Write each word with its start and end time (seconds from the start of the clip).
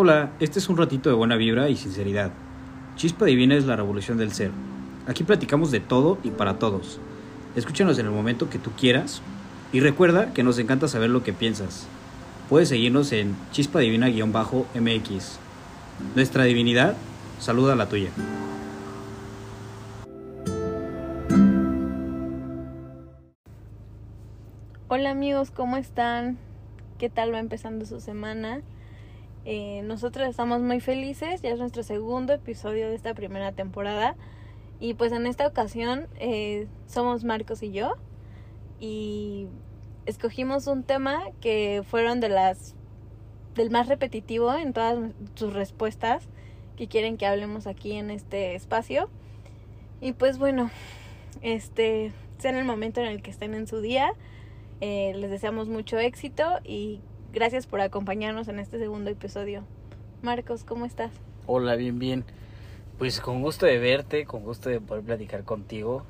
Hola, 0.00 0.30
este 0.38 0.60
es 0.60 0.68
un 0.68 0.76
ratito 0.76 1.08
de 1.08 1.16
buena 1.16 1.34
vibra 1.34 1.68
y 1.70 1.76
sinceridad. 1.76 2.30
Chispa 2.94 3.24
Divina 3.24 3.56
es 3.56 3.66
la 3.66 3.74
revolución 3.74 4.16
del 4.16 4.30
ser. 4.30 4.52
Aquí 5.08 5.24
platicamos 5.24 5.72
de 5.72 5.80
todo 5.80 6.18
y 6.22 6.30
para 6.30 6.60
todos. 6.60 7.00
Escúchanos 7.56 7.98
en 7.98 8.06
el 8.06 8.12
momento 8.12 8.48
que 8.48 8.60
tú 8.60 8.70
quieras 8.78 9.22
y 9.72 9.80
recuerda 9.80 10.32
que 10.32 10.44
nos 10.44 10.56
encanta 10.60 10.86
saber 10.86 11.10
lo 11.10 11.24
que 11.24 11.32
piensas. 11.32 11.88
Puedes 12.48 12.68
seguirnos 12.68 13.10
en 13.10 13.34
Chispa 13.50 13.80
Divina-MX. 13.80 15.38
Nuestra 16.14 16.44
divinidad 16.44 16.94
saluda 17.40 17.72
a 17.72 17.76
la 17.76 17.88
tuya. 17.88 18.10
Hola 24.86 25.10
amigos, 25.10 25.50
¿cómo 25.50 25.76
están? 25.76 26.38
¿Qué 26.98 27.10
tal 27.10 27.34
va 27.34 27.40
empezando 27.40 27.84
su 27.84 27.98
semana? 27.98 28.62
Eh, 29.50 29.80
nosotros 29.82 30.28
estamos 30.28 30.60
muy 30.60 30.78
felices, 30.78 31.40
ya 31.40 31.48
es 31.48 31.58
nuestro 31.58 31.82
segundo 31.82 32.34
episodio 32.34 32.86
de 32.90 32.94
esta 32.94 33.14
primera 33.14 33.50
temporada. 33.52 34.14
Y 34.78 34.92
pues 34.92 35.10
en 35.10 35.26
esta 35.26 35.46
ocasión 35.46 36.06
eh, 36.20 36.66
somos 36.86 37.24
Marcos 37.24 37.62
y 37.62 37.72
yo. 37.72 37.94
Y 38.78 39.46
escogimos 40.04 40.66
un 40.66 40.82
tema 40.82 41.22
que 41.40 41.82
fueron 41.88 42.20
de 42.20 42.28
las 42.28 42.74
del 43.54 43.70
más 43.70 43.88
repetitivo 43.88 44.52
en 44.54 44.74
todas 44.74 44.98
sus 45.34 45.54
respuestas 45.54 46.28
que 46.76 46.86
quieren 46.86 47.16
que 47.16 47.24
hablemos 47.24 47.66
aquí 47.66 47.92
en 47.92 48.10
este 48.10 48.54
espacio. 48.54 49.08
Y 50.02 50.12
pues 50.12 50.36
bueno 50.36 50.70
este 51.40 52.12
sea 52.36 52.50
en 52.50 52.58
el 52.58 52.66
momento 52.66 53.00
en 53.00 53.06
el 53.06 53.22
que 53.22 53.30
estén 53.30 53.54
en 53.54 53.66
su 53.66 53.80
día. 53.80 54.12
Eh, 54.82 55.14
les 55.16 55.30
deseamos 55.30 55.68
mucho 55.68 55.98
éxito 55.98 56.44
y 56.64 57.00
gracias 57.32 57.66
por 57.66 57.80
acompañarnos 57.80 58.48
en 58.48 58.58
este 58.58 58.78
segundo 58.78 59.10
episodio. 59.10 59.62
Marcos, 60.22 60.64
¿cómo 60.64 60.86
estás? 60.86 61.12
Hola, 61.46 61.76
bien, 61.76 61.98
bien. 61.98 62.24
Pues 62.98 63.20
con 63.20 63.42
gusto 63.42 63.66
de 63.66 63.78
verte, 63.78 64.24
con 64.24 64.42
gusto 64.42 64.68
de 64.70 64.80
poder 64.80 65.04
platicar 65.04 65.44
contigo. 65.44 66.04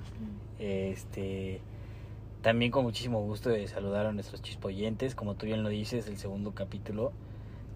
Este, 0.59 1.61
también 2.43 2.71
con 2.71 2.85
muchísimo 2.85 3.21
gusto 3.21 3.51
de 3.51 3.67
saludar 3.69 4.07
a 4.07 4.13
nuestros 4.13 4.43
chispoyentes, 4.43 5.15
como 5.15 5.35
tú 5.35 5.47
bien 5.47 5.63
lo 5.63 5.69
dices, 5.69 6.09
el 6.09 6.17
segundo 6.17 6.53
capítulo 6.53 7.13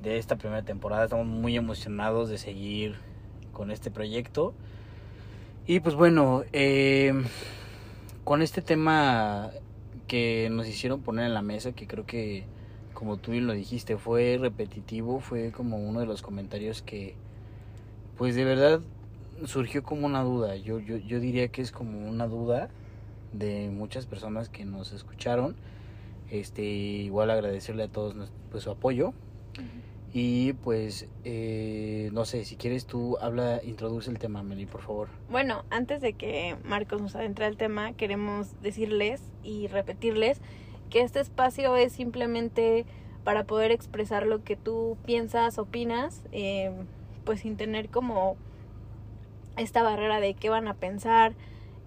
de 0.02 0.18
esta 0.18 0.36
primera 0.36 0.62
temporada. 0.62 1.04
Estamos 1.04 1.26
muy 1.26 1.56
emocionados 1.56 2.28
de 2.28 2.38
seguir 2.38 2.96
con 3.52 3.70
este 3.70 3.90
proyecto. 3.90 4.54
Y 5.66 5.80
pues 5.80 5.94
bueno, 5.94 6.44
eh, 6.52 7.12
con 8.24 8.42
este 8.42 8.62
tema 8.62 9.50
que 10.08 10.48
nos 10.50 10.66
hicieron 10.66 11.02
poner 11.02 11.26
en 11.26 11.34
la 11.34 11.42
mesa, 11.42 11.72
que 11.72 11.86
creo 11.86 12.06
que, 12.06 12.44
como 13.02 13.16
tú 13.16 13.32
lo 13.32 13.52
dijiste, 13.52 13.96
fue 13.96 14.38
repetitivo, 14.40 15.18
fue 15.18 15.50
como 15.50 15.76
uno 15.76 15.98
de 15.98 16.06
los 16.06 16.22
comentarios 16.22 16.82
que, 16.82 17.16
pues 18.16 18.36
de 18.36 18.44
verdad 18.44 18.80
surgió 19.44 19.82
como 19.82 20.06
una 20.06 20.22
duda. 20.22 20.54
Yo, 20.54 20.78
yo, 20.78 20.98
yo 20.98 21.18
diría 21.18 21.48
que 21.48 21.62
es 21.62 21.72
como 21.72 22.08
una 22.08 22.28
duda 22.28 22.68
de 23.32 23.70
muchas 23.70 24.06
personas 24.06 24.48
que 24.48 24.64
nos 24.64 24.92
escucharon. 24.92 25.56
Este, 26.30 26.62
igual 26.62 27.32
agradecerle 27.32 27.82
a 27.82 27.88
todos 27.88 28.14
pues, 28.52 28.62
su 28.62 28.70
apoyo. 28.70 29.14
Y 30.12 30.52
pues, 30.52 31.08
eh, 31.24 32.08
no 32.12 32.24
sé, 32.24 32.44
si 32.44 32.54
quieres 32.54 32.86
tú 32.86 33.18
habla, 33.20 33.60
introduce 33.64 34.12
el 34.12 34.20
tema, 34.20 34.44
Meli, 34.44 34.66
por 34.66 34.82
favor. 34.82 35.08
Bueno, 35.28 35.64
antes 35.70 36.00
de 36.02 36.12
que 36.12 36.56
Marcos 36.62 37.02
nos 37.02 37.16
adentre 37.16 37.46
al 37.46 37.56
tema, 37.56 37.94
queremos 37.94 38.54
decirles 38.62 39.20
y 39.42 39.66
repetirles 39.66 40.40
que 40.92 41.00
este 41.00 41.20
espacio 41.20 41.74
es 41.74 41.92
simplemente 41.94 42.84
para 43.24 43.44
poder 43.44 43.70
expresar 43.70 44.26
lo 44.26 44.44
que 44.44 44.56
tú 44.56 44.98
piensas, 45.06 45.58
opinas, 45.58 46.22
eh, 46.32 46.70
pues 47.24 47.40
sin 47.40 47.56
tener 47.56 47.88
como 47.88 48.36
esta 49.56 49.82
barrera 49.82 50.20
de 50.20 50.34
qué 50.34 50.50
van 50.50 50.68
a 50.68 50.74
pensar, 50.74 51.32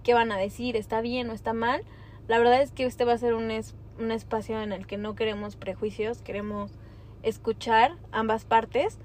qué 0.03 0.15
van 0.15 0.31
a 0.31 0.37
decir, 0.37 0.75
está 0.75 1.01
bien 1.01 1.29
o 1.29 1.33
está 1.33 1.53
mal. 1.53 1.83
La 2.27 2.39
verdad 2.39 2.63
es 2.63 2.71
que 2.71 2.85
este 2.85 3.05
va 3.05 3.13
a 3.13 3.17
ser 3.19 3.35
un, 3.35 3.51
es, 3.51 3.75
un 3.99 4.11
espacio 4.11 4.59
en 4.61 4.71
el 4.73 4.87
que 4.87 4.97
no 4.97 5.13
queremos 5.13 5.55
prejuicios, 5.55 6.23
queremos 6.23 6.71
escuchar 7.21 7.95
ambas 8.11 8.43
partes. 8.43 8.97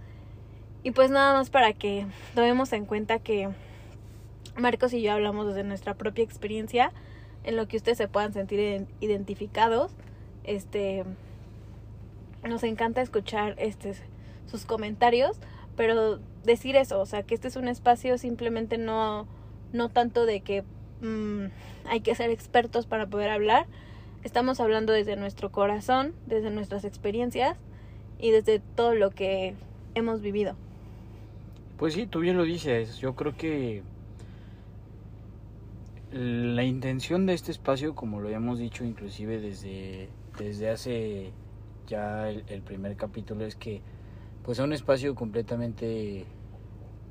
Y 0.82 0.92
pues 0.92 1.10
nada 1.10 1.34
más 1.34 1.50
para 1.50 1.74
que 1.74 2.06
tomemos 2.34 2.72
en 2.72 2.86
cuenta 2.86 3.18
que 3.18 3.50
Marcos 4.56 4.94
y 4.94 5.02
yo 5.02 5.12
hablamos 5.12 5.48
desde 5.48 5.62
nuestra 5.62 5.94
propia 5.94 6.24
experiencia, 6.24 6.90
en 7.44 7.56
lo 7.56 7.66
que 7.68 7.76
ustedes 7.76 7.98
se 7.98 8.08
puedan 8.08 8.32
sentir 8.32 8.86
identificados. 9.00 9.92
Este 10.44 11.04
nos 12.48 12.62
encanta 12.62 13.02
escuchar 13.02 13.54
este 13.58 13.94
sus 14.46 14.64
comentarios, 14.64 15.38
pero 15.76 16.18
decir 16.44 16.76
eso, 16.76 17.00
o 17.00 17.06
sea, 17.06 17.22
que 17.22 17.34
este 17.34 17.48
es 17.48 17.56
un 17.56 17.68
espacio 17.68 18.18
simplemente 18.18 18.78
no 18.78 19.26
no 19.72 19.88
tanto 19.88 20.26
de 20.26 20.40
que 20.40 20.64
mmm, 21.00 21.46
hay 21.86 22.00
que 22.00 22.14
ser 22.14 22.30
expertos 22.30 22.86
para 22.86 23.06
poder 23.06 23.30
hablar. 23.30 23.66
Estamos 24.22 24.60
hablando 24.60 24.92
desde 24.92 25.16
nuestro 25.16 25.50
corazón, 25.50 26.14
desde 26.26 26.50
nuestras 26.50 26.84
experiencias 26.84 27.56
y 28.18 28.30
desde 28.32 28.58
todo 28.58 28.94
lo 28.94 29.10
que 29.10 29.54
hemos 29.94 30.20
vivido. 30.20 30.56
Pues 31.78 31.94
sí, 31.94 32.06
tú 32.06 32.20
bien 32.20 32.36
lo 32.36 32.44
dices. 32.44 32.98
Yo 32.98 33.14
creo 33.14 33.34
que 33.36 33.82
la 36.12 36.64
intención 36.64 37.26
de 37.26 37.34
este 37.34 37.52
espacio, 37.52 37.94
como 37.94 38.20
lo 38.20 38.26
habíamos 38.26 38.58
dicho 38.58 38.84
inclusive 38.84 39.40
desde, 39.40 40.08
desde 40.38 40.70
hace 40.70 41.32
ya 41.86 42.28
el, 42.28 42.62
primer 42.62 42.96
capítulo, 42.96 43.44
es 43.44 43.54
que 43.54 43.82
pues 44.42 44.56
sea 44.56 44.64
un 44.64 44.72
espacio 44.72 45.14
completamente 45.14 46.24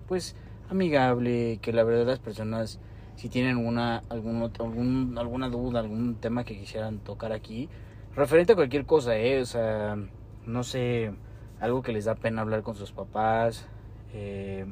pues 0.08 0.36
amigable, 0.70 1.60
que 1.62 1.72
la 1.72 1.84
verdad 1.84 2.08
las 2.08 2.20
personas 2.20 2.80
si 3.16 3.30
tienen 3.30 3.58
alguna 3.58 4.04
algún, 4.10 4.52
algún, 4.60 5.18
alguna 5.18 5.50
duda, 5.50 5.80
algún 5.80 6.16
tema 6.16 6.44
que 6.44 6.58
quisieran 6.58 7.00
tocar 7.00 7.32
aquí, 7.32 7.70
referente 8.16 8.54
a 8.54 8.56
cualquier 8.56 8.86
cosa, 8.86 9.18
eh, 9.18 9.42
o 9.42 9.46
sea, 9.46 9.98
no 10.46 10.64
sé, 10.64 11.14
algo 11.60 11.82
que 11.82 11.92
les 11.92 12.06
da 12.06 12.16
pena 12.16 12.42
hablar 12.42 12.64
con 12.64 12.76
sus 12.76 12.92
papás, 12.92 13.68
eh, 14.14 14.66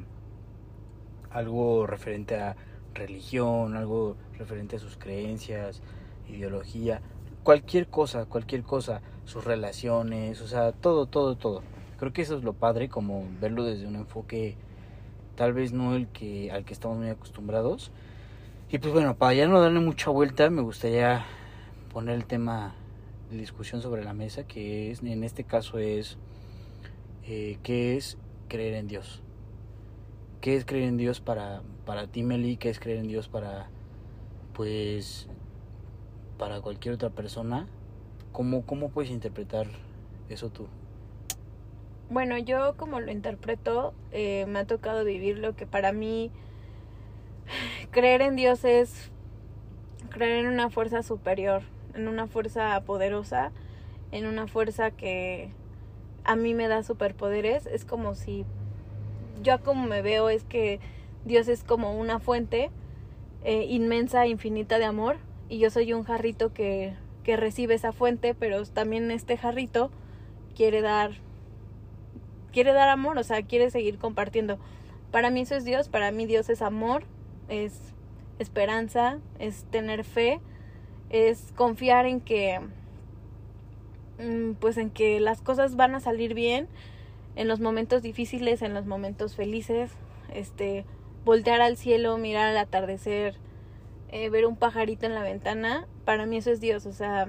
algo 1.30 1.86
referente 1.86 2.36
a 2.36 2.56
religión, 2.94 3.76
algo 3.76 4.16
referente 4.38 4.76
a 4.76 4.78
sus 4.78 4.96
creencias, 4.96 5.82
ideología, 6.28 7.00
cualquier 7.42 7.88
cosa, 7.88 8.26
cualquier 8.26 8.62
cosa, 8.62 9.00
sus 9.24 9.44
relaciones, 9.44 10.40
o 10.40 10.48
sea, 10.48 10.72
todo, 10.72 11.06
todo, 11.06 11.36
todo. 11.36 11.62
Creo 11.98 12.12
que 12.12 12.22
eso 12.22 12.36
es 12.36 12.44
lo 12.44 12.52
padre, 12.52 12.88
como 12.88 13.26
verlo 13.40 13.64
desde 13.64 13.86
un 13.86 13.96
enfoque 13.96 14.56
tal 15.34 15.52
vez 15.52 15.72
no 15.72 15.94
el 15.94 16.08
que 16.08 16.50
al 16.50 16.64
que 16.64 16.72
estamos 16.72 16.98
muy 16.98 17.08
acostumbrados. 17.08 17.92
Y 18.70 18.78
pues 18.78 18.92
bueno, 18.92 19.16
para 19.16 19.34
ya 19.34 19.46
no 19.46 19.60
darle 19.60 19.80
mucha 19.80 20.10
vuelta, 20.10 20.50
me 20.50 20.62
gustaría 20.62 21.24
poner 21.92 22.16
el 22.16 22.26
tema 22.26 22.74
de 23.30 23.38
discusión 23.38 23.80
sobre 23.80 24.04
la 24.04 24.12
mesa, 24.12 24.44
que 24.44 24.90
es, 24.90 25.02
en 25.02 25.24
este 25.24 25.44
caso 25.44 25.78
es, 25.78 26.18
eh, 27.24 27.58
¿qué 27.62 27.96
es 27.96 28.18
creer 28.48 28.74
en 28.74 28.88
Dios? 28.88 29.22
¿Qué 30.40 30.54
es 30.54 30.64
creer 30.64 30.84
en 30.84 30.96
Dios 30.96 31.20
para, 31.20 31.62
para 31.84 32.06
ti, 32.06 32.22
Meli? 32.22 32.56
¿Qué 32.56 32.70
es 32.70 32.78
creer 32.78 32.98
en 32.98 33.08
Dios 33.08 33.28
para, 33.28 33.70
pues, 34.54 35.28
para 36.38 36.60
cualquier 36.60 36.94
otra 36.94 37.10
persona? 37.10 37.66
¿Cómo, 38.30 38.64
cómo 38.64 38.90
puedes 38.90 39.10
interpretar 39.10 39.66
eso 40.28 40.50
tú? 40.50 40.68
Bueno, 42.08 42.38
yo 42.38 42.76
como 42.76 43.00
lo 43.00 43.10
interpreto, 43.10 43.94
eh, 44.12 44.46
me 44.48 44.60
ha 44.60 44.64
tocado 44.64 45.04
vivir 45.04 45.38
lo 45.38 45.56
que 45.56 45.66
para 45.66 45.92
mí 45.92 46.30
creer 47.90 48.22
en 48.22 48.36
Dios 48.36 48.64
es 48.64 49.10
creer 50.10 50.44
en 50.44 50.52
una 50.52 50.70
fuerza 50.70 51.02
superior, 51.02 51.62
en 51.94 52.06
una 52.06 52.26
fuerza 52.28 52.80
poderosa, 52.82 53.50
en 54.12 54.26
una 54.26 54.46
fuerza 54.46 54.92
que 54.92 55.50
a 56.24 56.36
mí 56.36 56.54
me 56.54 56.68
da 56.68 56.82
superpoderes. 56.82 57.66
Es 57.66 57.84
como 57.84 58.14
si 58.14 58.46
yo 59.42 59.62
como 59.62 59.86
me 59.86 60.02
veo 60.02 60.28
es 60.28 60.44
que 60.44 60.80
Dios 61.24 61.48
es 61.48 61.64
como 61.64 61.98
una 61.98 62.18
fuente 62.18 62.70
eh, 63.44 63.66
inmensa, 63.68 64.26
infinita 64.26 64.78
de 64.78 64.84
amor 64.84 65.16
y 65.48 65.58
yo 65.58 65.70
soy 65.70 65.92
un 65.92 66.04
jarrito 66.04 66.52
que, 66.52 66.94
que 67.24 67.36
recibe 67.36 67.74
esa 67.74 67.92
fuente, 67.92 68.34
pero 68.34 68.64
también 68.66 69.10
este 69.10 69.36
jarrito 69.36 69.90
quiere 70.54 70.80
dar 70.80 71.12
quiere 72.52 72.72
dar 72.72 72.88
amor, 72.88 73.18
o 73.18 73.22
sea, 73.22 73.42
quiere 73.42 73.70
seguir 73.70 73.98
compartiendo. 73.98 74.58
Para 75.10 75.30
mí 75.30 75.42
eso 75.42 75.54
es 75.54 75.64
Dios, 75.64 75.88
para 75.88 76.10
mí 76.10 76.26
Dios 76.26 76.48
es 76.48 76.62
amor, 76.62 77.04
es 77.48 77.94
esperanza, 78.38 79.18
es 79.38 79.64
tener 79.70 80.04
fe, 80.04 80.40
es 81.10 81.52
confiar 81.56 82.06
en 82.06 82.20
que 82.20 82.60
mm, 84.18 84.52
pues 84.60 84.76
en 84.76 84.90
que 84.90 85.20
las 85.20 85.40
cosas 85.40 85.76
van 85.76 85.94
a 85.94 86.00
salir 86.00 86.34
bien 86.34 86.68
en 87.38 87.46
los 87.46 87.60
momentos 87.60 88.02
difíciles, 88.02 88.62
en 88.62 88.74
los 88.74 88.84
momentos 88.84 89.36
felices, 89.36 89.92
este 90.34 90.84
voltear 91.24 91.60
al 91.60 91.76
cielo, 91.76 92.18
mirar 92.18 92.48
al 92.48 92.56
atardecer, 92.56 93.36
eh, 94.08 94.28
ver 94.28 94.44
un 94.44 94.56
pajarito 94.56 95.06
en 95.06 95.14
la 95.14 95.22
ventana, 95.22 95.86
para 96.04 96.26
mí 96.26 96.38
eso 96.38 96.50
es 96.50 96.60
Dios, 96.60 96.84
o 96.84 96.92
sea, 96.92 97.28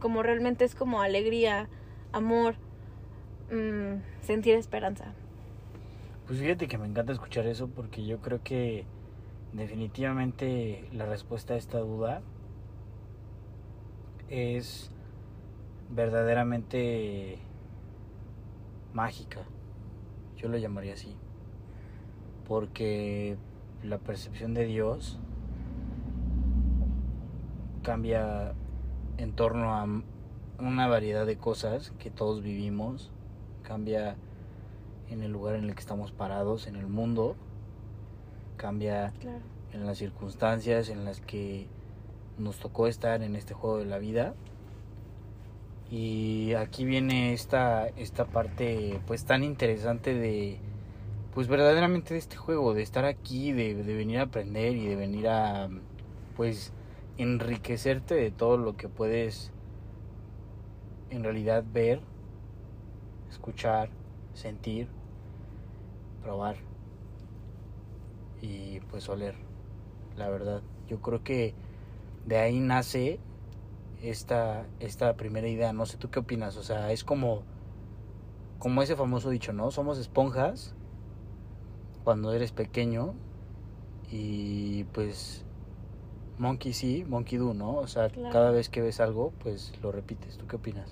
como 0.00 0.22
realmente 0.22 0.64
es 0.64 0.76
como 0.76 1.02
alegría, 1.02 1.68
amor, 2.12 2.54
mm, 3.50 4.00
sentir 4.20 4.54
esperanza. 4.54 5.12
Pues 6.28 6.38
fíjate 6.38 6.68
que 6.68 6.78
me 6.78 6.86
encanta 6.86 7.12
escuchar 7.12 7.48
eso 7.48 7.66
porque 7.66 8.06
yo 8.06 8.20
creo 8.20 8.44
que 8.44 8.84
definitivamente 9.52 10.88
la 10.92 11.04
respuesta 11.04 11.54
a 11.54 11.56
esta 11.56 11.78
duda 11.78 12.22
es 14.28 14.92
verdaderamente 15.90 17.40
mágica. 18.96 19.42
Yo 20.36 20.48
lo 20.48 20.56
llamaría 20.58 20.94
así. 20.94 21.14
Porque 22.48 23.36
la 23.82 23.98
percepción 23.98 24.54
de 24.54 24.64
Dios 24.64 25.18
cambia 27.82 28.54
en 29.18 29.32
torno 29.32 29.74
a 29.74 29.86
una 30.58 30.88
variedad 30.88 31.26
de 31.26 31.36
cosas 31.36 31.92
que 31.98 32.10
todos 32.10 32.42
vivimos. 32.42 33.12
Cambia 33.62 34.16
en 35.08 35.22
el 35.22 35.30
lugar 35.30 35.54
en 35.56 35.64
el 35.64 35.74
que 35.74 35.80
estamos 35.80 36.10
parados, 36.12 36.66
en 36.66 36.76
el 36.76 36.86
mundo. 36.86 37.36
Cambia 38.56 39.12
Claro. 39.20 39.40
en 39.72 39.86
las 39.86 39.98
circunstancias 39.98 40.88
en 40.88 41.04
las 41.04 41.20
que 41.20 41.68
nos 42.38 42.58
tocó 42.58 42.86
estar 42.86 43.22
en 43.22 43.36
este 43.36 43.54
juego 43.54 43.78
de 43.78 43.86
la 43.86 43.98
vida. 43.98 44.34
Y 45.90 46.54
aquí 46.54 46.84
viene 46.84 47.32
esta, 47.32 47.86
esta 47.88 48.24
parte 48.24 49.00
pues 49.06 49.24
tan 49.24 49.44
interesante 49.44 50.14
de 50.14 50.58
pues 51.32 51.48
verdaderamente 51.48 52.14
de 52.14 52.18
este 52.18 52.36
juego, 52.36 52.74
de 52.74 52.82
estar 52.82 53.04
aquí, 53.04 53.52
de, 53.52 53.74
de 53.74 53.94
venir 53.94 54.18
a 54.18 54.22
aprender 54.22 54.74
y 54.74 54.86
de 54.86 54.96
venir 54.96 55.28
a 55.28 55.68
pues 56.36 56.72
enriquecerte 57.18 58.14
de 58.14 58.30
todo 58.30 58.56
lo 58.56 58.76
que 58.76 58.88
puedes 58.88 59.52
en 61.10 61.22
realidad 61.22 61.64
ver, 61.72 62.00
escuchar, 63.30 63.90
sentir, 64.34 64.88
probar 66.22 66.56
y 68.40 68.80
pues 68.90 69.08
oler, 69.08 69.34
la 70.16 70.28
verdad. 70.28 70.62
Yo 70.88 71.00
creo 71.00 71.22
que 71.22 71.54
de 72.26 72.38
ahí 72.38 72.60
nace 72.60 73.18
esta, 74.02 74.66
esta 74.80 75.16
primera 75.16 75.48
idea. 75.48 75.72
No 75.72 75.86
sé 75.86 75.96
tú 75.98 76.08
qué 76.10 76.20
opinas. 76.20 76.56
O 76.56 76.62
sea, 76.62 76.92
es 76.92 77.04
como, 77.04 77.42
como 78.58 78.82
ese 78.82 78.96
famoso 78.96 79.30
dicho, 79.30 79.52
¿no? 79.52 79.70
Somos 79.70 79.98
esponjas 79.98 80.74
cuando 82.04 82.32
eres 82.32 82.52
pequeño 82.52 83.14
y 84.10 84.84
pues 84.84 85.44
monkey 86.38 86.72
sí, 86.72 87.04
monkey 87.08 87.38
do, 87.38 87.54
¿no? 87.54 87.76
O 87.76 87.86
sea, 87.86 88.08
Claro. 88.10 88.32
cada 88.32 88.50
vez 88.50 88.68
que 88.68 88.80
ves 88.82 89.00
algo, 89.00 89.32
pues 89.42 89.72
lo 89.82 89.92
repites. 89.92 90.36
¿Tú 90.38 90.46
qué 90.46 90.56
opinas? 90.56 90.88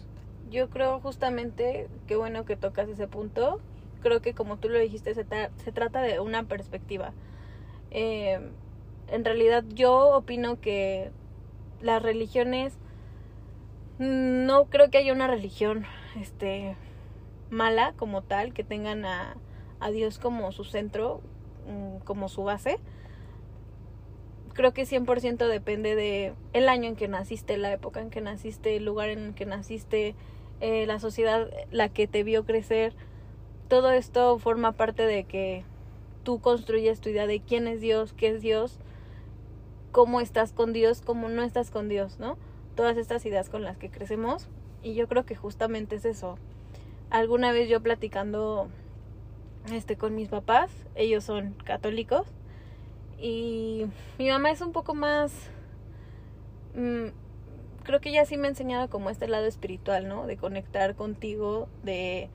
Yo 0.51 0.69
creo 0.69 1.01
justamente, 1.01 1.89
qué 2.07 2.17
bueno 2.17 2.45
que 2.45 2.57
tocas 2.57 2.89
ese 2.89 3.09
punto. 3.09 3.59
Creo 4.01 4.21
que 4.21 4.35
como 4.35 4.59
tú 4.59 4.69
lo 4.69 4.79
dijiste, 4.79 5.15
se, 5.15 5.27
tra- 5.27 5.51
se 5.65 5.73
trata 5.73 6.03
de 6.03 6.21
una 6.21 6.45
perspectiva. 6.45 7.15
Eh, 7.91 8.41
en 9.09 9.25
realidad 9.25 9.65
yo 9.69 10.11
opino 10.17 10.61
que 10.61 11.13
las 11.81 12.03
religiones, 12.03 12.79
no 13.99 14.65
creo 14.67 14.91
que 14.91 14.99
haya 14.99 15.13
una 15.13 15.27
religión 15.27 15.85
este, 16.21 16.77
mala 17.51 17.95
como 17.97 18.23
tal, 18.23 18.53
que 18.53 18.65
tengan 18.65 19.05
a, 19.05 19.37
a 19.81 19.91
Dios 19.91 20.19
como 20.19 20.51
su 20.53 20.65
centro, 20.65 21.21
mm, 21.69 21.99
como 22.05 22.29
su 22.29 22.45
base. 22.45 22.79
Creo 24.53 24.73
que 24.73 24.87
100% 24.87 25.49
depende 25.49 25.95
de 25.97 26.35
el 26.53 26.69
año 26.69 26.89
en 26.89 26.97
que 26.97 27.09
naciste, 27.09 27.57
la 27.57 27.73
época 27.73 28.01
en 28.01 28.11
que 28.11 28.21
naciste, 28.21 28.77
el 28.77 28.85
lugar 28.85 29.09
en 29.09 29.35
que 29.35 29.47
naciste, 29.47 30.15
eh, 30.61 30.87
la 30.87 31.01
sociedad 31.01 31.51
la 31.71 31.89
que 31.89 32.07
te 32.07 32.23
vio 32.23 32.45
crecer. 32.45 32.95
Todo 33.69 33.91
esto 33.91 34.39
forma 34.39 34.73
parte 34.73 35.07
de 35.07 35.25
que 35.25 35.65
tú 36.23 36.41
construyes 36.41 37.01
tu 37.01 37.09
idea 37.11 37.27
de 37.27 37.41
quién 37.41 37.67
es 37.67 37.81
Dios, 37.81 38.13
qué 38.13 38.29
es 38.29 38.43
Dios, 38.43 38.79
cómo 39.93 40.21
estás 40.21 40.53
con 40.53 40.73
Dios, 40.73 41.03
cómo 41.03 41.29
no 41.29 41.43
estás 41.43 41.71
con 41.71 41.89
Dios, 41.89 42.19
¿no? 42.19 42.37
Todas 42.75 42.97
estas 42.97 43.25
ideas 43.27 43.49
con 43.49 43.63
las 43.63 43.77
que 43.77 43.91
crecemos. 43.91 44.49
Y 44.83 44.95
yo 44.95 45.09
creo 45.09 45.25
que 45.25 45.37
justamente 45.37 45.97
es 45.97 46.05
eso. 46.05 46.39
Alguna 47.11 47.53
vez 47.53 47.69
yo 47.69 47.83
platicando 47.83 48.69
este 49.73 49.97
con 49.97 50.15
mis 50.15 50.29
papás, 50.29 50.71
ellos 50.95 51.25
son 51.25 51.55
católicos 51.65 52.27
y 53.19 53.87
mi 54.19 54.29
mamá 54.29 54.51
es 54.51 54.61
un 54.61 54.73
poco 54.73 54.95
más 54.95 55.33
mm, 56.75 57.07
creo 57.85 58.01
que 58.01 58.09
ella 58.09 58.25
sí 58.25 58.37
me 58.37 58.49
ha 58.49 58.51
enseñado 58.51 58.91
como 58.91 59.11
este 59.11 59.29
lado 59.29 59.47
espiritual, 59.47 60.09
¿no? 60.09 60.27
De 60.27 60.37
conectar 60.37 60.97
contigo, 60.97 61.69
de 61.83 62.29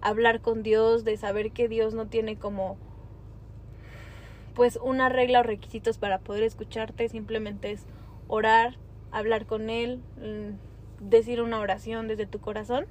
hablar 0.00 0.40
con 0.40 0.62
Dios, 0.62 1.04
de 1.04 1.16
saber 1.16 1.50
que 1.50 1.68
Dios 1.68 1.94
no 1.94 2.06
tiene 2.06 2.36
como 2.36 2.78
pues 4.54 4.78
una 4.82 5.08
regla 5.08 5.40
o 5.40 5.42
requisitos 5.42 5.98
para 5.98 6.18
poder 6.18 6.42
escucharte, 6.42 7.08
simplemente 7.08 7.72
es 7.72 7.86
orar, 8.28 8.76
hablar 9.12 9.46
con 9.46 9.70
él, 9.70 10.00
mm, 10.16 11.08
decir 11.08 11.42
una 11.42 11.60
oración 11.60 12.08
desde 12.08 12.26
tu 12.26 12.40
corazón. 12.40 12.86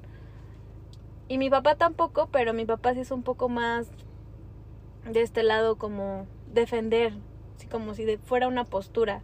Y 1.28 1.38
mi 1.38 1.50
papá 1.50 1.76
tampoco, 1.76 2.30
pero 2.32 2.54
mi 2.54 2.66
papá 2.66 2.94
sí 2.94 3.02
es 3.02 3.12
un 3.12 3.24
poco 3.24 3.50
más 3.50 3.90
de 5.10 5.22
este 5.22 5.44
lado 5.44 5.78
como 5.78 6.28
defender, 6.52 7.14
así 7.56 7.68
como 7.68 7.94
si 7.94 8.18
fuera 8.18 8.48
una 8.48 8.64
postura 8.66 9.22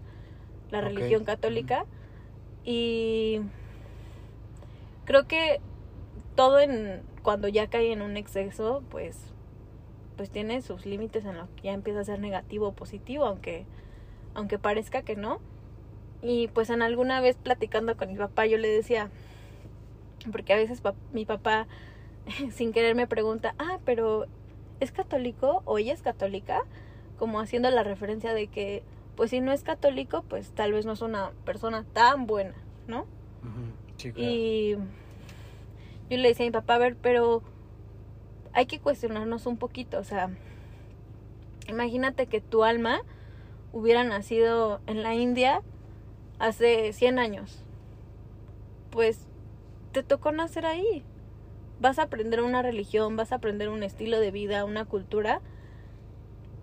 la 0.71 0.81
religión 0.81 1.23
católica. 1.23 1.85
Y 2.63 3.41
creo 5.05 5.27
que 5.27 5.59
todo 6.35 6.59
en 6.59 7.01
cuando 7.23 7.47
ya 7.47 7.67
cae 7.67 7.91
en 7.91 8.01
un 8.01 8.17
exceso, 8.17 8.83
pues 8.89 9.31
pues 10.15 10.29
tiene 10.29 10.61
sus 10.61 10.85
límites 10.85 11.25
en 11.25 11.37
lo 11.37 11.47
que 11.55 11.63
ya 11.63 11.73
empieza 11.73 11.99
a 11.99 12.05
ser 12.05 12.19
negativo 12.19 12.69
o 12.69 12.71
positivo, 12.71 13.25
aunque 13.25 13.65
aunque 14.33 14.59
parezca 14.59 15.01
que 15.01 15.15
no. 15.15 15.39
Y 16.25 16.47
pues 16.47 16.71
en 16.71 16.81
alguna 16.81 17.21
vez 17.21 17.35
platicando 17.35 17.95
con 17.95 18.11
mi 18.11 18.17
papá 18.17 18.47
yo 18.47 18.57
le 18.57 18.67
decía, 18.67 19.11
porque 20.31 20.53
a 20.53 20.55
veces 20.55 20.81
mi 21.13 21.23
papá 21.23 21.67
sin 22.51 22.73
querer 22.73 22.95
me 22.95 23.05
pregunta, 23.05 23.53
ah, 23.59 23.77
pero 23.85 24.25
¿es 24.79 24.91
católico 24.91 25.61
o 25.65 25.77
ella 25.77 25.93
es 25.93 26.01
católica? 26.01 26.63
Como 27.19 27.39
haciendo 27.39 27.69
la 27.69 27.83
referencia 27.83 28.33
de 28.33 28.47
que, 28.47 28.83
pues 29.15 29.29
si 29.29 29.39
no 29.39 29.51
es 29.51 29.63
católico, 29.63 30.23
pues 30.27 30.51
tal 30.51 30.73
vez 30.73 30.85
no 30.87 30.93
es 30.93 31.01
una 31.01 31.31
persona 31.45 31.85
tan 31.93 32.25
buena, 32.25 32.55
¿no? 32.87 33.05
Sí, 33.97 34.11
claro. 34.11 34.31
Y 34.31 34.77
yo 36.09 36.17
le 36.17 36.27
decía 36.27 36.45
a 36.45 36.49
mi 36.49 36.51
papá, 36.51 36.75
a 36.75 36.79
ver, 36.79 36.95
pero 36.99 37.43
hay 38.51 38.65
que 38.65 38.79
cuestionarnos 38.79 39.45
un 39.45 39.57
poquito, 39.57 39.99
o 39.99 40.03
sea, 40.03 40.31
imagínate 41.67 42.25
que 42.25 42.41
tu 42.41 42.63
alma 42.63 43.01
hubiera 43.73 44.03
nacido 44.03 44.81
en 44.87 45.03
la 45.03 45.13
India 45.13 45.61
hace 46.39 46.93
100 46.93 47.19
años. 47.19 47.63
Pues 48.91 49.27
te 49.91 50.03
tocó 50.03 50.31
nacer 50.31 50.65
ahí. 50.65 51.03
Vas 51.79 51.99
a 51.99 52.03
aprender 52.03 52.41
una 52.41 52.61
religión, 52.61 53.15
vas 53.17 53.31
a 53.31 53.35
aprender 53.35 53.69
un 53.69 53.83
estilo 53.83 54.19
de 54.19 54.31
vida, 54.31 54.63
una 54.65 54.85
cultura. 54.85 55.41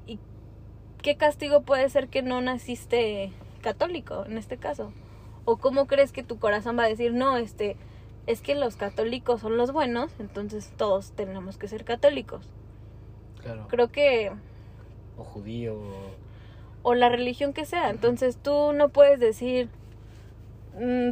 ¿Y 0.07 0.19
qué 1.03 1.17
castigo 1.17 1.63
puede 1.63 1.89
ser 1.91 2.09
que 2.09 2.23
no 2.23 2.41
naciste 2.41 3.33
católico 3.61 4.25
en 4.25 4.39
este 4.39 4.57
caso? 4.57 4.93
¿O 5.45 5.57
cómo 5.59 5.87
crees 5.87 6.13
que 6.13 6.23
tu 6.23 6.39
corazón 6.39 6.79
va 6.79 6.85
a 6.85 6.89
decir, 6.89 7.13
no, 7.13 7.37
este, 7.37 7.77
es 8.27 8.41
que 8.41 8.55
los 8.55 8.77
católicos 8.77 9.41
son 9.41 9.57
los 9.57 9.73
buenos, 9.73 10.13
entonces 10.19 10.73
todos 10.77 11.13
tenemos 11.13 11.59
que 11.59 11.69
ser 11.69 11.85
católicos? 11.85 12.49
claro. 13.43 13.67
Creo 13.69 13.89
que 13.91 14.31
O 15.19 15.25
judío. 15.25 15.75
o 15.75 16.15
la 16.95 17.09
religión 17.09 17.53
que 17.53 17.65
sea. 17.65 17.91
Entonces 17.91 18.37
tú 18.37 18.73
no 18.73 18.89
puedes 18.89 19.21
decir... 19.21 19.69
mm, 20.79 21.11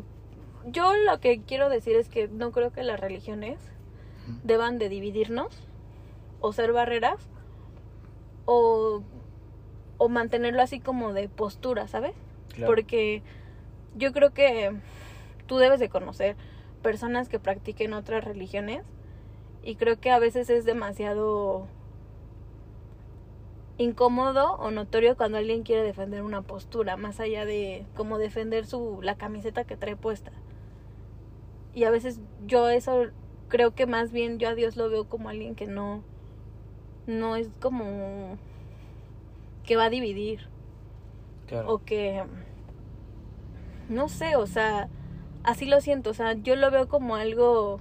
yo 0.66 0.94
lo 0.94 1.20
que 1.20 1.40
quiero 1.42 1.68
decir 1.70 1.96
es 1.96 2.08
que 2.08 2.28
no 2.28 2.52
creo 2.52 2.70
que 2.70 2.82
las 2.82 3.00
religiones 3.00 3.58
deban 4.44 4.78
de 4.78 4.88
dividirnos 4.88 5.48
o 6.40 6.52
ser 6.52 6.72
barreras 6.72 7.28
o, 8.44 9.02
o 9.96 10.08
mantenerlo 10.08 10.62
así 10.62 10.80
como 10.80 11.12
de 11.12 11.28
postura, 11.28 11.88
¿sabes? 11.88 12.14
Claro. 12.48 12.70
Porque 12.70 13.22
yo 13.96 14.12
creo 14.12 14.32
que 14.32 14.76
tú 15.46 15.58
debes 15.58 15.80
de 15.80 15.88
conocer 15.88 16.36
personas 16.82 17.28
que 17.28 17.38
practiquen 17.38 17.92
otras 17.94 18.24
religiones 18.24 18.84
y 19.62 19.76
creo 19.76 19.98
que 20.00 20.10
a 20.10 20.18
veces 20.18 20.50
es 20.50 20.64
demasiado 20.64 21.66
incómodo 23.80 24.56
o 24.56 24.70
notorio 24.70 25.16
cuando 25.16 25.38
alguien 25.38 25.62
quiere 25.62 25.82
defender 25.82 26.22
una 26.22 26.42
postura 26.42 26.98
más 26.98 27.18
allá 27.18 27.46
de 27.46 27.86
como 27.96 28.18
defender 28.18 28.66
su 28.66 29.00
la 29.02 29.16
camiseta 29.16 29.64
que 29.64 29.76
trae 29.76 29.96
puesta 29.96 30.32
y 31.74 31.84
a 31.84 31.90
veces 31.90 32.20
yo 32.46 32.68
eso 32.68 33.06
creo 33.48 33.74
que 33.74 33.86
más 33.86 34.12
bien 34.12 34.38
yo 34.38 34.50
a 34.50 34.54
Dios 34.54 34.76
lo 34.76 34.90
veo 34.90 35.08
como 35.08 35.30
alguien 35.30 35.54
que 35.54 35.66
no 35.66 36.02
no 37.06 37.36
es 37.36 37.48
como 37.58 38.36
que 39.64 39.76
va 39.76 39.84
a 39.84 39.90
dividir 39.90 40.48
Claro. 41.46 41.72
o 41.72 41.78
que 41.78 42.22
no 43.88 44.08
sé, 44.08 44.36
o 44.36 44.46
sea, 44.46 44.88
así 45.42 45.64
lo 45.64 45.80
siento, 45.80 46.10
o 46.10 46.14
sea, 46.14 46.34
yo 46.34 46.54
lo 46.54 46.70
veo 46.70 46.86
como 46.88 47.16
algo 47.16 47.80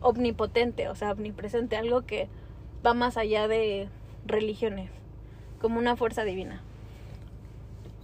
omnipotente, 0.00 0.88
o 0.88 0.96
sea, 0.96 1.12
omnipresente, 1.12 1.76
algo 1.76 2.06
que 2.06 2.28
va 2.84 2.92
más 2.92 3.16
allá 3.16 3.46
de 3.46 3.88
religiones, 4.28 4.90
como 5.60 5.78
una 5.78 5.96
fuerza 5.96 6.24
divina. 6.24 6.62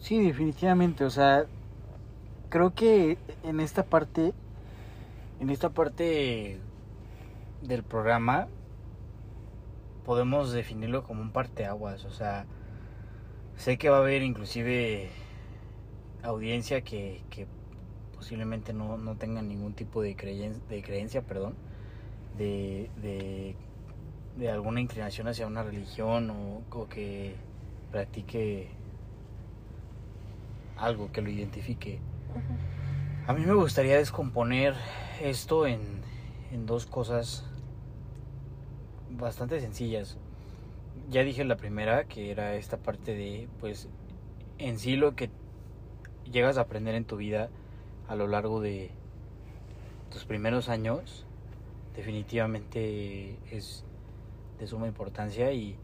Sí, 0.00 0.20
definitivamente, 0.24 1.04
o 1.04 1.10
sea, 1.10 1.46
creo 2.48 2.74
que 2.74 3.18
en 3.44 3.60
esta 3.60 3.84
parte, 3.84 4.32
en 5.40 5.50
esta 5.50 5.70
parte 5.70 6.58
del 7.62 7.82
programa, 7.82 8.48
podemos 10.04 10.52
definirlo 10.52 11.04
como 11.04 11.22
un 11.22 11.30
parteaguas, 11.30 12.04
o 12.04 12.10
sea, 12.10 12.46
sé 13.56 13.78
que 13.78 13.90
va 13.90 13.98
a 13.98 14.00
haber 14.00 14.22
inclusive 14.22 15.10
audiencia 16.22 16.82
que, 16.82 17.22
que 17.30 17.46
posiblemente 18.16 18.72
no, 18.72 18.98
no 18.98 19.16
tenga 19.16 19.42
ningún 19.42 19.72
tipo 19.72 20.02
de, 20.02 20.14
creencia, 20.14 20.62
de 20.68 20.82
creencia, 20.82 21.22
perdón, 21.22 21.54
de, 22.38 22.90
de, 23.00 23.56
de 24.42 24.50
alguna 24.50 24.80
inclinación 24.80 25.28
hacia 25.28 25.46
una 25.46 25.62
religión 25.62 26.28
o, 26.30 26.62
o 26.76 26.88
que 26.88 27.36
practique 27.92 28.70
algo 30.76 31.12
que 31.12 31.22
lo 31.22 31.30
identifique. 31.30 32.00
A 33.28 33.34
mí 33.34 33.46
me 33.46 33.54
gustaría 33.54 33.96
descomponer 33.96 34.74
esto 35.20 35.64
en, 35.68 35.80
en 36.50 36.66
dos 36.66 36.86
cosas 36.86 37.44
bastante 39.10 39.60
sencillas. 39.60 40.18
Ya 41.08 41.22
dije 41.22 41.44
la 41.44 41.56
primera, 41.56 42.02
que 42.04 42.32
era 42.32 42.56
esta 42.56 42.78
parte 42.78 43.14
de, 43.14 43.48
pues, 43.60 43.88
en 44.58 44.80
sí 44.80 44.96
lo 44.96 45.14
que 45.14 45.30
llegas 46.32 46.58
a 46.58 46.62
aprender 46.62 46.96
en 46.96 47.04
tu 47.04 47.16
vida 47.16 47.48
a 48.08 48.16
lo 48.16 48.26
largo 48.26 48.60
de 48.60 48.90
tus 50.10 50.24
primeros 50.24 50.68
años, 50.68 51.26
definitivamente 51.94 53.36
es 53.48 53.84
de 54.62 54.68
suma 54.68 54.86
importancia 54.86 55.52
y 55.52 55.76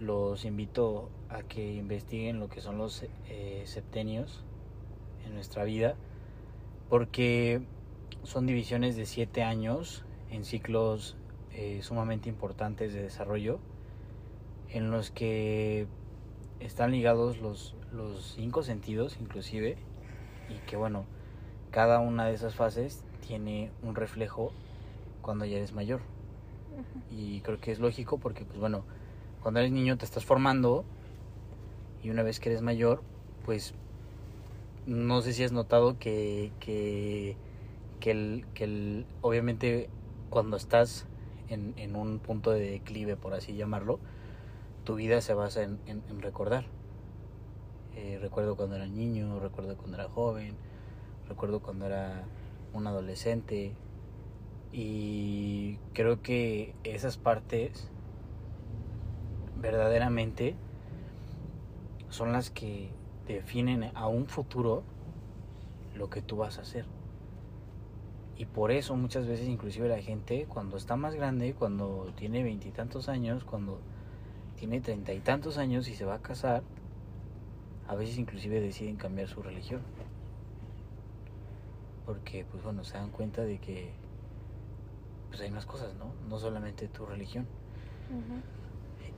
los 0.00 0.46
invito 0.46 1.10
a 1.28 1.42
que 1.42 1.74
investiguen 1.74 2.40
lo 2.40 2.48
que 2.48 2.62
son 2.62 2.78
los 2.78 3.04
eh, 3.28 3.62
septenios 3.66 4.44
en 5.26 5.34
nuestra 5.34 5.64
vida, 5.64 5.94
porque 6.88 7.60
son 8.22 8.46
divisiones 8.46 8.96
de 8.96 9.04
siete 9.04 9.42
años 9.42 10.06
en 10.30 10.46
ciclos 10.46 11.18
eh, 11.52 11.80
sumamente 11.82 12.30
importantes 12.30 12.94
de 12.94 13.02
desarrollo, 13.02 13.58
en 14.70 14.90
los 14.90 15.10
que 15.10 15.86
están 16.60 16.92
ligados 16.92 17.38
los, 17.40 17.76
los 17.92 18.32
cinco 18.36 18.62
sentidos 18.62 19.18
inclusive, 19.20 19.76
y 20.48 20.54
que 20.66 20.76
bueno, 20.76 21.04
cada 21.70 22.00
una 22.00 22.24
de 22.24 22.32
esas 22.32 22.54
fases 22.54 23.04
tiene 23.26 23.70
un 23.82 23.94
reflejo 23.94 24.50
cuando 25.20 25.44
ya 25.44 25.58
eres 25.58 25.74
mayor. 25.74 26.00
Y 27.10 27.40
creo 27.40 27.60
que 27.60 27.72
es 27.72 27.78
lógico 27.78 28.18
porque, 28.18 28.44
pues 28.44 28.58
bueno, 28.58 28.84
cuando 29.42 29.60
eres 29.60 29.72
niño 29.72 29.96
te 29.96 30.04
estás 30.04 30.24
formando 30.24 30.84
y 32.02 32.10
una 32.10 32.22
vez 32.22 32.40
que 32.40 32.50
eres 32.50 32.62
mayor, 32.62 33.02
pues 33.44 33.74
no 34.86 35.20
sé 35.20 35.32
si 35.32 35.44
has 35.44 35.52
notado 35.52 35.98
que, 35.98 36.52
que, 36.60 37.36
que, 38.00 38.10
el, 38.10 38.46
que 38.54 38.64
el, 38.64 39.06
obviamente 39.20 39.90
cuando 40.30 40.56
estás 40.56 41.06
en, 41.48 41.74
en, 41.76 41.96
un 41.96 42.18
punto 42.18 42.50
de 42.50 42.70
declive, 42.70 43.16
por 43.16 43.34
así 43.34 43.54
llamarlo, 43.54 43.98
tu 44.84 44.94
vida 44.94 45.20
se 45.20 45.34
basa 45.34 45.62
en, 45.62 45.78
en, 45.86 46.20
recordar. 46.20 46.64
Eh, 47.96 48.18
recuerdo 48.20 48.56
cuando 48.56 48.76
era 48.76 48.86
niño, 48.86 49.40
recuerdo 49.40 49.76
cuando 49.76 49.96
era 49.96 50.08
joven, 50.08 50.54
recuerdo 51.28 51.60
cuando 51.60 51.86
era 51.86 52.24
un 52.72 52.86
adolescente 52.86 53.72
y 54.72 55.78
creo 55.94 56.22
que 56.22 56.74
esas 56.84 57.16
partes 57.16 57.90
verdaderamente 59.56 60.54
son 62.10 62.32
las 62.32 62.50
que 62.50 62.90
definen 63.26 63.90
a 63.94 64.06
un 64.08 64.26
futuro 64.26 64.82
lo 65.94 66.10
que 66.10 66.22
tú 66.22 66.36
vas 66.36 66.58
a 66.58 66.62
hacer. 66.62 66.86
Y 68.36 68.44
por 68.44 68.70
eso 68.70 68.94
muchas 68.94 69.26
veces 69.26 69.48
inclusive 69.48 69.88
la 69.88 70.00
gente 70.00 70.46
cuando 70.48 70.76
está 70.76 70.96
más 70.96 71.14
grande, 71.14 71.54
cuando 71.54 72.12
tiene 72.16 72.44
veintitantos 72.44 73.08
años, 73.08 73.44
cuando 73.44 73.80
tiene 74.56 74.80
treinta 74.80 75.12
y 75.12 75.20
tantos 75.20 75.58
años 75.58 75.88
y 75.88 75.94
se 75.94 76.04
va 76.04 76.14
a 76.14 76.22
casar, 76.22 76.62
a 77.88 77.96
veces 77.96 78.16
inclusive 78.18 78.60
deciden 78.60 78.96
cambiar 78.96 79.28
su 79.28 79.42
religión. 79.42 79.82
Porque 82.06 82.44
pues 82.44 82.62
bueno, 82.62 82.84
se 82.84 82.96
dan 82.96 83.10
cuenta 83.10 83.42
de 83.42 83.58
que 83.58 83.92
pues 85.28 85.40
hay 85.40 85.50
más 85.50 85.66
cosas, 85.66 85.94
¿no? 85.94 86.12
No 86.28 86.38
solamente 86.38 86.88
tu 86.88 87.06
religión. 87.06 87.46
Uh 88.10 88.16
-huh. 88.16 88.42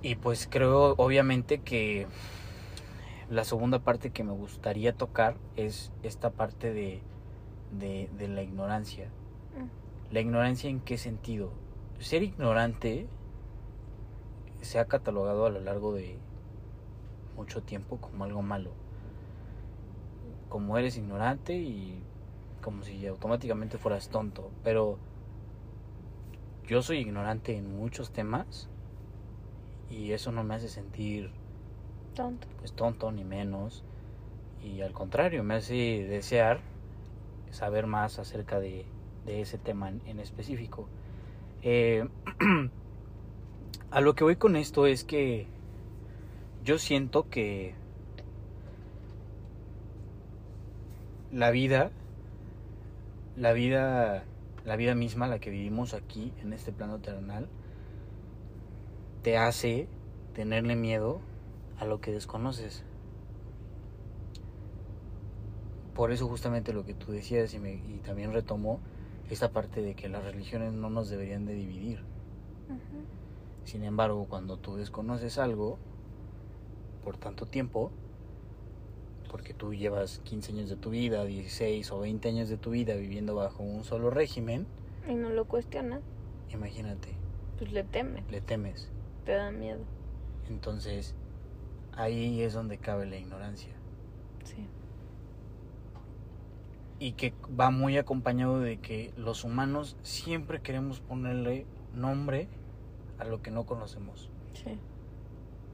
Y 0.02 0.14
pues 0.14 0.48
creo 0.50 0.94
obviamente 0.96 1.60
que 1.60 2.06
la 3.28 3.44
segunda 3.44 3.78
parte 3.78 4.10
que 4.10 4.24
me 4.24 4.32
gustaría 4.32 4.94
tocar 4.94 5.36
es 5.56 5.92
esta 6.02 6.30
parte 6.30 6.72
de, 6.72 7.02
de, 7.78 8.08
de 8.18 8.28
la 8.28 8.42
ignorancia. 8.42 9.06
Mm. 9.06 10.12
La 10.12 10.20
ignorancia 10.20 10.70
en 10.70 10.80
qué 10.80 10.98
sentido? 10.98 11.52
Ser 11.98 12.22
ignorante 12.22 13.06
se 14.62 14.78
ha 14.78 14.86
catalogado 14.86 15.46
a 15.46 15.50
lo 15.50 15.60
largo 15.60 15.92
de 15.92 16.18
mucho 17.36 17.62
tiempo 17.62 17.98
como 17.98 18.24
algo 18.24 18.42
malo. 18.42 18.72
Como 20.48 20.76
eres 20.78 20.96
ignorante 20.96 21.56
y 21.56 22.02
como 22.62 22.82
si 22.82 23.06
automáticamente 23.06 23.78
fueras 23.78 24.08
tonto. 24.08 24.50
Pero 24.64 24.98
yo 26.70 26.82
soy 26.82 26.98
ignorante 26.98 27.56
en 27.56 27.76
muchos 27.76 28.12
temas 28.12 28.68
y 29.90 30.12
eso 30.12 30.30
no 30.30 30.44
me 30.44 30.54
hace 30.54 30.68
sentir 30.68 31.32
tonto. 32.14 32.46
Pues 32.60 32.72
tonto 32.74 33.10
ni 33.10 33.24
menos. 33.24 33.82
Y 34.62 34.80
al 34.82 34.92
contrario, 34.92 35.42
me 35.42 35.54
hace 35.54 36.06
desear 36.08 36.60
saber 37.50 37.88
más 37.88 38.20
acerca 38.20 38.60
de, 38.60 38.84
de 39.26 39.40
ese 39.40 39.58
tema 39.58 39.88
en, 39.88 40.00
en 40.06 40.20
específico. 40.20 40.86
Eh, 41.62 42.06
a 43.90 44.00
lo 44.00 44.14
que 44.14 44.22
voy 44.22 44.36
con 44.36 44.54
esto 44.54 44.86
es 44.86 45.02
que 45.02 45.48
yo 46.62 46.78
siento 46.78 47.28
que 47.28 47.74
la 51.32 51.50
vida, 51.50 51.90
la 53.36 53.52
vida, 53.54 54.22
la 54.70 54.76
vida 54.76 54.94
misma, 54.94 55.26
la 55.26 55.40
que 55.40 55.50
vivimos 55.50 55.94
aquí 55.94 56.32
en 56.42 56.52
este 56.52 56.70
plano 56.70 57.00
terrenal, 57.00 57.48
te 59.24 59.36
hace 59.36 59.88
tenerle 60.32 60.76
miedo 60.76 61.20
a 61.80 61.84
lo 61.86 62.00
que 62.00 62.12
desconoces. 62.12 62.84
Por 65.92 66.12
eso 66.12 66.28
justamente 66.28 66.72
lo 66.72 66.84
que 66.84 66.94
tú 66.94 67.10
decías 67.10 67.52
y, 67.52 67.58
me, 67.58 67.72
y 67.72 68.00
también 68.04 68.32
retomo 68.32 68.78
esta 69.28 69.50
parte 69.50 69.82
de 69.82 69.96
que 69.96 70.08
las 70.08 70.22
religiones 70.22 70.72
no 70.72 70.88
nos 70.88 71.10
deberían 71.10 71.46
de 71.46 71.54
dividir. 71.54 72.04
Uh 72.68 72.74
-huh. 72.74 73.64
Sin 73.64 73.82
embargo, 73.82 74.26
cuando 74.28 74.56
tú 74.56 74.76
desconoces 74.76 75.38
algo 75.38 75.78
por 77.02 77.16
tanto 77.16 77.44
tiempo, 77.44 77.90
porque 79.30 79.54
tú 79.54 79.72
llevas 79.72 80.20
15 80.24 80.52
años 80.52 80.68
de 80.68 80.76
tu 80.76 80.90
vida, 80.90 81.24
16 81.24 81.92
o 81.92 82.00
20 82.00 82.28
años 82.28 82.48
de 82.48 82.56
tu 82.56 82.70
vida 82.70 82.94
viviendo 82.94 83.36
bajo 83.36 83.62
un 83.62 83.84
solo 83.84 84.10
régimen. 84.10 84.66
Y 85.08 85.14
no 85.14 85.30
lo 85.30 85.44
cuestionas. 85.44 86.00
Imagínate. 86.52 87.14
Pues 87.56 87.72
le 87.72 87.84
temes. 87.84 88.28
Le 88.30 88.40
temes. 88.40 88.90
Te 89.24 89.32
da 89.32 89.52
miedo. 89.52 89.80
Entonces, 90.48 91.14
ahí 91.92 92.42
es 92.42 92.54
donde 92.54 92.78
cabe 92.78 93.06
la 93.06 93.18
ignorancia. 93.18 93.72
Sí. 94.44 94.66
Y 96.98 97.12
que 97.12 97.32
va 97.58 97.70
muy 97.70 97.98
acompañado 97.98 98.58
de 98.58 98.78
que 98.78 99.12
los 99.16 99.44
humanos 99.44 99.96
siempre 100.02 100.60
queremos 100.60 101.00
ponerle 101.00 101.66
nombre 101.94 102.48
a 103.18 103.24
lo 103.24 103.42
que 103.42 103.52
no 103.52 103.64
conocemos. 103.64 104.28
Sí. 104.54 104.76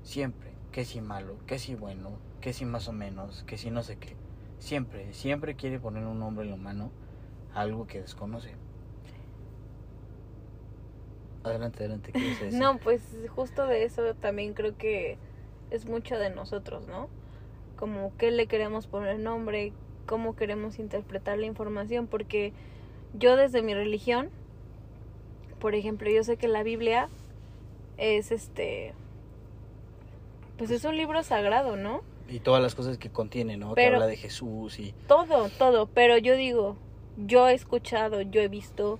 Siempre. 0.02 0.52
Que 0.72 0.84
si 0.84 1.00
malo, 1.00 1.38
que 1.46 1.58
si 1.58 1.74
bueno, 1.74 2.18
que 2.46 2.52
si 2.52 2.64
más 2.64 2.86
o 2.86 2.92
menos, 2.92 3.42
que 3.48 3.58
si 3.58 3.72
no 3.72 3.82
sé 3.82 3.96
qué. 3.96 4.14
Siempre, 4.60 5.12
siempre 5.12 5.56
quiere 5.56 5.80
poner 5.80 6.04
un 6.04 6.20
nombre 6.20 6.44
en 6.44 6.52
la 6.52 6.56
mano 6.56 6.92
a 7.52 7.62
algo 7.62 7.88
que 7.88 8.00
desconoce. 8.00 8.52
Adelante, 11.42 11.80
adelante, 11.80 12.12
¿qué 12.12 12.20
decir? 12.20 12.52
No, 12.52 12.78
pues 12.78 13.02
justo 13.34 13.66
de 13.66 13.82
eso 13.82 14.14
también 14.14 14.54
creo 14.54 14.76
que 14.76 15.18
es 15.72 15.86
mucho 15.86 16.20
de 16.20 16.30
nosotros, 16.30 16.86
¿no? 16.86 17.08
Como 17.74 18.16
qué 18.16 18.30
le 18.30 18.46
queremos 18.46 18.86
poner 18.86 19.18
nombre, 19.18 19.72
cómo 20.06 20.36
queremos 20.36 20.78
interpretar 20.78 21.38
la 21.38 21.46
información, 21.46 22.06
porque 22.06 22.52
yo 23.12 23.34
desde 23.34 23.60
mi 23.60 23.74
religión, 23.74 24.30
por 25.58 25.74
ejemplo, 25.74 26.08
yo 26.10 26.22
sé 26.22 26.36
que 26.36 26.46
la 26.46 26.62
Biblia 26.62 27.08
es 27.96 28.30
este, 28.30 28.94
pues 30.56 30.70
es 30.70 30.84
un 30.84 30.96
libro 30.96 31.24
sagrado, 31.24 31.74
¿no? 31.74 32.02
Y 32.28 32.40
todas 32.40 32.62
las 32.62 32.74
cosas 32.74 32.98
que 32.98 33.10
contiene, 33.10 33.56
¿no? 33.56 33.74
Pero 33.74 33.90
que 33.90 33.94
habla 33.94 34.06
de 34.06 34.16
Jesús 34.16 34.78
y... 34.80 34.92
Todo, 35.06 35.48
todo, 35.58 35.86
pero 35.86 36.18
yo 36.18 36.34
digo, 36.36 36.76
yo 37.16 37.48
he 37.48 37.54
escuchado, 37.54 38.20
yo 38.22 38.40
he 38.40 38.48
visto 38.48 38.98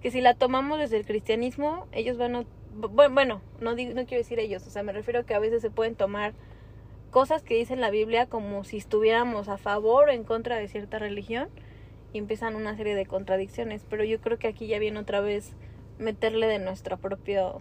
que 0.00 0.10
si 0.10 0.20
la 0.20 0.34
tomamos 0.34 0.78
desde 0.78 0.96
el 0.96 1.04
cristianismo, 1.06 1.86
ellos 1.92 2.16
van 2.16 2.36
a... 2.36 2.44
bu- 2.80 3.12
Bueno, 3.12 3.42
no, 3.60 3.74
digo- 3.74 3.92
no 3.94 4.06
quiero 4.06 4.22
decir 4.22 4.38
ellos, 4.38 4.66
o 4.66 4.70
sea, 4.70 4.82
me 4.82 4.92
refiero 4.92 5.20
a 5.20 5.22
que 5.24 5.34
a 5.34 5.38
veces 5.38 5.62
se 5.62 5.70
pueden 5.70 5.94
tomar 5.94 6.32
cosas 7.10 7.42
que 7.42 7.54
dice 7.54 7.76
la 7.76 7.90
Biblia 7.90 8.26
como 8.26 8.64
si 8.64 8.76
estuviéramos 8.78 9.48
a 9.48 9.58
favor 9.58 10.08
o 10.08 10.12
en 10.12 10.24
contra 10.24 10.56
de 10.56 10.68
cierta 10.68 10.98
religión 10.98 11.48
y 12.12 12.18
empiezan 12.18 12.56
una 12.56 12.76
serie 12.76 12.94
de 12.94 13.06
contradicciones, 13.06 13.84
pero 13.88 14.04
yo 14.04 14.20
creo 14.20 14.38
que 14.38 14.48
aquí 14.48 14.66
ya 14.66 14.78
viene 14.78 14.98
otra 15.00 15.20
vez 15.20 15.52
meterle 15.98 16.46
de 16.46 16.58
nuestro 16.58 16.98
propio 16.98 17.60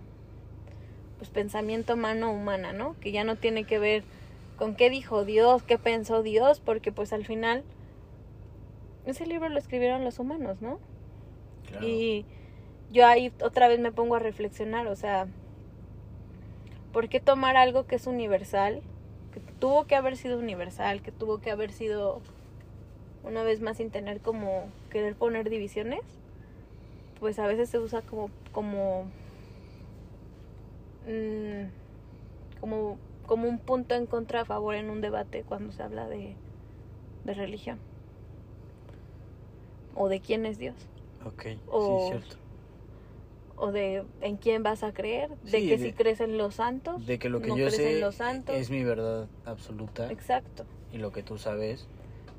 pues 1.17 1.29
pensamiento 1.29 1.95
mano 1.95 2.31
humana, 2.31 2.73
¿no? 2.73 2.95
Que 2.99 3.11
ya 3.11 3.23
no 3.23 3.35
tiene 3.35 3.63
que 3.63 3.79
ver 3.79 4.03
con 4.57 4.75
qué 4.75 4.89
dijo 4.89 5.25
Dios, 5.25 5.63
qué 5.63 5.77
pensó 5.77 6.23
Dios, 6.23 6.59
porque 6.59 6.91
pues 6.91 7.13
al 7.13 7.25
final 7.25 7.63
ese 9.05 9.25
libro 9.25 9.49
lo 9.49 9.59
escribieron 9.59 10.03
los 10.03 10.19
humanos, 10.19 10.61
¿no? 10.61 10.79
Claro. 11.67 11.87
Y 11.87 12.25
yo 12.91 13.05
ahí 13.07 13.31
otra 13.41 13.67
vez 13.67 13.79
me 13.79 13.91
pongo 13.91 14.15
a 14.15 14.19
reflexionar, 14.19 14.87
o 14.87 14.95
sea, 14.95 15.27
¿por 16.93 17.09
qué 17.09 17.19
tomar 17.19 17.57
algo 17.57 17.85
que 17.85 17.95
es 17.95 18.07
universal, 18.07 18.81
que 19.33 19.39
tuvo 19.59 19.85
que 19.85 19.95
haber 19.95 20.17
sido 20.17 20.39
universal, 20.39 21.01
que 21.01 21.11
tuvo 21.11 21.39
que 21.39 21.51
haber 21.51 21.71
sido 21.71 22.21
una 23.23 23.43
vez 23.43 23.59
más 23.61 23.77
sin 23.77 23.89
tener 23.89 24.21
como 24.21 24.65
querer 24.89 25.15
poner 25.15 25.49
divisiones? 25.49 26.01
Pues 27.19 27.39
a 27.39 27.47
veces 27.47 27.69
se 27.69 27.79
usa 27.79 28.01
como 28.01 28.29
como 28.51 29.05
mm, 31.05 31.69
como 32.59 32.99
como 33.25 33.47
un 33.49 33.57
punto 33.59 33.95
en 33.95 34.05
contra 34.05 34.41
a 34.41 34.45
favor 34.45 34.75
en 34.75 34.89
un 34.89 35.01
debate 35.01 35.43
cuando 35.43 35.71
se 35.73 35.83
habla 35.83 36.07
de 36.07 36.35
de 37.23 37.33
religión 37.33 37.79
o 39.95 40.09
de 40.09 40.19
quién 40.19 40.45
es 40.45 40.57
Dios 40.59 40.75
Ok, 41.25 41.45
o- 41.67 41.81
sí, 41.81 42.09
cierto. 42.09 42.35
o 43.57 43.71
de 43.71 44.03
en 44.21 44.37
quién 44.37 44.63
vas 44.63 44.83
a 44.83 44.91
creer, 44.91 45.29
de 45.41 45.59
Sí, 45.61 45.69
que 45.69 45.77
de- 45.77 45.85
si 45.85 45.93
crees 45.93 46.19
en 46.21 46.37
los 46.37 46.55
santos, 46.55 47.05
De 47.07 47.17
que 47.17 47.29
lo 47.29 47.41
que 47.41 47.47
no 47.47 47.57
yo 47.57 47.71
sé 47.71 47.99
los 48.01 48.15
santos. 48.15 48.55
es 48.55 48.69
mi 48.69 48.83
verdad 48.83 49.27
absoluta 49.45 50.11
exacto. 50.11 50.65
y 50.91 50.97
lo 50.97 51.11
que 51.11 51.23
tú 51.23 51.37
sabes 51.37 51.87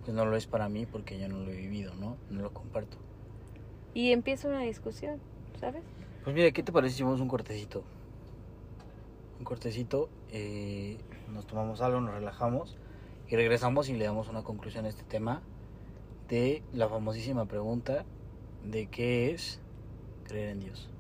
pues 0.05 0.15
no 0.17 0.25
lo 0.25 0.37
es 0.37 0.47
para 0.47 0.69
mí 0.69 0.87
porque 0.87 1.19
yo 1.19 1.29
no 1.29 1.39
lo 1.45 1.51
he 1.51 1.57
vivido, 1.57 1.93
¿no? 1.97 2.17
No 2.31 2.43
lo 2.43 2.51
comparto. 2.51 2.97
Y 3.93 4.13
empieza 4.13 4.47
una 4.47 4.61
discusión, 4.61 5.21
¿sabes? 5.59 5.83
Pues 6.23 6.37
mira, 6.37 6.51
¿qué 6.53 6.63
te 6.63 6.71
parece 6.71 6.95
si 6.95 7.03
hacemos 7.03 7.21
un 7.21 7.29
cortecito? 7.29 7.83
Un 9.39 9.45
cortecito, 9.45 10.09
eh, 10.31 10.99
nos 11.33 11.47
tomamos 11.47 11.81
algo, 11.81 12.01
nos 12.01 12.15
relajamos 12.15 12.77
y 13.29 13.37
regresamos 13.37 13.89
y 13.89 13.95
le 13.95 14.05
damos 14.05 14.29
una 14.29 14.43
conclusión 14.43 14.85
a 14.85 14.89
este 14.89 15.05
tema 15.05 15.43
de 16.29 16.63
la 16.73 16.89
famosísima 16.89 17.47
pregunta 17.47 18.05
de 18.65 18.87
qué 18.87 19.31
es 19.31 19.61
creer 20.25 20.51
en 20.51 20.61
Dios. 20.61 20.91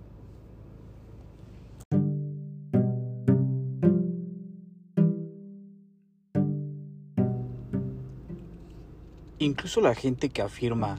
Incluso 9.38 9.80
la 9.80 9.94
gente 9.94 10.30
que 10.30 10.42
afirma 10.42 10.98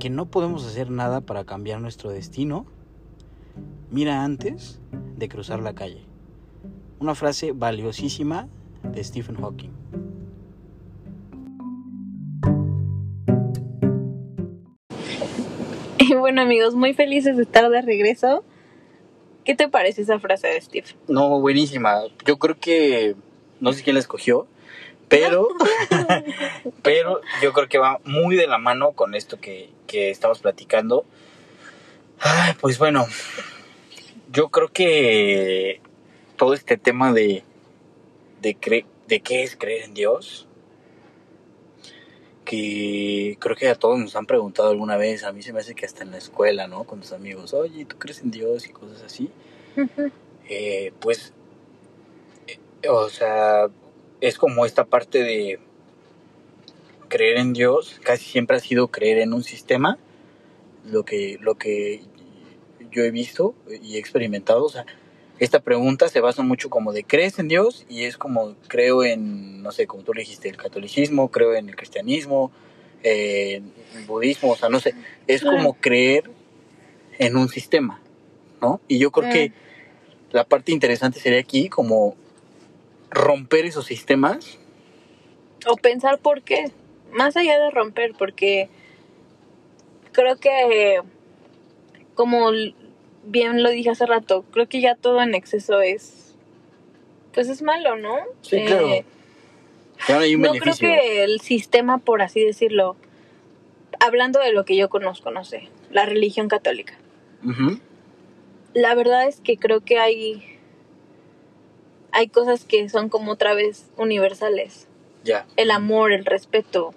que 0.00 0.10
no 0.10 0.26
podemos 0.26 0.66
hacer 0.66 0.90
nada 0.90 1.20
para 1.20 1.44
cambiar 1.44 1.80
nuestro 1.80 2.10
destino, 2.10 2.66
mira 3.90 4.24
antes 4.24 4.80
de 5.16 5.28
cruzar 5.28 5.60
la 5.60 5.74
calle. 5.74 6.07
Una 7.00 7.14
frase 7.14 7.52
valiosísima 7.52 8.48
de 8.82 9.04
Stephen 9.04 9.36
Hawking. 9.36 9.70
Y 16.00 16.14
bueno 16.14 16.40
amigos, 16.40 16.74
muy 16.74 16.94
felices 16.94 17.36
de 17.36 17.42
estar 17.42 17.68
de 17.68 17.82
regreso. 17.82 18.42
¿Qué 19.44 19.54
te 19.54 19.68
parece 19.68 20.02
esa 20.02 20.18
frase 20.18 20.46
de 20.48 20.60
Steve? 20.60 20.86
No, 21.06 21.40
buenísima. 21.40 22.00
Yo 22.24 22.38
creo 22.38 22.58
que 22.58 23.14
no 23.60 23.72
sé 23.72 23.82
quién 23.82 23.94
la 23.94 24.00
escogió, 24.00 24.46
pero 25.08 25.48
pero 26.82 27.20
yo 27.42 27.52
creo 27.52 27.68
que 27.68 27.78
va 27.78 28.00
muy 28.04 28.36
de 28.36 28.46
la 28.46 28.58
mano 28.58 28.92
con 28.92 29.14
esto 29.14 29.38
que, 29.38 29.70
que 29.86 30.10
estamos 30.10 30.38
platicando. 30.38 31.04
Ay, 32.20 32.54
pues 32.60 32.78
bueno, 32.78 33.06
yo 34.32 34.48
creo 34.48 34.68
que 34.68 35.80
todo 36.38 36.54
este 36.54 36.78
tema 36.78 37.12
de 37.12 37.42
de, 38.40 38.56
cre- 38.56 38.86
de 39.08 39.20
qué 39.20 39.42
es 39.42 39.56
creer 39.56 39.82
en 39.84 39.94
Dios, 39.94 40.46
que 42.44 43.36
creo 43.40 43.56
que 43.56 43.68
a 43.68 43.74
todos 43.74 43.98
nos 43.98 44.16
han 44.16 44.26
preguntado 44.26 44.70
alguna 44.70 44.96
vez, 44.96 45.24
a 45.24 45.32
mí 45.32 45.42
se 45.42 45.52
me 45.52 45.60
hace 45.60 45.74
que 45.74 45.84
hasta 45.84 46.02
en 46.04 46.12
la 46.12 46.18
escuela, 46.18 46.66
¿no? 46.66 46.84
Con 46.84 47.00
tus 47.00 47.12
amigos, 47.12 47.52
oye, 47.52 47.84
¿tú 47.84 47.98
crees 47.98 48.22
en 48.22 48.30
Dios? 48.30 48.66
y 48.66 48.70
cosas 48.72 49.02
así. 49.02 49.30
Eh, 50.48 50.92
pues, 51.00 51.34
eh, 52.46 52.88
o 52.88 53.08
sea, 53.10 53.68
es 54.20 54.38
como 54.38 54.64
esta 54.64 54.84
parte 54.86 55.22
de 55.22 55.58
creer 57.08 57.38
en 57.38 57.52
Dios, 57.52 58.00
casi 58.02 58.24
siempre 58.24 58.56
ha 58.56 58.60
sido 58.60 58.88
creer 58.88 59.18
en 59.18 59.32
un 59.34 59.42
sistema, 59.42 59.98
lo 60.84 61.04
que, 61.04 61.38
lo 61.40 61.56
que 61.56 62.02
yo 62.90 63.02
he 63.02 63.10
visto 63.10 63.54
y 63.82 63.96
he 63.96 63.98
experimentado, 63.98 64.64
o 64.64 64.68
sea, 64.70 64.86
esta 65.38 65.60
pregunta 65.60 66.08
se 66.08 66.20
basa 66.20 66.42
mucho 66.42 66.70
como 66.70 66.92
de 66.92 67.04
crees 67.04 67.38
en 67.38 67.48
Dios 67.48 67.86
y 67.88 68.04
es 68.04 68.16
como 68.16 68.54
creo 68.66 69.04
en, 69.04 69.62
no 69.62 69.70
sé, 69.72 69.86
como 69.86 70.02
tú 70.02 70.12
le 70.12 70.22
dijiste, 70.22 70.48
el 70.48 70.56
catolicismo, 70.56 71.30
creo 71.30 71.54
en 71.54 71.68
el 71.68 71.76
cristianismo, 71.76 72.50
eh, 73.02 73.56
en 73.56 73.98
el 73.98 74.04
budismo, 74.04 74.50
o 74.50 74.56
sea, 74.56 74.68
no 74.68 74.80
sé, 74.80 74.94
es 75.26 75.42
como 75.42 75.74
creer 75.74 76.30
en 77.18 77.36
un 77.36 77.48
sistema, 77.48 78.00
¿no? 78.60 78.80
Y 78.88 78.98
yo 78.98 79.10
creo 79.10 79.30
que 79.30 79.52
la 80.30 80.44
parte 80.44 80.72
interesante 80.72 81.20
sería 81.20 81.40
aquí 81.40 81.68
como 81.68 82.16
romper 83.10 83.64
esos 83.64 83.86
sistemas. 83.86 84.58
O 85.66 85.76
pensar 85.76 86.18
por 86.18 86.42
qué. 86.42 86.70
Más 87.12 87.36
allá 87.36 87.58
de 87.58 87.70
romper, 87.70 88.12
porque 88.18 88.68
creo 90.12 90.36
que, 90.36 91.00
como 92.14 92.50
bien 93.30 93.62
lo 93.62 93.70
dije 93.70 93.90
hace 93.90 94.06
rato, 94.06 94.44
creo 94.50 94.68
que 94.68 94.80
ya 94.80 94.94
todo 94.94 95.22
en 95.22 95.34
exceso 95.34 95.80
es, 95.80 96.34
pues 97.32 97.48
es 97.48 97.62
malo, 97.62 97.96
¿no? 97.96 98.16
Sí, 98.42 98.64
claro. 98.64 98.88
Claro, 100.06 100.22
hay 100.22 100.34
un 100.34 100.42
no 100.42 100.52
creo 100.52 100.76
que 100.76 101.24
el 101.24 101.40
sistema, 101.40 101.98
por 101.98 102.22
así 102.22 102.44
decirlo, 102.44 102.96
hablando 104.00 104.40
de 104.40 104.52
lo 104.52 104.64
que 104.64 104.76
yo 104.76 104.88
conozco, 104.88 105.30
no 105.30 105.44
sé, 105.44 105.68
la 105.90 106.06
religión 106.06 106.48
católica. 106.48 106.94
La 108.74 108.94
verdad 108.94 109.26
es 109.26 109.40
que 109.40 109.56
creo 109.56 109.80
que 109.80 109.98
hay 109.98 110.58
hay 112.12 112.28
cosas 112.28 112.64
que 112.64 112.88
son 112.88 113.08
como 113.08 113.32
otra 113.32 113.54
vez 113.54 113.90
universales. 113.96 114.86
Ya. 115.24 115.46
El 115.56 115.70
amor, 115.70 116.12
el 116.12 116.24
respeto, 116.24 116.94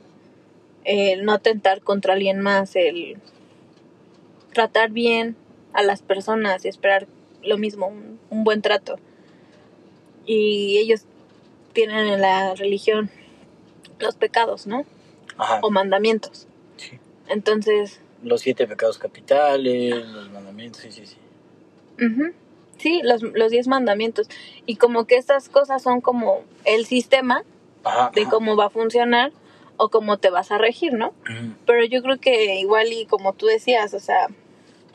el 0.84 1.26
no 1.26 1.34
atentar 1.34 1.82
contra 1.82 2.14
alguien 2.14 2.40
más, 2.40 2.76
el 2.76 3.18
tratar 4.54 4.92
bien 4.92 5.36
a 5.74 5.84
las 5.84 6.02
personas 6.02 6.66
y 6.66 6.68
esperar 6.68 7.08
lo 7.44 7.58
mismo, 7.58 7.88
un, 7.88 8.20
un 8.30 8.44
buen 8.44 8.62
trato. 8.62 8.98
Y 10.26 10.78
ellos 10.78 11.02
tienen 11.74 12.08
en 12.08 12.22
la 12.22 12.54
religión 12.56 13.10
los 14.00 14.16
pecados, 14.16 14.68
¿no? 14.68 14.86
Ajá. 15.38 15.60
O 15.64 15.72
mandamientos. 15.72 16.48
Sí. 16.78 17.00
Entonces, 17.28 18.00
Los 18.24 18.42
siete 18.42 18.68
pecados 18.68 18.98
capitales, 18.98 20.06
los 20.06 20.30
mandamientos, 20.32 20.82
sí, 20.82 20.92
sí, 20.92 21.06
sí. 21.06 21.18
Sí, 22.78 23.02
los, 23.04 23.22
los 23.22 23.52
diez 23.52 23.68
mandamientos. 23.68 24.28
Y 24.66 24.76
como 24.78 25.06
que 25.06 25.16
estas 25.16 25.50
cosas 25.50 25.84
son 25.84 26.02
como 26.02 26.42
el 26.66 26.86
sistema 26.86 27.44
Ajá. 27.84 28.12
de 28.14 28.22
ajá. 28.22 28.30
cómo 28.32 28.56
va 28.56 28.66
a 28.66 28.70
funcionar 28.70 29.32
o 29.78 29.90
cómo 29.90 30.18
te 30.18 30.30
vas 30.30 30.52
a 30.52 30.58
regir, 30.58 30.94
¿no? 30.94 31.14
Pero 31.66 31.86
yo 31.86 32.02
creo 32.02 32.20
que 32.20 32.56
igual 32.60 32.92
y 32.92 33.06
como 33.06 33.34
tú 33.34 33.46
decías, 33.48 33.94
o 33.94 34.00
sea, 34.00 34.28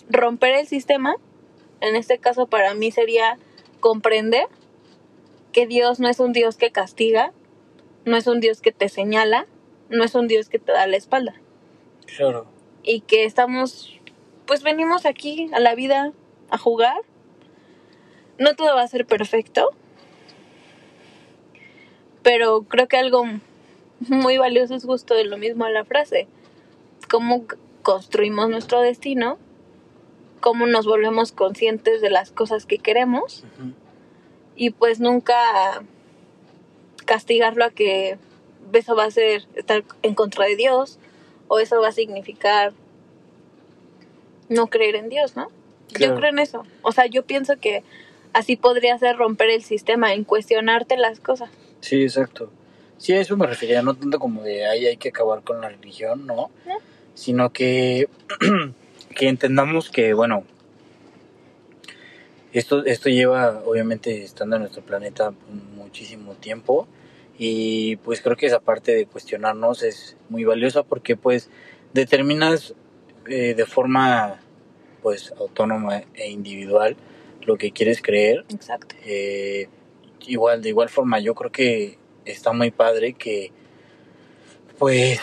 romper 0.09 0.55
el 0.55 0.67
sistema, 0.67 1.17
en 1.81 1.97
este 1.97 2.19
caso 2.19 2.47
para 2.47 2.75
mí 2.75 2.91
sería 2.91 3.39
comprender 3.81 4.47
que 5.53 5.67
Dios 5.67 6.01
no 6.01 6.09
es 6.09 6.21
un 6.21 6.33
Dios 6.33 6.57
que 6.57 6.71
castiga, 6.71 7.33
no 8.05 8.17
es 8.17 8.27
un 8.27 8.41
Dios 8.41 8.61
que 8.61 8.73
te 8.73 8.89
señala, 8.89 9.47
no 9.89 10.05
es 10.05 10.15
un 10.15 10.29
Dios 10.29 10.49
que 10.49 10.59
te 10.59 10.73
da 10.73 10.87
la 10.87 10.97
espalda. 10.97 11.35
Claro. 12.07 12.47
y 12.85 13.01
que 13.01 13.25
estamos, 13.25 13.93
pues 14.47 14.63
venimos 14.63 15.07
aquí 15.07 15.51
a 15.53 15.59
la 15.59 15.75
vida 15.75 16.13
a 16.51 16.57
jugar. 16.57 16.97
No 18.39 18.55
todo 18.55 18.75
va 18.77 18.83
a 18.83 18.89
ser 18.89 19.07
perfecto, 19.07 19.71
pero 22.23 22.63
creo 22.63 22.87
que 22.87 22.97
algo 22.97 23.25
muy 24.09 24.39
valioso 24.39 24.75
es 24.75 24.85
justo 24.85 25.15
de 25.15 25.25
lo 25.25 25.37
mismo 25.37 25.65
a 25.65 25.71
la 25.71 25.85
frase. 25.85 26.29
Cómo 27.11 27.45
construimos 27.83 28.49
nuestro 28.49 28.81
destino, 28.81 29.39
cómo 30.47 30.69
nos 30.69 30.87
volvemos 30.87 31.33
conscientes 31.33 32.01
de 32.01 32.09
las 32.09 32.31
cosas 32.31 32.67
que 32.67 32.79
queremos 32.79 33.43
y 34.55 34.71
pues 34.71 35.01
nunca 35.01 35.35
castigarlo 37.05 37.65
a 37.65 37.71
que 37.71 38.17
eso 38.73 38.95
va 38.95 39.07
a 39.07 39.11
ser 39.11 39.43
estar 39.57 39.83
en 40.05 40.15
contra 40.15 40.47
de 40.47 40.55
Dios 40.55 41.01
o 41.49 41.59
eso 41.59 41.81
va 41.81 41.89
a 41.89 41.93
significar 41.93 42.75
no 44.49 44.69
creer 44.69 44.95
en 44.95 45.09
Dios, 45.09 45.35
¿no? 45.35 45.49
Claro. 45.93 46.15
Yo 46.15 46.21
creo 46.21 46.31
en 46.31 46.39
eso. 46.39 46.63
O 46.83 46.93
sea, 46.93 47.07
yo 47.07 47.25
pienso 47.25 47.57
que 47.57 47.83
así 48.33 48.55
podría 48.55 48.97
ser 48.99 49.17
romper 49.17 49.51
el 49.51 49.65
sistema, 49.65 50.15
en 50.15 50.23
cuestionarte 50.23 50.97
las 50.97 51.19
cosas. 51.19 51.51
Sí, 51.81 52.05
exacto. 52.05 52.53
Sí, 52.99 53.15
a 53.15 53.21
eso 53.21 53.37
me 53.37 53.49
refería, 53.49 53.83
no 53.83 53.95
tanto 53.95 54.21
como 54.21 54.45
de 54.45 54.65
ahí 54.65 54.87
hay 54.87 54.97
que 54.97 55.09
acabar 55.09 55.43
con 55.43 55.61
la 55.61 55.71
religión, 55.71 56.25
no, 56.25 56.53
No. 56.65 56.77
sino 57.15 57.51
que, 57.53 58.09
que 59.17 59.29
entendamos 59.29 59.91
que, 59.91 60.15
bueno, 60.15 60.45
esto, 62.53 62.85
esto 62.85 63.09
lleva, 63.09 63.63
obviamente, 63.65 64.23
estando 64.23 64.57
en 64.57 64.63
nuestro 64.63 64.83
planeta 64.83 65.33
muchísimo 65.75 66.35
tiempo 66.35 66.87
y 67.39 67.97
pues 67.97 68.21
creo 68.21 68.37
que 68.37 68.47
esa 68.47 68.61
parte 68.61 68.95
de 68.95 69.07
cuestionarnos 69.07 69.83
es 69.83 70.17
muy 70.29 70.45
valiosa 70.45 70.85
porque 70.85 71.17
pues 71.17 71.51
determinas 71.93 72.75
eh, 73.27 73.55
de 73.55 73.67
forma 73.67 74.41
pues 75.03 75.35
autónoma 75.39 76.03
e 76.15 76.31
individual 76.31 76.97
lo 77.43 77.59
que 77.59 77.73
quieres 77.73 78.01
creer 78.01 78.45
Exacto. 78.49 78.95
eh, 79.05 79.69
igual, 80.27 80.63
de 80.63 80.69
igual 80.69 80.89
forma, 80.89 81.21
yo 81.21 81.35
creo 81.35 81.51
que 81.51 81.99
está 82.25 82.53
muy 82.53 82.71
padre 82.71 83.15
que, 83.15 83.53
pues, 84.79 85.21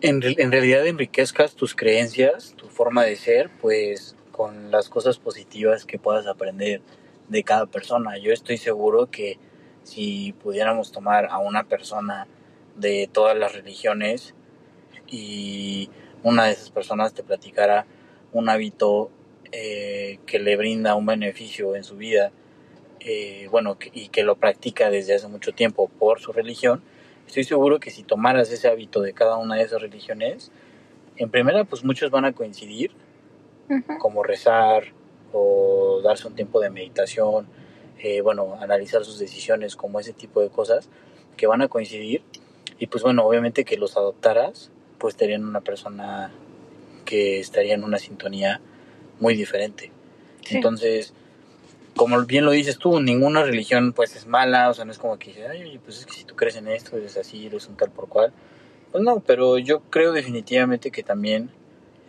en, 0.00 0.22
en 0.24 0.52
realidad 0.52 0.86
enriquezcas 0.86 1.54
tus 1.54 1.74
creencias, 1.74 2.54
tu 2.56 2.68
forma 2.68 3.04
de 3.04 3.16
ser, 3.16 3.50
pues, 3.60 4.16
con 4.32 4.70
las 4.70 4.88
cosas 4.88 5.18
positivas 5.18 5.84
que 5.84 5.98
puedas 5.98 6.26
aprender 6.26 6.82
de 7.28 7.42
cada 7.42 7.66
persona. 7.66 8.18
Yo 8.18 8.32
estoy 8.32 8.58
seguro 8.58 9.10
que 9.10 9.38
si 9.82 10.34
pudiéramos 10.42 10.92
tomar 10.92 11.26
a 11.30 11.38
una 11.38 11.64
persona 11.64 12.26
de 12.76 13.08
todas 13.10 13.36
las 13.36 13.54
religiones 13.54 14.34
y 15.06 15.88
una 16.22 16.46
de 16.46 16.52
esas 16.52 16.70
personas 16.70 17.14
te 17.14 17.22
platicara 17.22 17.86
un 18.32 18.48
hábito 18.48 19.10
eh, 19.52 20.18
que 20.26 20.38
le 20.38 20.56
brinda 20.56 20.96
un 20.96 21.06
beneficio 21.06 21.76
en 21.76 21.84
su 21.84 21.96
vida, 21.96 22.32
eh, 23.00 23.48
bueno, 23.50 23.78
y 23.94 24.08
que 24.08 24.24
lo 24.24 24.36
practica 24.36 24.90
desde 24.90 25.14
hace 25.14 25.28
mucho 25.28 25.52
tiempo 25.52 25.88
por 25.88 26.20
su 26.20 26.32
religión, 26.32 26.82
estoy 27.26 27.44
seguro 27.44 27.80
que 27.80 27.90
si 27.90 28.02
tomaras 28.02 28.50
ese 28.50 28.68
hábito 28.68 29.00
de 29.02 29.12
cada 29.12 29.36
una 29.36 29.56
de 29.56 29.62
esas 29.62 29.80
religiones, 29.82 30.50
en 31.16 31.30
primera, 31.30 31.64
pues 31.64 31.84
muchos 31.84 32.10
van 32.10 32.24
a 32.24 32.32
coincidir, 32.32 32.92
como 33.98 34.22
rezar 34.22 34.92
o 35.32 36.00
darse 36.02 36.28
un 36.28 36.34
tiempo 36.34 36.60
de 36.60 36.70
meditación, 36.70 37.48
eh, 37.98 38.20
bueno, 38.20 38.56
analizar 38.60 39.04
sus 39.04 39.18
decisiones, 39.18 39.76
como 39.76 39.98
ese 39.98 40.12
tipo 40.12 40.40
de 40.40 40.50
cosas 40.50 40.88
que 41.36 41.46
van 41.46 41.62
a 41.62 41.68
coincidir. 41.68 42.22
Y 42.78 42.86
pues 42.86 43.02
bueno, 43.02 43.24
obviamente 43.24 43.64
que 43.64 43.76
los 43.76 43.96
adoptaras, 43.96 44.70
pues 44.98 45.14
serían 45.14 45.44
una 45.44 45.62
persona 45.62 46.32
que 47.04 47.40
estaría 47.40 47.74
en 47.74 47.84
una 47.84 47.98
sintonía 47.98 48.60
muy 49.18 49.34
diferente. 49.34 49.90
Sí. 50.44 50.56
Entonces, 50.56 51.14
como 51.96 52.22
bien 52.24 52.44
lo 52.44 52.52
dices 52.52 52.78
tú, 52.78 53.00
ninguna 53.00 53.42
religión 53.42 53.92
pues 53.92 54.14
es 54.16 54.26
mala, 54.26 54.70
o 54.70 54.74
sea, 54.74 54.84
no 54.84 54.92
es 54.92 54.98
como 54.98 55.18
que 55.18 55.30
dices, 55.30 55.46
ay, 55.50 55.80
pues 55.82 55.98
es 55.98 56.06
que 56.06 56.12
si 56.12 56.24
tú 56.24 56.36
crees 56.36 56.56
en 56.56 56.68
esto, 56.68 56.96
eres 56.96 57.16
así, 57.16 57.46
eres 57.46 57.66
un 57.68 57.76
tal 57.76 57.90
por 57.90 58.08
cual. 58.08 58.32
Pues 58.92 59.02
no, 59.02 59.20
pero 59.20 59.58
yo 59.58 59.80
creo 59.80 60.12
definitivamente 60.12 60.90
que 60.90 61.02
también 61.02 61.50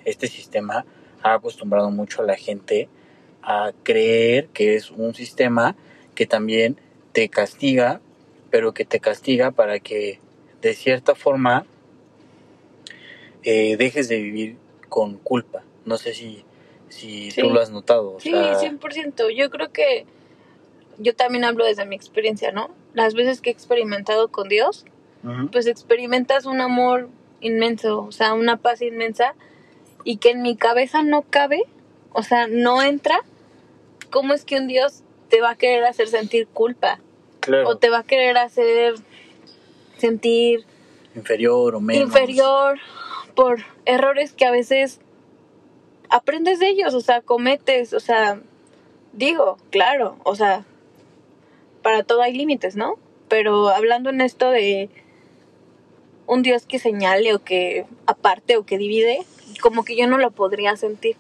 este 0.06 0.28
sistema 0.28 0.86
ha 1.24 1.34
acostumbrado 1.34 1.90
mucho 1.90 2.22
a 2.22 2.26
la 2.26 2.36
gente 2.36 2.90
a 3.42 3.72
creer 3.84 4.48
que 4.50 4.76
es 4.76 4.92
un 4.92 5.14
sistema 5.16 5.76
que 6.16 6.26
también 6.26 6.80
te 7.14 7.30
castiga, 7.30 8.02
pero 8.52 8.74
que 8.74 8.86
te 8.86 9.00
castiga 9.00 9.52
para 9.52 9.80
que 9.80 10.20
de 10.62 10.74
cierta 10.74 11.16
forma 11.16 11.66
eh, 13.44 13.78
dejes 13.78 14.10
de 14.10 14.22
vivir 14.22 14.58
con 14.90 15.18
culpa. 15.18 15.64
No 15.86 15.98
sé 15.98 16.14
si, 16.14 16.44
si 16.90 17.32
Sí. 17.32 17.42
tú 17.42 17.50
lo 17.50 17.62
has 17.62 17.70
notado. 17.70 18.14
o 18.16 18.20
Sí, 18.20 18.32
sea, 18.32 18.56
100%. 18.60 19.30
Yo 19.30 19.50
creo 19.50 19.72
que 19.72 20.06
yo 20.98 21.16
también 21.16 21.44
hablo 21.44 21.66
desde 21.66 21.86
mi 21.86 21.96
experiencia, 21.96 22.52
¿no? 22.52 22.70
Las 22.94 23.14
veces 23.14 23.42
que 23.42 23.50
he 23.50 23.54
experimentado 23.54 24.30
con 24.30 24.50
Dios, 24.50 24.86
pues 25.52 25.68
experimentas 25.68 26.46
un 26.46 26.62
amor 26.62 27.10
inmenso, 27.42 28.00
o 28.04 28.12
sea, 28.12 28.34
una 28.34 28.58
paz 28.58 28.82
inmensa 28.82 29.36
y 30.06 30.18
que 30.18 30.30
en 30.32 30.42
mi 30.42 30.56
cabeza 30.56 31.04
no 31.04 31.24
cabe, 31.24 31.64
o 32.14 32.24
sea, 32.24 32.48
no 32.48 32.82
entra. 32.82 33.20
¿Cómo 34.10 34.34
es 34.34 34.46
que 34.46 34.56
un 34.58 34.68
Dios 34.68 35.04
te 35.30 35.42
va 35.42 35.52
a 35.52 35.56
querer 35.56 35.84
hacer 35.84 36.08
sentir 36.08 36.48
culpa 36.48 37.00
claro, 37.42 37.68
o 37.68 37.78
te 37.78 37.90
va 37.90 38.00
a 38.00 38.04
querer 38.04 38.38
hacer 38.38 38.96
sentir 39.98 40.66
inferior 41.16 41.76
o 41.76 41.82
menos. 41.82 42.04
inferior 42.08 42.80
por 43.36 43.60
errores 43.86 44.32
que 44.34 44.46
a 44.46 44.52
veces 44.52 45.00
aprendes 46.10 46.60
de 46.60 46.70
ellos, 46.70 46.94
o 46.94 47.02
sea, 47.02 47.22
cometes, 47.22 47.94
o 47.94 48.00
sea, 48.00 48.40
digo, 49.14 49.58
claro, 49.70 50.18
o 50.24 50.36
sea, 50.36 50.66
para 51.82 52.04
todo 52.04 52.22
hay 52.22 52.34
límites, 52.34 52.76
¿no? 52.76 52.96
Pero 53.30 53.70
hablando 53.70 54.10
en 54.10 54.22
esto 54.22 54.50
de 54.50 54.90
un 56.28 56.44
Dios 56.44 56.66
que 56.66 56.80
señale 56.80 57.34
o 57.34 57.44
que 57.44 57.86
aparte 58.06 58.58
o 58.58 58.66
que 58.66 58.78
divide, 58.78 59.26
como 59.62 59.84
que 59.84 59.96
yo 59.96 60.08
no 60.08 60.18
lo 60.18 60.32
podría 60.32 60.76
sentir. 60.76 61.16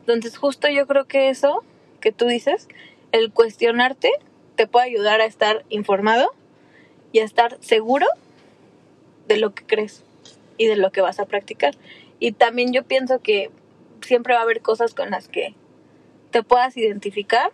Entonces, 0.00 0.36
justo 0.36 0.68
yo 0.68 0.86
creo 0.86 1.06
que 1.06 1.28
eso 1.28 1.64
que 2.00 2.12
tú 2.12 2.26
dices, 2.26 2.68
el 3.12 3.32
cuestionarte 3.32 4.12
te 4.56 4.66
puede 4.66 4.86
ayudar 4.86 5.20
a 5.20 5.24
estar 5.24 5.64
informado 5.68 6.30
y 7.12 7.20
a 7.20 7.24
estar 7.24 7.56
seguro 7.60 8.06
de 9.26 9.36
lo 9.36 9.54
que 9.54 9.64
crees 9.64 10.04
y 10.58 10.66
de 10.66 10.76
lo 10.76 10.92
que 10.92 11.00
vas 11.00 11.18
a 11.18 11.26
practicar. 11.26 11.74
Y 12.20 12.32
también 12.32 12.72
yo 12.72 12.84
pienso 12.84 13.20
que 13.20 13.50
siempre 14.04 14.34
va 14.34 14.40
a 14.40 14.42
haber 14.44 14.60
cosas 14.60 14.94
con 14.94 15.10
las 15.10 15.28
que 15.28 15.54
te 16.30 16.42
puedas 16.42 16.76
identificar 16.76 17.50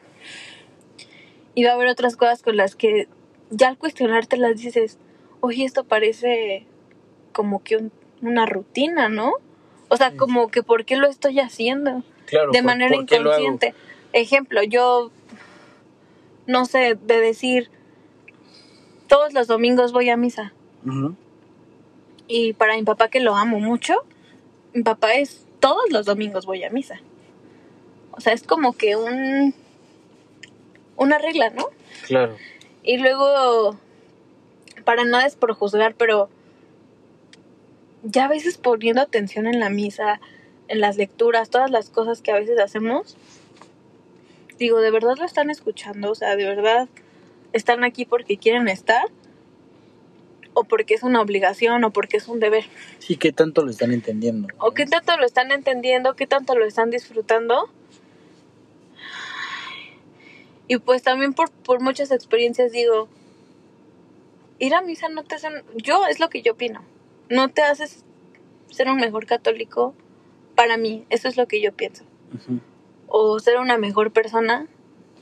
y 1.55 1.65
va 1.65 1.71
a 1.71 1.75
haber 1.75 1.89
otras 1.89 2.17
cosas 2.17 2.43
con 2.43 2.57
las 2.57 2.75
que 2.77 3.09
ya 3.51 3.69
al 3.69 3.79
cuestionarte 3.79 4.37
las 4.37 4.57
dices, 4.61 4.99
oye, 5.41 5.65
esto 5.65 5.85
parece 5.85 6.65
como 7.33 7.63
que 7.63 7.77
un- 7.77 7.93
una 8.23 8.47
rutina, 8.47 9.09
¿no? 9.09 9.33
O 9.89 9.97
sea, 9.97 10.17
como 10.17 10.49
que 10.49 10.63
¿por 10.63 10.85
qué 10.85 10.97
lo 10.97 11.09
estoy 11.09 11.41
haciendo? 11.41 12.05
Claro, 12.27 12.53
de 12.53 12.59
¿por- 12.59 12.67
manera 12.67 12.95
por 12.95 13.03
inconsciente. 13.03 13.75
Ejemplo, 14.13 14.63
yo 14.63 15.11
no 16.47 16.65
sé, 16.65 16.97
de 16.97 17.21
decir 17.21 17.71
todos 19.09 19.33
los 19.33 19.47
domingos 19.49 19.93
voy 19.93 20.09
a 20.11 20.17
misa. 20.17 20.53
Y 22.29 22.53
para 22.53 22.77
mi 22.77 22.83
papá 22.85 23.09
que 23.09 23.21
lo 23.21 23.35
amo 23.37 23.59
mucho, 23.59 23.95
mi 24.73 24.83
papá 24.85 25.15
es 25.15 25.47
todos 25.61 25.91
los 25.91 26.07
domingos 26.07 26.47
voy 26.47 26.65
a 26.65 26.71
misa. 26.71 27.01
O 28.13 28.21
sea, 28.21 28.33
es 28.33 28.43
como 28.43 28.73
que 28.73 28.97
un 28.97 29.55
una 30.97 31.17
regla, 31.17 31.49
¿no? 31.51 31.71
Claro, 32.07 32.37
Y 32.83 32.99
luego 32.99 33.79
para 34.85 35.05
nada 35.05 35.27
es 35.27 35.35
por 35.35 35.55
juzgar, 35.55 35.95
pero 35.95 36.29
ya 38.03 38.27
a 38.27 38.29
veces 38.29 38.59
poniendo 38.59 39.01
atención 39.01 39.47
en 39.47 39.61
la 39.61 39.71
misa, 39.71 40.21
en 40.69 40.81
las 40.81 40.97
lecturas, 40.97 41.49
todas 41.49 41.71
las 41.71 41.89
cosas 41.89 42.21
que 42.21 42.33
a 42.33 42.39
veces 42.39 42.59
hacemos, 42.59 43.17
digo, 44.59 44.81
¿de 44.81 44.91
verdad 44.91 45.17
lo 45.17 45.25
están 45.25 45.49
escuchando? 45.49 46.11
O 46.11 46.15
sea, 46.15 46.37
¿de 46.37 46.45
verdad 46.45 46.89
están 47.53 47.83
aquí 47.83 48.05
porque 48.05 48.37
quieren 48.37 48.69
estar? 48.69 49.05
¿O 50.53 50.65
porque 50.65 50.95
es 50.95 51.03
una 51.03 51.21
obligación? 51.21 51.85
¿O 51.85 51.91
porque 51.93 52.17
es 52.17 52.29
un 52.29 52.41
deber? 52.41 52.65
sí, 52.99 53.17
¿qué 53.17 53.33
tanto 53.33 53.65
lo 53.65 53.71
están 53.71 53.93
entendiendo? 53.93 54.49
¿O 54.59 54.73
qué 54.73 54.87
tanto 54.87 55.17
lo 55.17 55.25
están 55.25 55.53
entendiendo? 55.53 56.15
¿Qué 56.17 56.27
tanto 56.27 56.57
lo 56.57 56.67
están 56.67 56.91
disfrutando? 56.91 57.71
Y 60.69 60.79
pues 60.79 61.03
también 61.03 61.33
por, 61.35 61.51
por 61.51 61.81
muchas 61.81 62.13
experiencias 62.13 62.71
digo, 62.71 63.09
ir 64.61 64.75
a 64.75 64.83
misa 64.83 65.09
no 65.09 65.25
te 65.25 65.35
hace... 65.35 65.49
Yo, 65.75 66.07
es 66.07 66.21
lo 66.21 66.29
que 66.29 66.43
yo 66.43 66.53
opino. 66.53 66.85
No 67.29 67.49
te 67.49 67.63
haces 67.63 68.05
ser 68.71 68.89
un 68.89 68.99
mejor 68.99 69.27
católico 69.27 69.95
para 70.55 70.77
mí. 70.77 71.07
Eso 71.11 71.27
es 71.27 71.37
lo 71.37 71.49
que 71.49 71.61
yo 71.61 71.73
pienso. 71.73 72.05
O 73.09 73.41
ser 73.41 73.59
una 73.59 73.79
mejor 73.79 74.13
persona. 74.13 74.69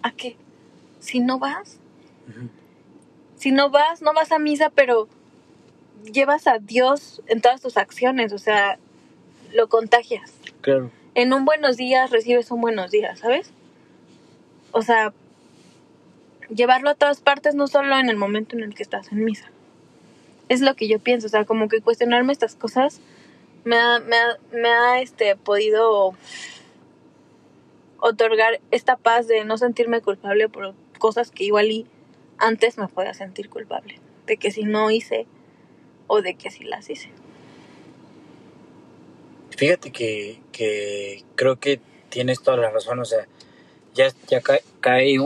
¿A 0.02 0.12
qué? 0.12 0.36
Si 1.00 1.20
no 1.20 1.38
vas. 1.38 1.80
Si 3.36 3.52
no 3.52 3.70
vas, 3.70 4.02
no 4.02 4.12
vas 4.12 4.32
a 4.32 4.38
misa, 4.38 4.70
pero 4.70 5.08
llevas 6.04 6.46
a 6.46 6.58
Dios 6.58 7.22
en 7.26 7.40
todas 7.40 7.60
tus 7.60 7.76
acciones. 7.76 8.32
O 8.32 8.38
sea, 8.38 8.78
lo 9.52 9.68
contagias. 9.68 10.32
Claro, 10.60 10.90
en 11.18 11.32
un 11.32 11.44
buenos 11.44 11.76
días 11.76 12.10
recibes 12.12 12.48
un 12.52 12.60
buenos 12.60 12.92
días, 12.92 13.18
¿sabes? 13.18 13.50
O 14.70 14.82
sea, 14.82 15.12
llevarlo 16.48 16.90
a 16.90 16.94
todas 16.94 17.20
partes, 17.20 17.56
no 17.56 17.66
solo 17.66 17.98
en 17.98 18.08
el 18.08 18.16
momento 18.16 18.56
en 18.56 18.62
el 18.62 18.72
que 18.72 18.84
estás 18.84 19.10
en 19.10 19.24
misa. 19.24 19.50
Es 20.48 20.60
lo 20.60 20.76
que 20.76 20.86
yo 20.86 21.00
pienso, 21.00 21.26
o 21.26 21.30
sea, 21.30 21.44
como 21.44 21.68
que 21.68 21.80
cuestionarme 21.80 22.32
estas 22.32 22.54
cosas 22.54 23.00
me 23.64 23.76
ha, 23.76 23.98
me 23.98 24.16
ha, 24.16 24.38
me 24.52 24.68
ha 24.68 25.00
este, 25.00 25.34
podido 25.34 26.14
otorgar 27.98 28.60
esta 28.70 28.96
paz 28.96 29.26
de 29.26 29.44
no 29.44 29.58
sentirme 29.58 30.00
culpable 30.00 30.48
por 30.48 30.74
cosas 30.98 31.32
que 31.32 31.42
igual 31.42 31.70
y 31.70 31.86
antes 32.38 32.78
me 32.78 32.86
podía 32.86 33.12
sentir 33.12 33.50
culpable. 33.50 33.98
De 34.26 34.36
que 34.36 34.52
si 34.52 34.62
no 34.62 34.90
hice 34.92 35.26
o 36.08 36.20
de 36.20 36.34
que 36.34 36.50
si 36.50 36.64
las 36.64 36.90
hice. 36.90 37.10
Fíjate 39.56 39.92
que, 39.92 40.40
que 40.52 41.24
creo 41.36 41.56
que 41.56 41.80
tienes 42.08 42.42
toda 42.42 42.56
la 42.56 42.70
razón, 42.70 42.98
o 43.00 43.04
sea, 43.04 43.26
ya, 43.94 44.08
ya 44.28 44.40
cae, 44.40 44.62
cae 44.80 45.16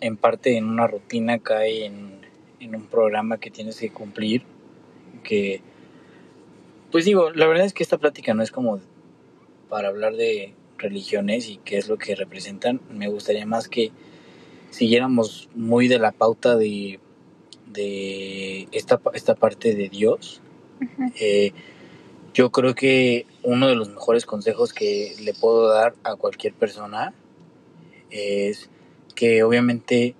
en 0.00 0.16
parte 0.16 0.56
en 0.56 0.66
una 0.66 0.86
rutina, 0.86 1.38
cae 1.38 1.86
en, 1.86 2.20
en 2.60 2.74
un 2.74 2.86
programa 2.86 3.38
que 3.38 3.50
tienes 3.50 3.78
que 3.78 3.90
cumplir, 3.90 4.42
que, 5.22 5.60
pues 6.90 7.04
digo, 7.04 7.30
la 7.30 7.46
verdad 7.46 7.66
es 7.66 7.72
que 7.72 7.82
esta 7.82 7.98
plática 7.98 8.34
no 8.34 8.42
es 8.42 8.50
como 8.50 8.80
para 9.68 9.88
hablar 9.88 10.16
de 10.16 10.54
religiones 10.78 11.48
y 11.48 11.58
qué 11.58 11.78
es 11.78 11.88
lo 11.88 11.98
que 11.98 12.14
representan, 12.14 12.80
me 12.90 13.08
gustaría 13.08 13.46
más 13.46 13.68
que 13.68 13.92
siguiéramos 14.70 15.48
muy 15.54 15.88
de 15.88 15.98
la 15.98 16.12
pauta 16.12 16.56
de, 16.56 17.00
de 17.74 18.68
esta, 18.72 19.00
esta 19.12 19.34
parte 19.34 19.74
de 19.74 19.88
Dios. 19.90 20.40
Eh, 21.20 21.52
yo 22.32 22.50
creo 22.50 22.74
que 22.74 23.26
uno 23.42 23.68
de 23.68 23.76
los 23.76 23.90
mejores 23.90 24.26
consejos 24.26 24.72
que 24.72 25.14
le 25.20 25.34
puedo 25.34 25.68
dar 25.68 25.94
a 26.02 26.16
cualquier 26.16 26.54
persona 26.54 27.14
es 28.10 28.70
que 29.14 29.42
obviamente 29.44 30.14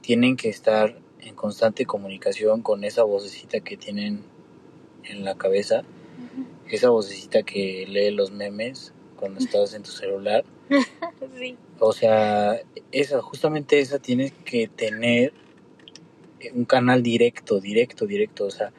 tienen 0.00 0.36
que 0.36 0.48
estar 0.48 0.98
en 1.20 1.34
constante 1.34 1.86
comunicación 1.86 2.60
con 2.60 2.84
esa 2.84 3.02
vocecita 3.04 3.60
que 3.60 3.76
tienen 3.76 4.22
en 5.04 5.24
la 5.24 5.36
cabeza, 5.36 5.82
esa 6.68 6.90
vocecita 6.90 7.42
que 7.42 7.86
lee 7.88 8.10
los 8.10 8.30
memes 8.30 8.92
cuando 9.16 9.40
estás 9.44 9.74
en 9.74 9.82
tu 9.82 9.90
celular. 9.90 10.44
sí. 11.38 11.56
O 11.78 11.92
sea, 11.92 12.60
esa, 12.92 13.22
justamente 13.22 13.80
esa 13.80 13.98
tienes 13.98 14.32
que 14.44 14.68
tener 14.68 15.32
un 16.54 16.64
canal 16.64 17.02
directo, 17.02 17.60
directo, 17.60 18.06
directo, 18.06 18.46
o 18.46 18.50
sea, 18.50 18.72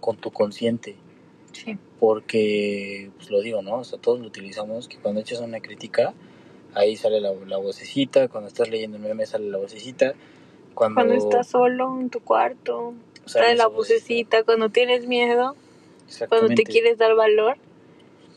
con 0.00 0.16
tu 0.16 0.30
consciente. 0.30 0.96
Sí. 1.52 1.76
Porque, 2.00 3.10
pues 3.16 3.30
lo 3.30 3.40
digo, 3.40 3.62
¿no? 3.62 3.76
O 3.76 3.84
sea, 3.84 3.98
todos 3.98 4.20
lo 4.20 4.26
utilizamos, 4.26 4.88
que 4.88 4.96
cuando 4.96 5.20
echas 5.20 5.40
una 5.40 5.60
crítica, 5.60 6.14
ahí 6.74 6.96
sale 6.96 7.20
la, 7.20 7.32
la 7.46 7.58
vocecita, 7.58 8.28
cuando 8.28 8.48
estás 8.48 8.68
leyendo 8.70 8.96
el 8.96 9.02
meme 9.02 9.26
sale 9.26 9.48
la 9.48 9.58
vocecita. 9.58 10.14
Cuando, 10.74 10.94
Cuando 10.96 11.14
estás 11.14 11.48
solo 11.48 12.00
en 12.00 12.08
tu 12.10 12.20
cuarto, 12.20 12.94
sale 13.26 13.48
la 13.48 13.52
esa 13.52 13.66
vocecita. 13.68 14.42
Cuando 14.42 14.70
tienes 14.70 15.06
miedo, 15.06 15.54
cuando 16.28 16.48
te 16.48 16.64
quieres 16.64 16.98
dar 16.98 17.14
valor. 17.14 17.56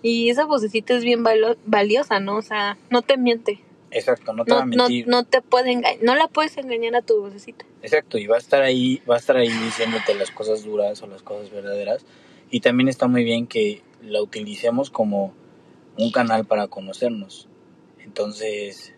Y 0.02 0.30
esa 0.30 0.46
vocecita 0.46 0.94
es 0.94 1.04
bien 1.04 1.24
valo- 1.24 1.58
valiosa, 1.66 2.20
¿no? 2.20 2.36
O 2.38 2.42
sea, 2.42 2.78
no 2.92 3.02
te 3.02 3.18
miente. 3.18 3.62
Exacto, 3.96 4.34
no 4.34 4.44
te 4.44 4.52
va 4.54 4.58
No, 4.58 4.64
a 4.64 4.66
no, 4.66 4.84
mentir. 4.84 5.08
no 5.08 5.24
te 5.24 5.42
puede 5.42 5.72
engañar. 5.72 6.04
No 6.04 6.16
la 6.16 6.28
puedes 6.28 6.58
engañar 6.58 6.96
a 6.96 7.02
tu 7.02 7.22
vocecita. 7.22 7.66
Exacto, 7.82 8.18
y 8.18 8.28
va 8.28 8.36
a 8.36 8.40
estar 8.40 8.62
ahí, 8.62 9.02
va 9.10 9.16
a 9.16 9.18
estar 9.18 9.38
ahí 9.38 9.48
diciéndote 9.50 10.14
las 10.16 10.32
cosas 10.32 10.64
duras 10.66 11.02
o 11.02 11.08
las 11.08 11.22
cosas 11.24 11.50
verdaderas. 11.50 12.06
Y 12.52 12.60
también 12.60 12.90
está 12.90 13.08
muy 13.08 13.24
bien 13.24 13.48
que 13.48 13.82
la 14.02 14.22
utilicemos 14.22 14.90
como 14.90 15.34
un 15.98 16.12
canal 16.12 16.46
para 16.46 16.68
conocernos. 16.68 17.48
Entonces, 18.04 18.94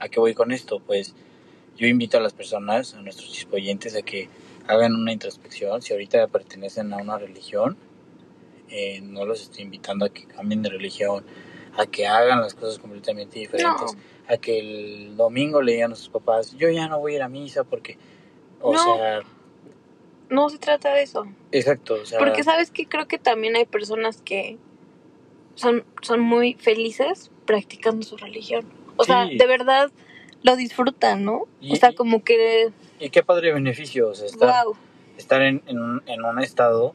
¿a 0.00 0.08
qué 0.08 0.18
voy 0.18 0.34
con 0.34 0.50
esto? 0.50 0.80
Pues 0.80 1.14
yo 1.76 1.86
invito 1.86 2.18
a 2.18 2.20
las 2.20 2.32
personas, 2.32 2.94
a 2.94 3.02
nuestros 3.02 3.30
chispoyentes, 3.32 3.94
a 3.94 4.02
que 4.02 4.28
hagan 4.66 4.94
una 4.96 5.12
introspección. 5.12 5.80
Si 5.80 5.92
ahorita 5.92 6.26
pertenecen 6.26 6.92
a 6.92 6.96
una 6.96 7.18
religión, 7.18 7.76
eh, 8.68 9.00
no 9.00 9.24
los 9.24 9.42
estoy 9.42 9.62
invitando 9.62 10.04
a 10.06 10.08
que 10.10 10.24
cambien 10.26 10.62
de 10.62 10.70
religión, 10.70 11.24
a 11.76 11.86
que 11.86 12.06
hagan 12.06 12.40
las 12.40 12.54
cosas 12.54 12.78
completamente 12.78 13.38
diferentes. 13.38 13.94
No. 13.94 14.00
A 14.30 14.36
que 14.38 14.60
el 14.60 15.16
domingo 15.16 15.60
le 15.60 15.72
digan 15.72 15.92
a 15.92 15.96
sus 15.96 16.08
papás, 16.08 16.56
yo 16.56 16.68
ya 16.70 16.86
no 16.86 17.00
voy 17.00 17.14
a 17.14 17.16
ir 17.16 17.22
a 17.22 17.28
misa 17.28 17.64
porque, 17.64 17.98
o 18.60 18.72
No. 18.72 18.78
sea, 18.78 19.20
No 20.28 20.48
se 20.48 20.58
trata 20.58 20.94
de 20.94 21.02
eso. 21.02 21.26
exacto, 21.50 21.94
o 22.00 22.04
sea, 22.06 22.20
Porque 22.20 22.44
sabes 22.44 22.70
que 22.70 22.86
creo 22.86 23.08
que 23.08 23.18
también 23.18 23.56
hay 23.56 23.64
personas 23.64 24.22
que 24.22 24.56
son, 25.56 25.84
son 26.02 26.20
muy 26.20 26.54
felices 26.54 27.32
practicando 27.44 28.06
su 28.06 28.16
religión. 28.16 28.64
O 28.96 29.04
sea, 29.04 29.26
de 29.26 29.46
verdad 29.46 29.90
lo 30.42 30.54
disfrutan, 30.54 31.24
¿no? 31.24 31.48
Y- 31.60 31.72
o 31.72 31.76
sea, 31.76 31.92
como 31.92 32.22
que, 32.22 32.70
y 33.00 33.10
qué 33.10 33.24
padre 33.24 33.52
beneficio, 33.52 34.10
o 34.10 34.14
sea, 34.14 34.26
estar, 34.26 34.64
wow, 34.64 34.76
estar 35.18 35.42
en, 35.42 35.62
en, 35.66 35.80
un, 35.80 36.02
en 36.06 36.24
un 36.24 36.38
estado 36.38 36.94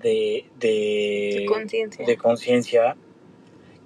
de, 0.00 0.46
de 0.58 1.44
conciencia. 1.48 2.04
de 2.04 2.16
conciencia, 2.16 2.96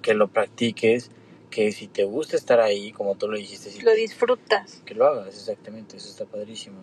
que 0.01 0.15
lo 0.15 0.29
practiques, 0.29 1.11
que 1.51 1.71
si 1.71 1.87
te 1.87 2.03
gusta 2.05 2.35
estar 2.37 2.59
ahí, 2.59 2.91
como 2.91 3.15
tú 3.15 3.27
lo 3.27 3.37
dijiste, 3.37 3.69
si 3.69 3.81
Lo 3.81 3.91
te- 3.91 3.97
disfrutas. 3.97 4.81
que 4.85 4.95
lo 4.95 5.05
hagas, 5.05 5.27
exactamente, 5.27 5.97
eso 5.97 6.09
está 6.09 6.25
padrísimo. 6.25 6.77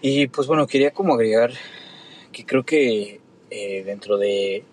Y 0.00 0.28
pues 0.28 0.46
bueno, 0.46 0.66
quería 0.66 0.92
como 0.92 1.14
agregar 1.14 1.52
que 2.32 2.44
creo 2.46 2.64
que 2.64 3.20
eh, 3.50 3.82
dentro 3.84 4.16
de 4.18 4.64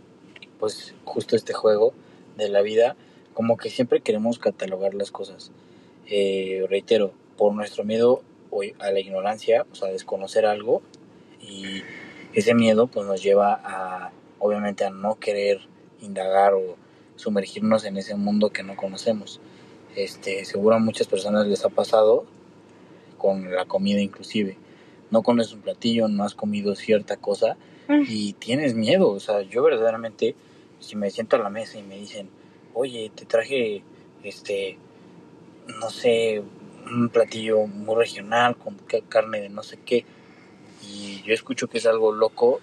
pues 0.60 0.94
justo 1.06 1.36
este 1.36 1.54
juego 1.54 1.94
de 2.38 2.50
la 2.50 2.62
vida, 2.62 2.96
como 3.34 3.58
que 3.58 3.70
siempre 3.70 4.02
queremos 4.02 4.40
catalogar 4.40 4.94
las 4.94 5.12
cosas. 5.12 5.52
Eh, 6.08 6.66
reitero, 6.70 7.14
por 7.38 7.54
nuestro 7.54 7.84
miedo 7.84 8.22
a 8.80 8.92
la 8.92 9.00
ignorancia, 9.00 9.66
o 9.72 9.76
sea, 9.76 9.88
desconocer 9.90 10.46
algo, 10.46 10.82
y 11.42 11.82
ese 12.34 12.54
miedo 12.54 12.88
pues 12.88 13.08
nos 13.08 13.24
lleva 13.24 13.60
a, 13.64 14.12
obviamente, 14.40 14.84
a 14.86 14.90
no 14.90 15.18
querer 15.20 15.62
indagar 16.02 16.54
o 16.54 16.76
sumergirnos 17.22 17.86
en 17.86 17.98
ese 17.98 18.16
mundo 18.16 18.50
que 18.50 18.64
no 18.64 18.76
conocemos. 18.76 19.40
Este, 19.96 20.44
seguro 20.46 20.76
a 20.76 20.80
muchas 20.80 21.08
personas 21.08 21.48
les 21.48 21.64
ha 21.66 21.70
pasado 21.70 22.26
con 23.18 23.52
la 23.54 23.66
comida 23.66 24.00
inclusive. 24.02 24.58
No 25.12 25.22
conoces 25.24 25.54
un 25.54 25.62
platillo, 25.62 26.08
no 26.08 26.24
has 26.24 26.34
comido 26.36 26.76
cierta 26.76 27.18
cosa 27.18 27.58
Mm. 27.88 28.04
y 28.08 28.34
tienes 28.34 28.74
miedo. 28.76 29.10
O 29.10 29.20
sea, 29.20 29.42
yo 29.42 29.64
verdaderamente, 29.64 30.36
si 30.80 30.96
me 30.96 31.10
siento 31.12 31.36
a 31.36 31.40
la 31.40 31.50
mesa 31.50 31.78
y 31.78 31.84
me 31.84 31.98
dicen, 31.98 32.30
oye, 32.74 33.12
te 33.14 33.26
traje, 33.26 33.84
este, 34.24 34.78
no 35.80 35.90
sé, 35.90 36.42
un 36.86 37.10
platillo 37.10 37.66
muy 37.68 37.96
regional 37.96 38.56
con 38.56 38.76
ca- 38.76 39.02
carne 39.10 39.42
de 39.42 39.50
no 39.50 39.62
sé 39.64 39.78
qué, 39.86 40.06
y 40.84 41.22
yo 41.24 41.34
escucho 41.34 41.68
que 41.68 41.78
es 41.80 41.86
algo 41.86 42.12
loco, 42.14 42.60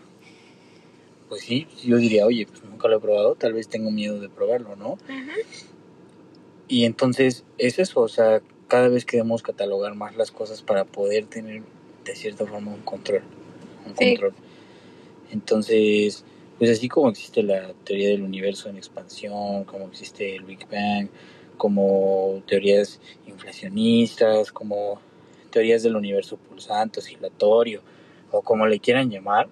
pues 1.28 1.42
sí, 1.42 1.66
yo 1.84 1.96
diría, 1.96 2.26
oye, 2.26 2.46
pues 2.46 2.62
nunca 2.64 2.88
lo 2.88 2.96
he 2.96 3.00
probado, 3.00 3.34
tal 3.34 3.52
vez 3.52 3.68
tengo 3.68 3.90
miedo 3.90 4.20
de 4.20 4.28
probarlo, 4.28 4.76
¿no? 4.76 4.98
Y 6.68 6.84
entonces 6.84 7.44
es 7.58 7.78
eso, 7.78 8.00
o 8.00 8.08
sea, 8.08 8.42
cada 8.68 8.88
vez 8.88 9.04
queremos 9.04 9.42
catalogar 9.42 9.94
más 9.94 10.16
las 10.16 10.30
cosas 10.30 10.62
para 10.62 10.84
poder 10.84 11.26
tener 11.26 11.62
de 12.04 12.14
cierta 12.14 12.46
forma 12.46 12.72
un 12.72 12.82
control. 12.82 13.22
Un 13.86 13.96
Sí. 13.96 14.10
control. 14.10 14.34
Entonces, 15.30 16.24
pues 16.58 16.70
así 16.70 16.88
como 16.88 17.08
existe 17.10 17.42
la 17.42 17.72
teoría 17.84 18.08
del 18.08 18.22
universo 18.22 18.68
en 18.68 18.76
expansión, 18.76 19.64
como 19.64 19.86
existe 19.88 20.34
el 20.36 20.44
Big 20.44 20.66
Bang, 20.70 21.08
como 21.56 22.42
teorías 22.46 23.00
inflacionistas, 23.26 24.52
como 24.52 25.00
teorías 25.50 25.82
del 25.82 25.96
universo 25.96 26.36
pulsante, 26.36 27.00
oscilatorio, 27.00 27.82
o 28.30 28.42
como 28.42 28.66
le 28.66 28.78
quieran 28.80 29.10
llamar, 29.10 29.48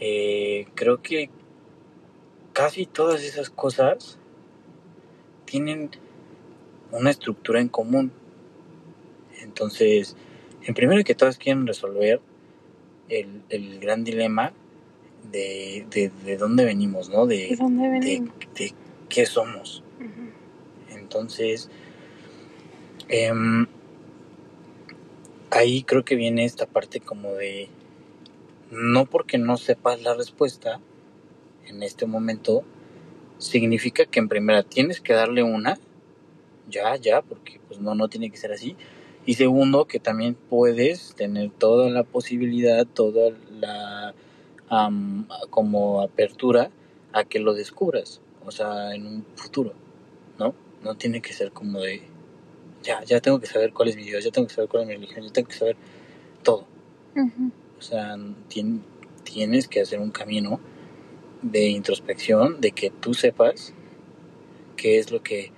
eh, 0.00 0.66
creo 0.74 1.02
que 1.02 1.30
casi 2.52 2.86
todas 2.86 3.22
esas 3.22 3.50
cosas 3.50 4.18
tienen 5.44 5.90
una 6.90 7.10
estructura 7.10 7.60
en 7.60 7.68
común. 7.68 8.12
Entonces, 9.42 10.16
en 10.62 10.74
primero 10.74 11.04
que 11.04 11.14
todas 11.14 11.38
quieren 11.38 11.66
resolver 11.66 12.20
el, 13.08 13.42
el 13.48 13.78
gran 13.78 14.04
dilema 14.04 14.52
de, 15.30 15.86
de, 15.90 16.10
de 16.24 16.36
dónde 16.36 16.64
venimos, 16.64 17.08
¿no? 17.08 17.26
¿De 17.26 17.48
De, 17.48 17.56
dónde 17.56 17.84
de, 17.84 17.90
venimos? 17.90 18.34
de 18.54 18.74
qué 19.08 19.26
somos. 19.26 19.82
Entonces, 20.90 21.70
em, 23.08 23.66
ahí 25.50 25.82
creo 25.82 26.04
que 26.04 26.16
viene 26.16 26.44
esta 26.44 26.66
parte 26.66 27.00
como 27.00 27.32
de, 27.34 27.68
no 28.70 29.06
porque 29.06 29.38
no 29.38 29.56
sepas 29.56 30.02
la 30.02 30.14
respuesta 30.14 30.80
en 31.66 31.82
este 31.82 32.06
momento, 32.06 32.64
significa 33.38 34.06
que 34.06 34.20
en 34.20 34.28
primera 34.28 34.62
tienes 34.62 35.00
que 35.00 35.12
darle 35.12 35.42
una, 35.42 35.78
ya, 36.68 36.96
ya, 36.96 37.22
porque 37.22 37.60
pues 37.68 37.80
no, 37.80 37.94
no 37.94 38.08
tiene 38.08 38.30
que 38.30 38.36
ser 38.36 38.52
así. 38.52 38.76
Y 39.24 39.34
segundo, 39.34 39.86
que 39.86 39.98
también 39.98 40.34
puedes 40.34 41.14
tener 41.14 41.50
toda 41.50 41.90
la 41.90 42.04
posibilidad, 42.04 42.86
toda 42.86 43.36
la 43.50 44.14
am, 44.68 45.26
como 45.50 46.00
apertura 46.00 46.70
a 47.12 47.24
que 47.24 47.40
lo 47.40 47.54
descubras, 47.54 48.20
o 48.44 48.50
sea, 48.50 48.94
en 48.94 49.06
un 49.06 49.26
futuro, 49.34 49.72
¿no? 50.38 50.54
No 50.82 50.94
tiene 50.94 51.20
que 51.20 51.32
ser 51.32 51.50
como 51.50 51.80
de, 51.80 52.02
ya, 52.82 53.02
ya 53.04 53.20
tengo 53.20 53.40
que 53.40 53.46
saber 53.46 53.72
cuál 53.72 53.88
es 53.88 53.96
mi 53.96 54.04
Dios, 54.04 54.22
ya 54.22 54.30
tengo 54.30 54.46
que 54.46 54.54
saber 54.54 54.68
cuál 54.68 54.82
es 54.82 54.88
mi 54.88 54.94
religión, 54.94 55.24
ya 55.24 55.32
tengo 55.32 55.48
que 55.48 55.56
saber 55.56 55.76
todo. 56.42 56.66
O 57.16 57.65
sea, 57.88 58.16
tien- 58.50 58.82
tienes 59.24 59.68
que 59.68 59.80
hacer 59.80 59.98
un 60.00 60.10
camino 60.10 60.60
de 61.42 61.68
introspección, 61.68 62.60
de 62.60 62.72
que 62.72 62.90
tú 62.90 63.14
sepas 63.14 63.72
qué 64.76 64.98
es 64.98 65.10
lo 65.10 65.22
que 65.22 65.52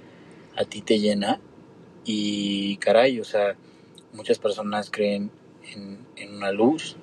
a 0.56 0.64
ti 0.64 0.80
te 0.82 0.98
llena 0.98 1.40
y 2.04 2.76
caray, 2.78 3.20
o 3.20 3.24
sea, 3.24 3.56
muchas 4.12 4.38
personas 4.38 4.90
creen 4.90 5.30
en, 5.74 5.98
en 6.16 6.34
una 6.36 6.52
luz, 6.52 6.96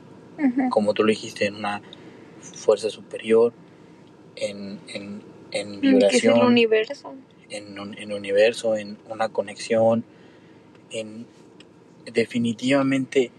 como 0.70 0.94
tú 0.94 1.04
lo 1.04 1.10
dijiste, 1.10 1.46
en 1.46 1.56
una 1.56 1.82
fuerza 2.42 2.90
superior, 2.90 3.54
en, 4.36 4.80
en 4.88 5.22
en 5.52 5.78
Mm, 5.78 5.82
Que 5.82 5.88
es 6.18 6.24
el 6.24 6.32
vibración, 6.32 6.40
universo. 6.48 7.14
en 7.50 7.80
un 7.80 7.98
en 7.98 8.12
universo, 8.12 8.76
en 8.76 8.98
una 9.10 9.30
conexión, 9.30 10.04
en 10.92 11.26
definitivamente 12.12 13.32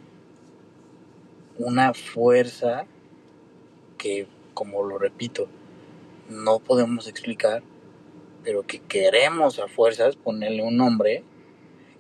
una 1.59 1.95
fuerza 1.95 2.87
que, 3.99 4.27
como 4.55 4.83
lo 4.83 4.99
repito, 4.99 5.49
no 6.29 6.59
podemos 6.59 7.09
explicar, 7.09 7.63
pero 8.45 8.63
que 8.63 8.81
queremos 8.81 9.59
a 9.59 9.69
fuerzas 9.69 10.17
ponerle 10.17 10.63
un 10.63 10.77
nombre, 10.77 11.25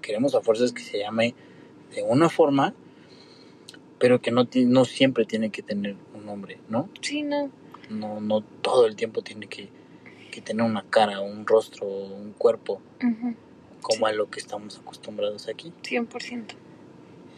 queremos 0.02 0.34
a 0.34 0.40
fuerzas 0.40 0.72
que 0.72 0.82
se 0.82 0.98
llame 0.98 1.34
de 1.94 2.02
una 2.02 2.28
forma, 2.28 2.74
pero 3.98 4.20
que 4.20 4.30
no, 4.30 4.46
no 4.54 4.84
siempre 4.84 5.24
tiene 5.24 5.50
que 5.50 5.62
tener 5.62 5.96
un 6.14 6.26
nombre, 6.26 6.58
¿no? 6.68 6.88
Sí, 7.00 7.22
no. 7.22 7.50
No, 7.88 8.20
no 8.20 8.40
todo 8.40 8.86
el 8.86 8.96
tiempo 8.96 9.22
tiene 9.22 9.46
que, 9.46 9.68
que 10.30 10.40
tener 10.40 10.66
una 10.66 10.82
cara, 10.82 11.20
un 11.20 11.46
rostro, 11.46 11.86
un 11.86 12.32
cuerpo, 12.32 12.80
como 13.80 14.06
a 14.06 14.12
lo 14.12 14.28
que 14.28 14.40
estamos 14.40 14.78
acostumbrados 14.78 15.48
aquí. 15.48 15.72
100%. 15.82 16.54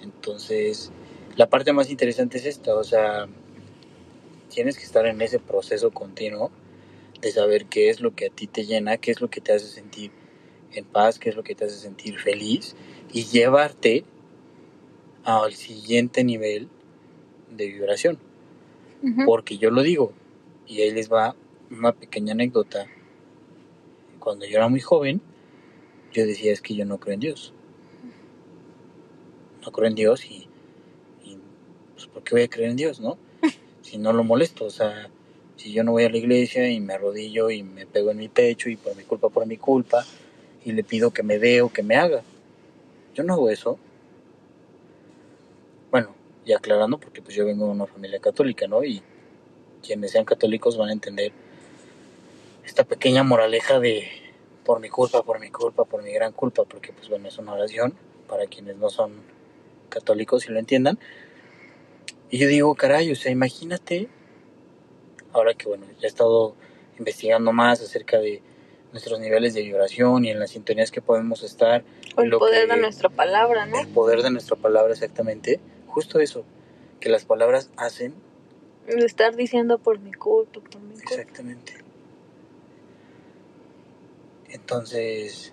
Entonces, 0.02 0.90
la 1.38 1.48
parte 1.48 1.72
más 1.72 1.88
interesante 1.88 2.38
es 2.38 2.46
esta, 2.46 2.74
o 2.74 2.82
sea, 2.82 3.28
tienes 4.52 4.76
que 4.76 4.82
estar 4.82 5.06
en 5.06 5.22
ese 5.22 5.38
proceso 5.38 5.92
continuo 5.92 6.50
de 7.20 7.30
saber 7.30 7.66
qué 7.66 7.90
es 7.90 8.00
lo 8.00 8.12
que 8.12 8.26
a 8.26 8.30
ti 8.30 8.48
te 8.48 8.66
llena, 8.66 8.96
qué 8.96 9.12
es 9.12 9.20
lo 9.20 9.30
que 9.30 9.40
te 9.40 9.52
hace 9.52 9.66
sentir 9.66 10.10
en 10.72 10.84
paz, 10.84 11.20
qué 11.20 11.28
es 11.30 11.36
lo 11.36 11.44
que 11.44 11.54
te 11.54 11.64
hace 11.64 11.76
sentir 11.76 12.18
feliz 12.18 12.74
y 13.12 13.22
llevarte 13.22 14.04
al 15.22 15.54
siguiente 15.54 16.24
nivel 16.24 16.68
de 17.56 17.68
vibración. 17.68 18.18
Porque 19.24 19.58
yo 19.58 19.70
lo 19.70 19.82
digo, 19.82 20.12
y 20.66 20.80
ahí 20.80 20.90
les 20.90 21.08
va 21.08 21.36
una 21.70 21.92
pequeña 21.92 22.32
anécdota. 22.32 22.86
Cuando 24.18 24.44
yo 24.44 24.56
era 24.56 24.66
muy 24.66 24.80
joven, 24.80 25.20
yo 26.12 26.26
decía 26.26 26.52
es 26.52 26.60
que 26.60 26.74
yo 26.74 26.84
no 26.84 26.98
creo 26.98 27.14
en 27.14 27.20
Dios. 27.20 27.54
No 29.64 29.70
creo 29.70 29.86
en 29.86 29.94
Dios 29.94 30.24
y, 30.24 30.47
¿por 32.18 32.24
qué 32.24 32.34
voy 32.34 32.42
a 32.42 32.48
creer 32.48 32.70
en 32.70 32.76
Dios, 32.76 32.98
no? 32.98 33.16
Si 33.80 33.96
no 33.96 34.12
lo 34.12 34.24
molesto, 34.24 34.64
o 34.64 34.70
sea, 34.70 35.08
si 35.54 35.72
yo 35.72 35.84
no 35.84 35.92
voy 35.92 36.02
a 36.02 36.10
la 36.10 36.16
iglesia 36.16 36.68
y 36.68 36.80
me 36.80 36.94
arrodillo 36.94 37.48
y 37.48 37.62
me 37.62 37.86
pego 37.86 38.10
en 38.10 38.16
mi 38.16 38.26
pecho 38.26 38.68
y 38.68 38.74
por 38.74 38.96
mi 38.96 39.04
culpa, 39.04 39.28
por 39.28 39.46
mi 39.46 39.56
culpa, 39.56 40.04
y 40.64 40.72
le 40.72 40.82
pido 40.82 41.12
que 41.12 41.22
me 41.22 41.38
dé 41.38 41.62
o 41.62 41.68
que 41.68 41.84
me 41.84 41.94
haga. 41.94 42.22
Yo 43.14 43.22
no 43.22 43.34
hago 43.34 43.50
eso. 43.50 43.78
Bueno, 45.92 46.12
y 46.44 46.52
aclarando 46.54 46.98
porque 46.98 47.22
pues 47.22 47.36
yo 47.36 47.46
vengo 47.46 47.66
de 47.66 47.70
una 47.70 47.86
familia 47.86 48.18
católica, 48.18 48.66
¿no? 48.66 48.82
Y 48.82 49.00
quienes 49.86 50.10
sean 50.10 50.24
católicos 50.24 50.76
van 50.76 50.88
a 50.88 50.92
entender 50.94 51.30
esta 52.66 52.82
pequeña 52.82 53.22
moraleja 53.22 53.78
de 53.78 54.08
por 54.64 54.80
mi 54.80 54.88
culpa, 54.88 55.22
por 55.22 55.38
mi 55.38 55.50
culpa, 55.50 55.84
por 55.84 56.02
mi 56.02 56.10
gran 56.10 56.32
culpa, 56.32 56.64
porque 56.64 56.92
pues 56.92 57.08
bueno, 57.08 57.28
es 57.28 57.38
una 57.38 57.52
oración 57.52 57.94
para 58.26 58.46
quienes 58.46 58.76
no 58.76 58.90
son 58.90 59.12
católicos 59.88 60.48
y 60.48 60.52
lo 60.52 60.58
entiendan. 60.58 60.98
Y 62.30 62.38
yo 62.38 62.48
digo, 62.48 62.74
caray, 62.74 63.10
o 63.10 63.16
sea, 63.16 63.32
imagínate, 63.32 64.08
ahora 65.32 65.54
que 65.54 65.66
bueno, 65.68 65.86
ya 65.98 66.06
he 66.06 66.08
estado 66.08 66.54
investigando 66.98 67.52
más 67.52 67.80
acerca 67.80 68.18
de 68.18 68.42
nuestros 68.92 69.20
niveles 69.20 69.54
de 69.54 69.62
vibración 69.62 70.24
y 70.24 70.30
en 70.30 70.38
las 70.40 70.50
sintonías 70.50 70.90
que 70.90 71.00
podemos 71.02 71.42
estar, 71.42 71.84
O 72.16 72.22
el 72.22 72.30
lo 72.30 72.38
poder 72.38 72.66
que- 72.68 72.74
de 72.74 72.80
nuestra 72.80 73.08
palabra, 73.08 73.66
¿no? 73.66 73.80
el 73.80 73.88
poder 73.88 74.22
de 74.22 74.30
nuestra 74.30 74.56
palabra 74.56 74.92
exactamente, 74.92 75.60
justo 75.86 76.20
eso, 76.20 76.44
que 77.00 77.08
las 77.08 77.24
palabras 77.24 77.70
hacen 77.76 78.14
estar 78.86 79.36
diciendo 79.36 79.78
por 79.78 79.98
mi 80.00 80.12
culpa, 80.12 80.60
por 80.60 80.80
mi 80.80 80.94
culpa. 80.94 81.10
Exactamente. 81.10 81.74
Entonces, 84.50 85.52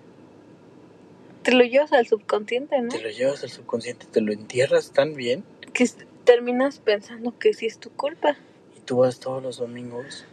Te 1.42 1.52
lo 1.52 1.62
llevas 1.64 1.92
al 1.92 2.06
subconsciente, 2.06 2.80
¿no? 2.80 2.88
te 2.88 3.00
lo 3.00 3.08
llevas 3.10 3.42
al 3.44 3.50
subconsciente, 3.50 4.06
te 4.10 4.20
lo 4.20 4.32
entierras 4.32 4.90
tan 4.92 5.14
bien 5.14 5.44
Que 5.72 5.86
terminas 6.26 6.80
pensando 6.80 7.38
que 7.38 7.54
sí 7.54 7.64
es 7.64 7.78
tu 7.78 7.90
culpa. 7.90 8.36
y 8.76 8.80
tú 8.80 8.98
vas 8.98 9.20
todos 9.20 9.42
los 9.42 9.58
domingos 9.58 10.26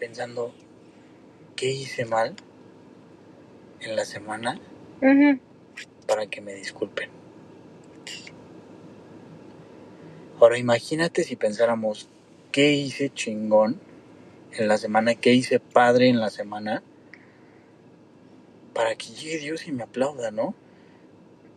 pensando, 0.00 0.52
¿qué 1.54 1.70
hice 1.70 2.04
mal 2.06 2.34
en 3.80 3.94
la 3.94 4.04
semana 4.04 4.58
para 6.08 6.26
que 6.26 6.40
me 6.40 6.54
disculpen? 6.54 7.10
Ahora 10.40 10.58
imagínate 10.58 11.22
si 11.22 11.36
pensáramos, 11.36 12.08
¿qué 12.50 12.72
hice 12.72 13.10
chingón 13.10 13.78
en 14.52 14.68
la 14.68 14.78
semana? 14.78 15.14
¿Qué 15.14 15.32
hice 15.32 15.60
padre 15.60 16.08
en 16.08 16.18
la 16.18 16.30
semana? 16.30 16.82
Para 18.74 18.94
que 18.96 19.06
llegue 19.06 19.38
Dios 19.38 19.66
y 19.66 19.72
me 19.72 19.82
aplauda, 19.82 20.30
¿no? 20.30 20.54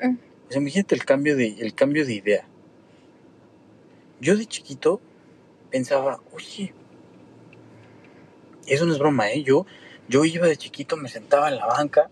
Mm. 0.01 0.17
O 0.47 0.51
sea, 0.51 0.62
imagínate 0.62 0.95
el 0.95 1.05
cambio 1.05 1.35
de, 1.35 1.47
el 1.59 1.73
cambio 1.73 2.05
de 2.05 2.13
idea. 2.13 2.47
Yo 4.21 4.36
de 4.36 4.45
chiquito 4.45 4.99
pensaba, 5.71 6.19
oye, 6.34 6.73
eso 8.67 8.86
no 8.86 8.93
es 8.93 8.99
broma, 8.99 9.32
¿eh? 9.32 9.43
Yo, 9.43 9.65
yo 10.08 10.25
iba 10.25 10.47
de 10.47 10.58
chiquito, 10.58 10.97
me 10.97 11.10
sentaba 11.10 11.49
en 11.49 11.58
la 11.58 11.65
banca, 11.65 12.10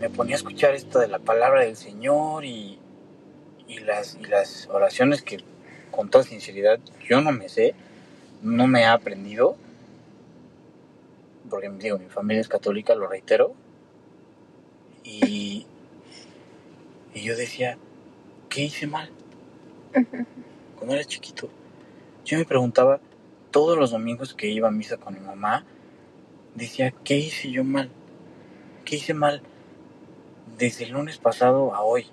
me 0.00 0.10
ponía 0.10 0.34
a 0.34 0.38
escuchar 0.38 0.74
esto 0.74 0.98
de 0.98 1.08
la 1.08 1.18
palabra 1.18 1.62
del 1.62 1.76
Señor 1.76 2.44
y, 2.44 2.78
y, 3.66 3.78
las, 3.80 4.16
y 4.20 4.24
las 4.24 4.68
oraciones 4.68 5.22
que 5.22 5.38
con 5.90 6.10
toda 6.10 6.24
sinceridad 6.24 6.78
yo 7.08 7.20
no 7.20 7.32
me 7.32 7.48
sé, 7.48 7.74
no 8.42 8.66
me 8.66 8.82
he 8.82 8.86
aprendido, 8.86 9.56
porque 11.48 11.70
digo, 11.70 11.98
mi 11.98 12.08
familia 12.08 12.40
es 12.40 12.48
católica, 12.48 12.94
lo 12.94 13.08
reitero, 13.08 13.54
y, 15.02 15.66
y 17.14 17.22
yo 17.22 17.36
decía, 17.36 17.78
¿qué 18.50 18.64
hice 18.64 18.86
mal? 18.86 19.10
Cuando 20.86 21.00
era 21.00 21.08
chiquito, 21.08 21.48
yo 22.24 22.38
me 22.38 22.44
preguntaba, 22.44 23.00
todos 23.50 23.76
los 23.76 23.90
domingos 23.90 24.34
que 24.34 24.46
iba 24.46 24.68
a 24.68 24.70
misa 24.70 24.96
con 24.98 25.14
mi 25.14 25.18
mamá, 25.18 25.64
decía, 26.54 26.94
¿qué 27.02 27.16
hice 27.16 27.50
yo 27.50 27.64
mal? 27.64 27.90
¿Qué 28.84 28.94
hice 28.94 29.12
mal 29.12 29.42
desde 30.56 30.84
el 30.84 30.92
lunes 30.92 31.18
pasado 31.18 31.74
a 31.74 31.82
hoy? 31.82 32.06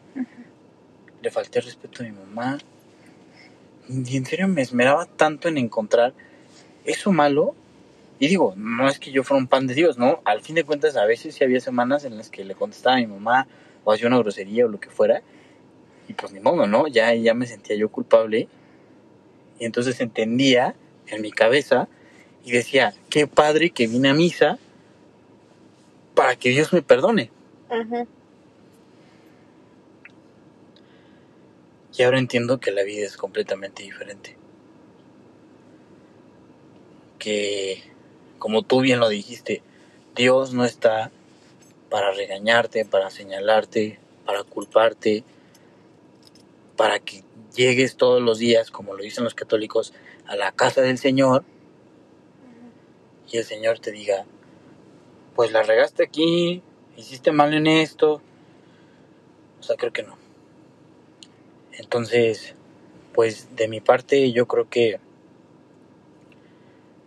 Le 1.21 1.29
falté 1.29 1.59
el 1.59 1.65
respeto 1.65 2.01
a 2.01 2.07
mi 2.07 2.13
mamá. 2.13 2.57
Y 3.87 4.17
en 4.17 4.25
serio 4.25 4.47
me 4.47 4.63
esmeraba 4.63 5.05
tanto 5.05 5.49
en 5.49 5.59
encontrar 5.59 6.15
eso 6.83 7.11
malo. 7.11 7.53
Y 8.17 8.27
digo, 8.27 8.55
no 8.57 8.89
es 8.89 8.97
que 8.97 9.11
yo 9.11 9.23
fuera 9.23 9.39
un 9.39 9.47
pan 9.47 9.67
de 9.67 9.75
Dios, 9.75 9.99
¿no? 9.99 10.19
Al 10.25 10.41
fin 10.41 10.55
de 10.55 10.63
cuentas, 10.63 10.97
a 10.97 11.05
veces 11.05 11.35
sí 11.35 11.43
había 11.43 11.59
semanas 11.59 12.05
en 12.05 12.17
las 12.17 12.31
que 12.31 12.43
le 12.43 12.55
contestaba 12.55 12.95
a 12.95 12.99
mi 13.01 13.05
mamá 13.05 13.45
o 13.83 13.93
hacía 13.93 14.07
una 14.07 14.17
grosería 14.17 14.65
o 14.65 14.67
lo 14.67 14.79
que 14.79 14.89
fuera. 14.89 15.21
Y 16.07 16.13
pues 16.13 16.33
ni 16.33 16.39
modo, 16.39 16.65
¿no? 16.65 16.87
Ya, 16.87 17.13
ya 17.13 17.35
me 17.35 17.45
sentía 17.45 17.75
yo 17.75 17.89
culpable. 17.89 18.49
Y 19.59 19.65
entonces 19.65 19.99
entendía 20.01 20.75
en 21.07 21.21
mi 21.21 21.31
cabeza 21.31 21.87
y 22.43 22.51
decía, 22.51 22.93
qué 23.09 23.27
padre 23.27 23.69
que 23.69 23.87
vine 23.87 24.09
a 24.09 24.13
misa 24.13 24.57
para 26.15 26.35
que 26.35 26.49
Dios 26.49 26.73
me 26.73 26.81
perdone. 26.81 27.31
Y 31.97 32.03
ahora 32.03 32.19
entiendo 32.19 32.59
que 32.59 32.71
la 32.71 32.83
vida 32.83 33.05
es 33.05 33.17
completamente 33.17 33.83
diferente. 33.83 34.35
Que, 37.19 37.83
como 38.39 38.63
tú 38.63 38.81
bien 38.81 38.99
lo 38.99 39.09
dijiste, 39.09 39.61
Dios 40.15 40.53
no 40.53 40.65
está 40.65 41.11
para 41.89 42.11
regañarte, 42.11 42.85
para 42.85 43.09
señalarte, 43.11 43.99
para 44.25 44.43
culparte, 44.43 45.23
para 46.75 46.99
que 46.99 47.22
llegues 47.55 47.95
todos 47.95 48.21
los 48.21 48.39
días, 48.39 48.71
como 48.71 48.93
lo 48.95 49.03
dicen 49.03 49.23
los 49.23 49.35
católicos, 49.35 49.93
a 50.27 50.35
la 50.35 50.51
casa 50.51 50.81
del 50.81 50.97
Señor 50.97 51.43
y 53.31 53.37
el 53.37 53.43
Señor 53.43 53.79
te 53.79 53.91
diga, 53.91 54.25
pues 55.35 55.51
la 55.51 55.63
regaste 55.63 56.03
aquí, 56.03 56.61
hiciste 56.97 57.31
mal 57.31 57.53
en 57.53 57.67
esto. 57.67 58.21
O 59.59 59.63
sea, 59.63 59.75
creo 59.75 59.93
que 59.93 60.03
no. 60.03 60.17
Entonces, 61.71 62.53
pues 63.13 63.55
de 63.55 63.67
mi 63.67 63.81
parte 63.81 64.31
yo 64.31 64.47
creo 64.47 64.69
que 64.69 64.99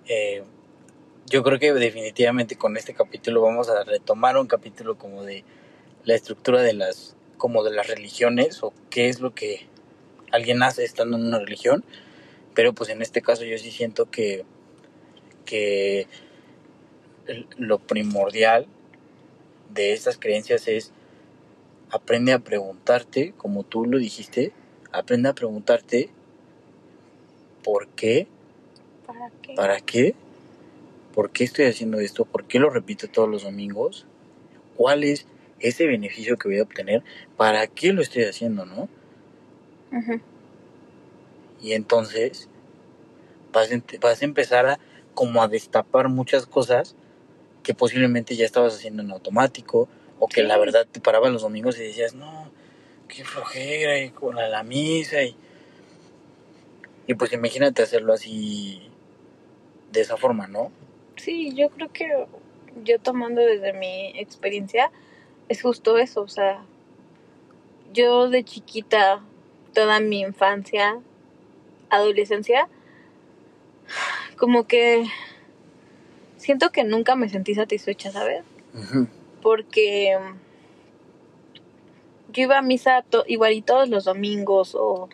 eh, 0.09 0.43
yo 1.27 1.43
creo 1.43 1.59
que 1.59 1.73
definitivamente 1.73 2.57
con 2.57 2.77
este 2.77 2.95
capítulo 2.95 3.43
vamos 3.43 3.69
a 3.69 3.85
retomar 3.85 4.37
un 4.37 4.47
capítulo 4.47 4.97
como 4.97 5.23
de 5.23 5.45
la 6.05 6.15
estructura 6.15 6.63
de 6.63 6.73
las 6.73 7.17
como 7.37 7.65
de 7.65 7.73
las 7.73 7.89
religiones 7.89 8.63
o 8.63 8.73
qué 8.89 9.09
es 9.09 9.21
lo 9.21 9.35
que 9.35 9.67
alguien 10.33 10.63
hace 10.63 10.85
estando 10.85 11.17
en 11.17 11.27
una 11.27 11.39
religión 11.39 11.85
pero 12.55 12.73
pues 12.73 12.91
en 12.91 13.03
este 13.03 13.23
caso 13.23 13.45
yo 13.45 13.59
sí 13.59 13.71
siento 13.71 14.11
que 14.11 14.45
que 15.45 16.07
lo 17.57 17.79
primordial 17.79 18.67
de 19.73 19.93
estas 19.93 20.19
creencias 20.19 20.69
es 20.69 20.93
aprende 21.91 22.33
a 22.33 22.41
preguntarte, 22.41 23.33
como 23.37 23.63
tú 23.63 23.85
lo 23.85 23.99
dijiste, 23.99 24.53
aprende 24.93 25.29
a 25.29 25.35
preguntarte 25.35 26.11
por 27.63 27.89
qué, 27.89 28.27
¿Para 29.07 29.31
qué? 29.43 29.55
para 29.55 29.81
qué, 29.81 30.15
¿por 31.15 31.31
qué 31.31 31.45
estoy 31.45 31.67
haciendo 31.67 32.01
esto? 32.01 32.25
¿Por 32.25 32.45
qué 32.45 32.59
lo 32.59 32.71
repito 32.71 33.09
todos 33.09 33.29
los 33.29 33.43
domingos? 33.45 34.07
¿Cuál 34.77 35.05
es 35.05 35.27
ese 35.61 35.87
beneficio 35.87 36.37
que 36.37 36.49
voy 36.49 36.59
a 36.59 36.63
obtener? 36.63 37.03
¿Para 37.37 37.67
qué 37.67 37.93
lo 37.93 38.03
estoy 38.03 38.25
haciendo, 38.25 38.67
no? 38.67 38.89
Y 41.63 41.73
entonces 41.73 42.49
vas, 43.53 43.71
a 43.71 43.75
ent- 43.75 44.01
vas 44.01 44.23
a 44.23 44.25
empezar 44.25 44.67
a 44.67 44.79
como 45.15 45.43
a 45.43 45.49
destapar 45.49 46.09
muchas 46.09 46.47
cosas 46.47 46.95
que 47.63 47.75
posiblemente 47.75 48.37
ya 48.37 48.45
estabas 48.45 48.75
haciendo 48.75 49.03
en 49.03 49.11
automático 49.11 49.89
o 50.19 50.29
que 50.29 50.43
Sí. 50.43 50.47
la 50.47 50.59
verdad 50.59 50.87
te 50.91 51.01
parabas 51.01 51.33
los 51.33 51.43
domingos 51.43 51.79
y 51.79 51.83
decías, 51.85 52.15
no, 52.15 52.51
qué 53.09 53.25
flojera 53.25 53.99
y 54.01 54.11
con 54.11 54.37
la, 54.37 54.49
la 54.49 54.63
misa 54.63 55.23
y, 55.23 55.35
y 57.07 57.15
pues 57.15 57.33
imagínate 57.33 57.83
hacerlo 57.83 58.13
así 58.13 58.91
de 59.93 60.01
esa 60.01 60.17
forma, 60.17 60.47
¿no? 60.47 60.71
Sí, 61.17 61.55
yo 61.55 61.71
creo 61.71 61.91
que 61.93 62.27
yo 62.85 62.99
tomando 62.99 63.41
desde 63.41 63.73
mi 63.73 64.13
experiencia 64.19 64.91
es 65.49 65.63
justo 65.63 65.97
eso, 65.99 66.21
o 66.23 66.29
sea, 66.29 66.63
yo 67.93 68.29
de 68.29 68.45
chiquita, 68.45 69.23
toda 69.77 70.01
mi 70.01 70.21
infancia, 70.21 70.99
adolescencia, 71.91 72.67
como 74.39 74.67
que 74.67 75.05
siento 76.39 76.71
que 76.73 76.83
nunca 76.83 77.15
me 77.15 77.29
sentí 77.29 77.55
satisfecha, 77.55 78.11
¿sabes? 78.11 78.43
Porque 79.43 80.19
yo 82.33 82.43
iba 82.43 82.57
a 82.57 82.63
misa 82.63 83.05
igual 83.27 83.53
y 83.53 83.61
todos 83.61 83.91
los 83.91 84.05
domingos 84.05 84.75
o 84.75 85.11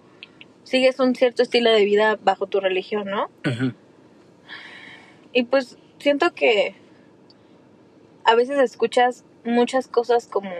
sigues 0.62 1.00
un 1.00 1.16
cierto 1.16 1.42
estilo 1.42 1.72
de 1.72 1.84
vida 1.84 2.16
bajo 2.22 2.46
tu 2.46 2.60
religión, 2.60 3.08
¿no? 3.08 3.30
Y 5.32 5.42
pues 5.42 5.76
siento 5.98 6.34
que 6.34 6.76
a 8.22 8.36
veces 8.36 8.60
escuchas 8.60 9.24
muchas 9.44 9.88
cosas 9.88 10.28
como 10.28 10.52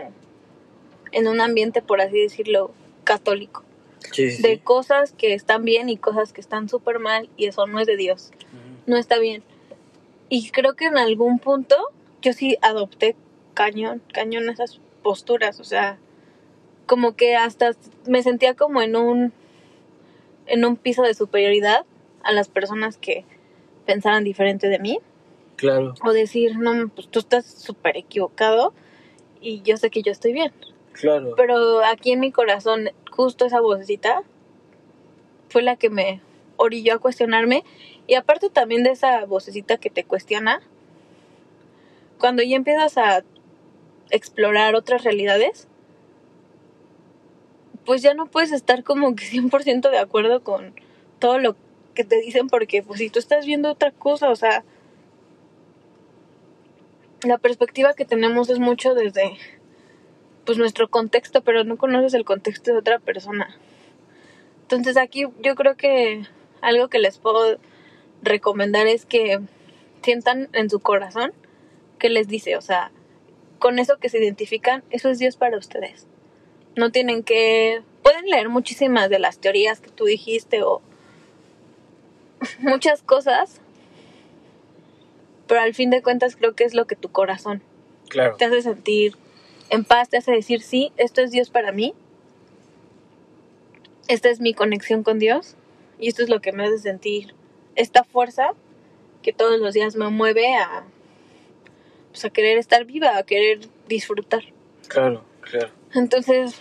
en 1.13 1.27
un 1.29 1.39
ambiente, 1.39 1.81
por 1.81 2.01
así 2.01 2.19
decirlo, 2.19 2.73
católico. 3.05 3.63
Sí, 4.11 4.31
sí, 4.31 4.41
De 4.41 4.59
cosas 4.59 5.13
que 5.13 5.33
están 5.33 5.63
bien 5.63 5.89
y 5.89 5.97
cosas 5.97 6.33
que 6.33 6.41
están 6.41 6.69
súper 6.69 6.99
mal 6.99 7.29
y 7.37 7.45
eso 7.47 7.65
no 7.67 7.79
es 7.79 7.87
de 7.87 7.97
Dios, 7.97 8.31
Ujú. 8.51 8.91
no 8.91 8.97
está 8.97 9.19
bien. 9.19 9.43
Y 10.29 10.49
creo 10.51 10.75
que 10.75 10.85
en 10.85 10.97
algún 10.97 11.39
punto 11.39 11.75
yo 12.21 12.33
sí 12.33 12.57
adopté 12.61 13.15
cañón, 13.53 14.01
cañón 14.13 14.49
esas 14.49 14.79
posturas, 15.03 15.59
o 15.59 15.63
sea, 15.63 15.97
como 16.85 17.15
que 17.15 17.35
hasta 17.35 17.71
me 18.07 18.23
sentía 18.23 18.53
como 18.55 18.81
en 18.81 18.95
un 18.95 19.33
en 20.47 20.65
un 20.65 20.75
piso 20.75 21.03
de 21.03 21.13
superioridad 21.13 21.85
a 22.23 22.31
las 22.31 22.49
personas 22.49 22.97
que 22.97 23.25
pensaran 23.85 24.23
diferente 24.23 24.67
de 24.67 24.79
mí 24.79 24.99
Claro, 25.55 25.93
o 26.03 26.11
decir, 26.11 26.57
no, 26.57 26.89
pues 26.89 27.07
tú 27.07 27.19
estás 27.19 27.45
súper 27.45 27.95
equivocado 27.97 28.73
y 29.39 29.61
yo 29.61 29.77
sé 29.77 29.89
que 29.89 30.01
yo 30.01 30.11
estoy 30.11 30.33
bien. 30.33 30.51
claro. 30.93 31.33
Pero 31.37 31.83
aquí 31.85 32.11
en 32.11 32.19
mi 32.19 32.31
corazón, 32.31 32.89
justo 33.15 33.45
esa 33.45 33.61
vocecita 33.61 34.23
fue 35.49 35.61
la 35.61 35.75
que 35.75 35.89
me 35.89 36.19
orilló 36.57 36.95
a 36.95 36.99
cuestionarme. 36.99 37.63
Y 38.07 38.15
aparte 38.15 38.49
también 38.49 38.83
de 38.83 38.91
esa 38.91 39.25
vocecita 39.25 39.77
que 39.77 39.89
te 39.89 40.03
cuestiona, 40.03 40.61
cuando 42.19 42.41
ya 42.43 42.55
empiezas 42.55 42.97
a 42.97 43.23
explorar 44.09 44.75
otras 44.75 45.03
realidades, 45.03 45.67
pues 47.85 48.01
ya 48.01 48.13
no 48.13 48.25
puedes 48.25 48.51
estar 48.51 48.83
como 48.83 49.15
que 49.15 49.25
100% 49.25 49.89
de 49.89 49.99
acuerdo 49.99 50.43
con 50.43 50.73
todo 51.19 51.37
lo 51.37 51.55
que 51.93 52.03
te 52.03 52.19
dicen 52.19 52.47
porque 52.47 52.81
pues 52.81 52.99
si 52.99 53.09
tú 53.09 53.19
estás 53.19 53.45
viendo 53.45 53.69
otra 53.69 53.91
cosa, 53.91 54.29
o 54.29 54.35
sea, 54.35 54.63
la 57.23 57.37
perspectiva 57.37 57.93
que 57.93 58.05
tenemos 58.05 58.49
es 58.49 58.59
mucho 58.59 58.95
desde 58.95 59.37
pues 60.45 60.57
nuestro 60.57 60.89
contexto, 60.89 61.41
pero 61.41 61.63
no 61.63 61.77
conoces 61.77 62.13
el 62.13 62.25
contexto 62.25 62.71
de 62.71 62.77
otra 62.79 62.99
persona. 62.99 63.55
Entonces 64.63 64.97
aquí 64.97 65.25
yo 65.41 65.55
creo 65.55 65.75
que 65.75 66.25
algo 66.61 66.87
que 66.87 66.99
les 66.99 67.17
puedo 67.17 67.57
recomendar 68.21 68.87
es 68.87 69.05
que 69.05 69.39
sientan 70.01 70.49
en 70.53 70.69
su 70.69 70.79
corazón 70.79 71.33
que 71.99 72.09
les 72.09 72.27
dice, 72.27 72.57
o 72.57 72.61
sea, 72.61 72.91
con 73.59 73.79
eso 73.79 73.97
que 73.97 74.09
se 74.09 74.19
identifican, 74.19 74.83
eso 74.89 75.09
es 75.09 75.19
Dios 75.19 75.37
para 75.37 75.57
ustedes. 75.57 76.07
No 76.75 76.91
tienen 76.91 77.23
que 77.23 77.81
pueden 78.01 78.25
leer 78.25 78.49
muchísimas 78.49 79.09
de 79.09 79.19
las 79.19 79.39
teorías 79.39 79.79
que 79.79 79.89
tú 79.89 80.05
dijiste 80.05 80.63
o 80.63 80.81
muchas 82.59 83.01
cosas, 83.01 83.61
pero 85.47 85.61
al 85.61 85.73
fin 85.73 85.89
de 85.89 86.01
cuentas 86.01 86.35
creo 86.35 86.55
que 86.55 86.63
es 86.65 86.73
lo 86.73 86.85
que 86.85 86.95
tu 86.95 87.09
corazón 87.09 87.61
Claro. 88.09 88.35
te 88.35 88.45
hace 88.45 88.61
sentir 88.61 89.15
en 89.73 89.83
paz, 89.85 90.09
te 90.09 90.17
hace 90.17 90.31
decir, 90.31 90.61
sí, 90.61 90.91
esto 90.97 91.21
es 91.21 91.31
Dios 91.31 91.49
para 91.49 91.71
mí, 91.71 91.95
esta 94.07 94.29
es 94.29 94.39
mi 94.39 94.53
conexión 94.53 95.01
con 95.01 95.17
Dios 95.17 95.55
y 95.99 96.09
esto 96.09 96.21
es 96.21 96.29
lo 96.29 96.41
que 96.41 96.51
me 96.51 96.63
hace 96.63 96.77
sentir 96.77 97.33
esta 97.75 98.03
fuerza 98.03 98.53
que 99.23 99.33
todos 99.33 99.59
los 99.59 99.73
días 99.73 99.95
me 99.95 100.09
mueve 100.09 100.55
a, 100.55 100.85
pues, 102.11 102.23
a 102.23 102.29
querer 102.29 102.59
estar 102.59 102.85
viva, 102.85 103.17
a 103.17 103.23
querer 103.23 103.61
disfrutar. 103.87 104.43
Claro, 104.87 105.23
claro. 105.41 105.71
Entonces, 105.95 106.53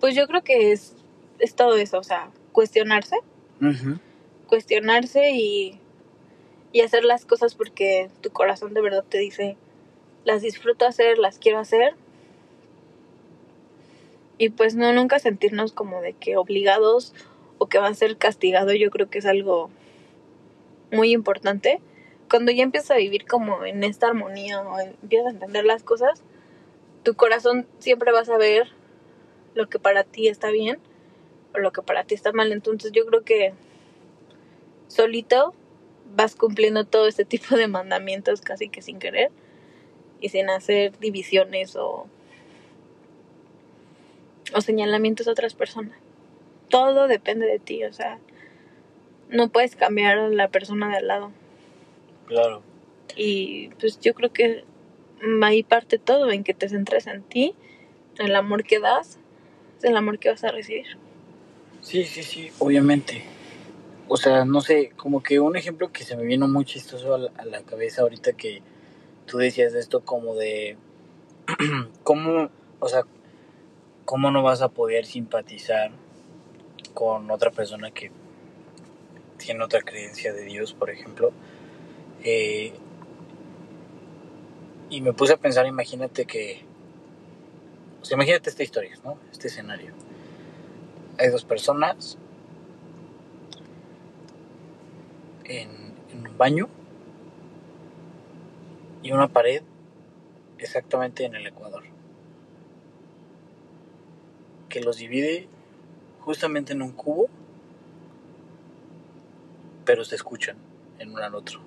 pues 0.00 0.14
yo 0.14 0.26
creo 0.26 0.44
que 0.44 0.72
es, 0.72 0.94
es 1.38 1.54
todo 1.54 1.76
eso, 1.76 1.98
o 1.98 2.04
sea, 2.04 2.30
cuestionarse, 2.52 3.16
cuestionarse 4.46 5.30
y, 5.30 5.80
y 6.72 6.82
hacer 6.82 7.04
las 7.04 7.24
cosas 7.24 7.54
porque 7.54 8.10
tu 8.20 8.30
corazón 8.30 8.74
de 8.74 8.82
verdad 8.82 9.04
te 9.08 9.18
dice, 9.18 9.56
las 10.28 10.42
disfruto 10.42 10.84
hacer, 10.84 11.16
las 11.16 11.38
quiero 11.38 11.58
hacer. 11.58 11.94
Y 14.36 14.50
pues 14.50 14.74
no, 14.74 14.92
nunca 14.92 15.18
sentirnos 15.18 15.72
como 15.72 16.02
de 16.02 16.12
que 16.12 16.36
obligados 16.36 17.14
o 17.56 17.66
que 17.66 17.78
va 17.78 17.88
a 17.88 17.94
ser 17.94 18.18
castigado, 18.18 18.74
yo 18.74 18.90
creo 18.90 19.08
que 19.08 19.18
es 19.18 19.26
algo 19.26 19.70
muy 20.92 21.12
importante. 21.12 21.80
Cuando 22.28 22.52
ya 22.52 22.62
empiezas 22.62 22.90
a 22.90 22.96
vivir 22.96 23.26
como 23.26 23.64
en 23.64 23.82
esta 23.84 24.08
armonía 24.08 24.60
o 24.60 24.78
empiezas 24.78 25.28
a 25.28 25.30
entender 25.30 25.64
las 25.64 25.82
cosas, 25.82 26.22
tu 27.04 27.14
corazón 27.14 27.66
siempre 27.78 28.12
va 28.12 28.20
a 28.20 28.26
saber 28.26 28.68
lo 29.54 29.70
que 29.70 29.78
para 29.78 30.04
ti 30.04 30.28
está 30.28 30.50
bien 30.50 30.78
o 31.54 31.58
lo 31.58 31.72
que 31.72 31.80
para 31.80 32.04
ti 32.04 32.14
está 32.14 32.32
mal. 32.32 32.52
Entonces 32.52 32.92
yo 32.92 33.06
creo 33.06 33.24
que 33.24 33.54
solito 34.88 35.54
vas 36.14 36.36
cumpliendo 36.36 36.84
todo 36.84 37.08
este 37.08 37.24
tipo 37.32 37.56
de 37.56 37.66
mandamientos 37.66 38.42
casi 38.42 38.68
que 38.68 38.82
sin 38.82 38.98
querer 38.98 39.32
y 40.20 40.28
sin 40.28 40.50
hacer 40.50 40.98
divisiones 40.98 41.76
o, 41.76 42.06
o 44.54 44.60
señalamientos 44.60 45.28
a 45.28 45.32
otras 45.32 45.54
personas. 45.54 45.98
Todo 46.68 47.08
depende 47.08 47.46
de 47.46 47.58
ti, 47.58 47.84
o 47.84 47.92
sea, 47.92 48.18
no 49.30 49.48
puedes 49.48 49.76
cambiar 49.76 50.18
a 50.18 50.28
la 50.28 50.48
persona 50.48 50.88
de 50.88 50.96
al 50.96 51.06
lado. 51.08 51.32
Claro. 52.26 52.62
Y 53.16 53.70
pues 53.80 54.00
yo 54.00 54.14
creo 54.14 54.32
que 54.32 54.64
ahí 55.42 55.62
parte 55.62 55.98
todo, 55.98 56.30
en 56.30 56.44
que 56.44 56.54
te 56.54 56.68
centres 56.68 57.06
en 57.06 57.22
ti, 57.22 57.54
en 58.18 58.26
el 58.26 58.36
amor 58.36 58.64
que 58.64 58.80
das, 58.80 59.18
es 59.78 59.84
el 59.84 59.96
amor 59.96 60.18
que 60.18 60.30
vas 60.30 60.44
a 60.44 60.50
recibir. 60.50 60.86
Sí, 61.80 62.04
sí, 62.04 62.22
sí, 62.22 62.50
obviamente. 62.58 63.24
O 64.08 64.16
sea, 64.16 64.44
no 64.44 64.60
sé, 64.60 64.90
como 64.96 65.22
que 65.22 65.38
un 65.40 65.56
ejemplo 65.56 65.92
que 65.92 66.04
se 66.04 66.16
me 66.16 66.24
vino 66.24 66.48
muy 66.48 66.64
chistoso 66.64 67.14
a 67.14 67.18
la, 67.18 67.30
a 67.36 67.44
la 67.44 67.62
cabeza 67.62 68.02
ahorita 68.02 68.32
que 68.32 68.62
tú 69.28 69.38
decías 69.38 69.72
de 69.72 69.78
esto 69.78 70.00
como 70.00 70.34
de 70.34 70.76
cómo, 72.02 72.50
o 72.80 72.88
sea, 72.88 73.04
cómo 74.04 74.32
no 74.32 74.42
vas 74.42 74.62
a 74.62 74.70
poder 74.70 75.06
simpatizar 75.06 75.92
con 76.94 77.30
otra 77.30 77.52
persona 77.52 77.92
que 77.92 78.10
tiene 79.36 79.62
otra 79.62 79.82
creencia 79.82 80.32
de 80.32 80.44
Dios, 80.44 80.72
por 80.72 80.90
ejemplo. 80.90 81.32
Eh, 82.24 82.72
y 84.90 85.00
me 85.02 85.12
puse 85.12 85.34
a 85.34 85.36
pensar, 85.36 85.66
imagínate 85.66 86.24
que, 86.24 86.64
o 88.02 88.04
sea, 88.04 88.16
imagínate 88.16 88.50
esta 88.50 88.62
historia, 88.62 88.98
¿no? 89.04 89.18
Este 89.30 89.48
escenario. 89.48 89.92
Hay 91.18 91.28
dos 91.28 91.44
personas 91.44 92.16
en 95.44 95.68
un 96.14 96.36
baño 96.38 96.68
y 99.02 99.12
una 99.12 99.28
pared 99.28 99.62
exactamente 100.58 101.24
en 101.24 101.34
el 101.34 101.46
Ecuador 101.46 101.84
que 104.68 104.80
los 104.80 104.96
divide 104.98 105.48
justamente 106.20 106.72
en 106.72 106.82
un 106.82 106.92
cubo 106.92 107.28
pero 109.84 110.04
se 110.04 110.16
escuchan 110.16 110.56
en 110.98 111.10
uno 111.12 111.22
al 111.22 111.34
otro. 111.34 111.60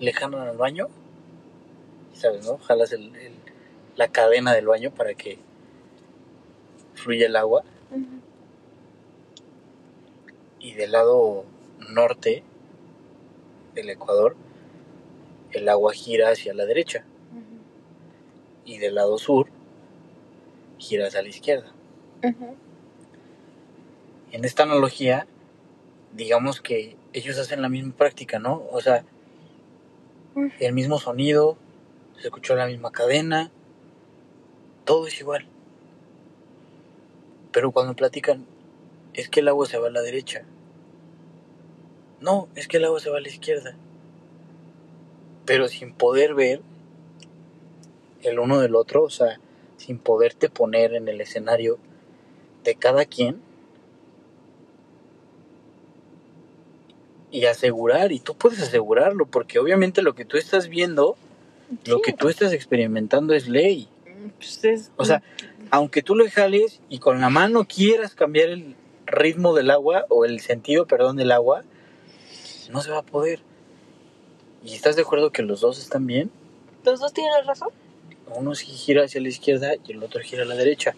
Le 0.00 0.12
jalan 0.12 0.48
al 0.48 0.56
baño 0.56 0.88
sabes 2.12 2.44
no 2.46 2.58
jalas 2.58 2.92
el, 2.92 3.14
el- 3.16 3.34
la 3.94 4.08
cadena 4.08 4.52
del 4.52 4.66
baño 4.66 4.90
para 4.90 5.14
que 5.14 5.38
fluya 6.94 7.26
el 7.26 7.36
agua. 7.36 7.62
Y 10.60 10.72
del 10.72 10.92
lado 10.92 11.44
norte 11.78 12.42
del 13.76 13.90
Ecuador 13.90 14.34
el 15.52 15.68
agua 15.68 15.92
gira 15.92 16.30
hacia 16.30 16.52
la 16.54 16.66
derecha 16.66 17.04
y 18.64 18.78
del 18.78 18.96
lado 18.96 19.16
sur 19.18 19.48
gira 20.78 21.06
hacia 21.06 21.22
la 21.22 21.28
izquierda. 21.28 21.72
En 24.32 24.44
esta 24.44 24.64
analogía, 24.64 25.26
digamos 26.14 26.60
que 26.60 26.96
ellos 27.12 27.38
hacen 27.38 27.62
la 27.62 27.68
misma 27.68 27.94
práctica, 27.94 28.38
¿no? 28.38 28.64
O 28.72 28.80
sea, 28.80 29.04
el 30.58 30.72
mismo 30.72 30.98
sonido, 30.98 31.56
se 32.18 32.26
escuchó 32.26 32.56
la 32.56 32.66
misma 32.66 32.90
cadena, 32.90 33.50
todo 34.84 35.06
es 35.06 35.20
igual. 35.20 35.46
Pero 37.52 37.70
cuando 37.70 37.94
platican, 37.94 38.44
es 39.14 39.28
que 39.28 39.40
el 39.40 39.48
agua 39.48 39.66
se 39.66 39.78
va 39.78 39.86
a 39.86 39.90
la 39.90 40.02
derecha. 40.02 40.44
No, 42.20 42.48
es 42.54 42.66
que 42.68 42.78
el 42.78 42.84
agua 42.84 43.00
se 43.00 43.10
va 43.10 43.18
a 43.18 43.20
la 43.20 43.28
izquierda. 43.28 43.74
Pero 45.44 45.68
sin 45.68 45.92
poder 45.92 46.34
ver 46.34 46.60
el 48.22 48.38
uno 48.38 48.58
del 48.60 48.74
otro, 48.74 49.04
o 49.04 49.10
sea, 49.10 49.38
sin 49.76 49.98
poderte 49.98 50.48
poner 50.48 50.94
en 50.94 51.08
el 51.08 51.20
escenario 51.20 51.78
de 52.64 52.74
cada 52.74 53.04
quien 53.04 53.40
y 57.30 57.44
asegurar, 57.44 58.12
y 58.12 58.20
tú 58.20 58.34
puedes 58.34 58.60
asegurarlo, 58.62 59.26
porque 59.26 59.58
obviamente 59.58 60.02
lo 60.02 60.14
que 60.14 60.24
tú 60.24 60.36
estás 60.36 60.68
viendo, 60.68 61.16
lo 61.84 62.00
que 62.00 62.12
tú 62.12 62.28
estás 62.28 62.52
experimentando 62.52 63.34
es 63.34 63.48
ley. 63.48 63.88
Pues 64.38 64.64
es- 64.64 64.90
O 64.96 65.04
sea, 65.04 65.22
aunque 65.70 66.02
tú 66.02 66.14
lo 66.14 66.24
jales 66.30 66.80
y 66.88 66.98
con 66.98 67.20
la 67.20 67.28
mano 67.28 67.66
quieras 67.66 68.14
cambiar 68.14 68.48
el 68.48 68.74
ritmo 69.06 69.54
del 69.54 69.70
agua 69.70 70.06
o 70.08 70.24
el 70.24 70.40
sentido, 70.40 70.86
perdón, 70.86 71.16
del 71.16 71.30
agua, 71.32 71.62
no 72.70 72.80
se 72.80 72.90
va 72.90 72.98
a 72.98 73.02
poder. 73.02 73.40
¿Y 74.64 74.74
estás 74.74 74.96
de 74.96 75.02
acuerdo 75.02 75.30
que 75.30 75.42
los 75.42 75.60
dos 75.60 75.78
están 75.78 76.06
bien? 76.06 76.30
los 76.84 77.00
dos 77.00 77.12
tienen 77.12 77.32
razón. 77.44 77.70
Uno 78.28 78.54
sí 78.54 78.66
gira 78.66 79.04
hacia 79.04 79.20
la 79.20 79.28
izquierda 79.28 79.74
y 79.86 79.92
el 79.92 80.02
otro 80.02 80.20
gira 80.20 80.42
a 80.42 80.46
la 80.46 80.54
derecha. 80.54 80.94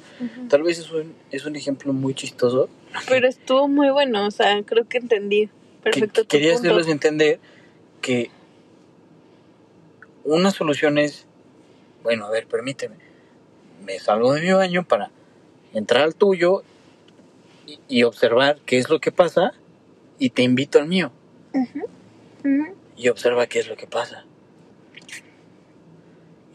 Tal 0.49 0.62
vez 0.62 0.79
es 0.79 0.91
un, 0.91 1.14
es 1.31 1.45
un 1.45 1.57
ejemplo 1.57 1.93
muy 1.93 2.14
chistoso. 2.14 2.69
Pero 3.09 3.29
estuvo 3.29 3.69
muy 3.69 3.91
bueno, 3.91 4.27
o 4.27 4.31
sea, 4.31 4.62
creo 4.62 4.89
que 4.89 4.99
entendí 4.99 5.47
que 5.47 5.83
perfecto 5.83 6.23
tu 6.23 6.29
quería 6.29 6.53
punto. 6.55 6.69
hacerlos 6.69 6.89
entender 6.89 7.39
que 8.01 8.31
una 10.25 10.51
solución 10.51 10.99
es, 10.99 11.27
bueno, 12.03 12.27
a 12.27 12.31
ver, 12.31 12.47
permíteme, 12.47 12.97
me 13.85 13.99
salgo 13.99 14.33
de 14.33 14.41
mi 14.41 14.53
baño 14.53 14.85
para 14.87 15.11
entrar 15.75 16.03
al 16.05 16.14
tuyo 16.14 16.62
y, 17.66 17.79
y 17.89 18.03
observar 18.05 18.59
qué 18.64 18.79
es 18.79 18.89
lo 18.89 19.01
que 19.01 19.12
pasa 19.12 19.53
y 20.19 20.31
te 20.31 20.43
invito 20.43 20.79
al 20.79 20.87
mío 20.87 21.12
Y 22.96 23.09
observa 23.09 23.46
qué 23.46 23.61
es 23.61 23.68
lo 23.68 23.76
que 23.76 23.86
pasa. 23.86 24.24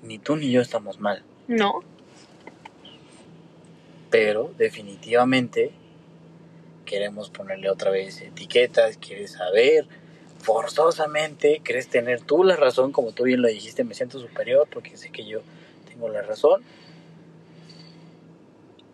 Ni 0.02 0.20
tú 0.20 0.36
ni 0.36 0.52
yo 0.52 0.62
estamos 0.62 1.00
mal, 1.00 1.24
No, 1.48 1.82
pero 4.14 4.54
definitivamente 4.60 5.72
queremos 6.86 7.32
ponerle 7.32 7.72
otra 7.72 7.90
vez 7.90 8.22
etiquetas, 8.22 8.98
quieres 8.98 9.32
saber, 9.32 9.88
forzosamente 10.38 11.62
quieres 11.64 11.88
tener 11.88 12.22
tú 12.22 12.44
la 12.44 12.56
razón, 12.56 12.92
como 12.92 13.14
tú 13.14 13.24
bien 13.24 13.42
lo 13.42 13.48
dijiste, 13.48 13.84
me 13.84 13.96
siento 13.96 14.20
superior 14.20 14.68
porque 14.72 14.98
sé 14.98 15.10
que 15.10 15.26
yo 15.26 15.42
tengo 15.90 16.10
la 16.10 16.22
razón. 16.22 16.62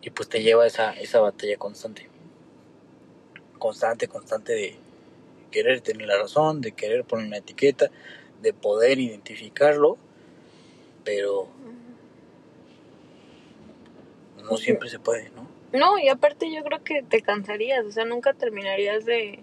Y 0.02 0.12
pues 0.12 0.30
te 0.30 0.42
lleva 0.42 0.66
esa, 0.66 0.94
esa 0.94 1.20
batalla 1.20 1.58
constante. 1.58 2.08
Constante, 3.58 4.08
constante 4.08 4.54
de 4.54 4.78
querer 5.50 5.82
tener 5.82 6.08
la 6.08 6.18
razón, 6.18 6.62
de 6.62 6.72
querer 6.72 7.04
poner 7.04 7.28
una 7.28 7.38
etiqueta, 7.38 7.90
de 8.42 8.54
poder 8.54 9.00
identificarlo, 9.00 9.98
pero 11.04 11.48
no 14.44 14.58
siempre 14.58 14.90
se 14.90 15.00
puede, 15.00 15.30
¿no? 15.32 15.48
no, 15.78 16.00
y 16.00 16.10
aparte 16.10 16.52
yo 16.52 16.64
creo 16.64 16.84
que 16.84 17.04
te 17.04 17.22
cansarías, 17.22 17.86
o 17.86 17.92
sea, 17.92 18.06
nunca 18.06 18.34
terminarías 18.34 19.06
de 19.06 19.40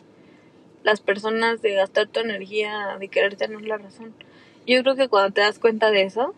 las 0.83 1.01
personas 1.01 1.63
de 1.63 1.75
gastar 1.75 2.09
tu 2.09 2.21
energía 2.21 2.97
de 2.99 3.09
querer 3.09 3.37
tener 3.37 3.63
la 3.63 3.79
razón. 3.79 4.15
Yo 4.67 4.83
creo 4.83 4.97
que 4.97 5.09
cuando 5.09 5.33
te 5.33 5.41
das 5.41 5.59
cuenta 5.59 5.91
de 5.91 6.03
eso, 6.03 6.35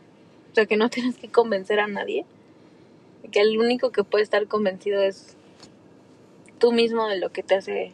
o 0.52 0.54
sea, 0.54 0.66
que 0.66 0.76
no 0.76 0.90
tienes 0.90 1.16
que 1.16 1.28
convencer 1.28 1.80
a 1.80 1.86
nadie, 1.86 2.26
que 3.30 3.40
el 3.40 3.58
único 3.58 3.90
que 3.90 4.04
puede 4.04 4.24
estar 4.24 4.46
convencido 4.46 5.02
es 5.02 5.36
tú 6.58 6.72
mismo 6.72 7.08
de 7.08 7.18
lo 7.18 7.30
que 7.30 7.42
te 7.42 7.54
hace 7.54 7.92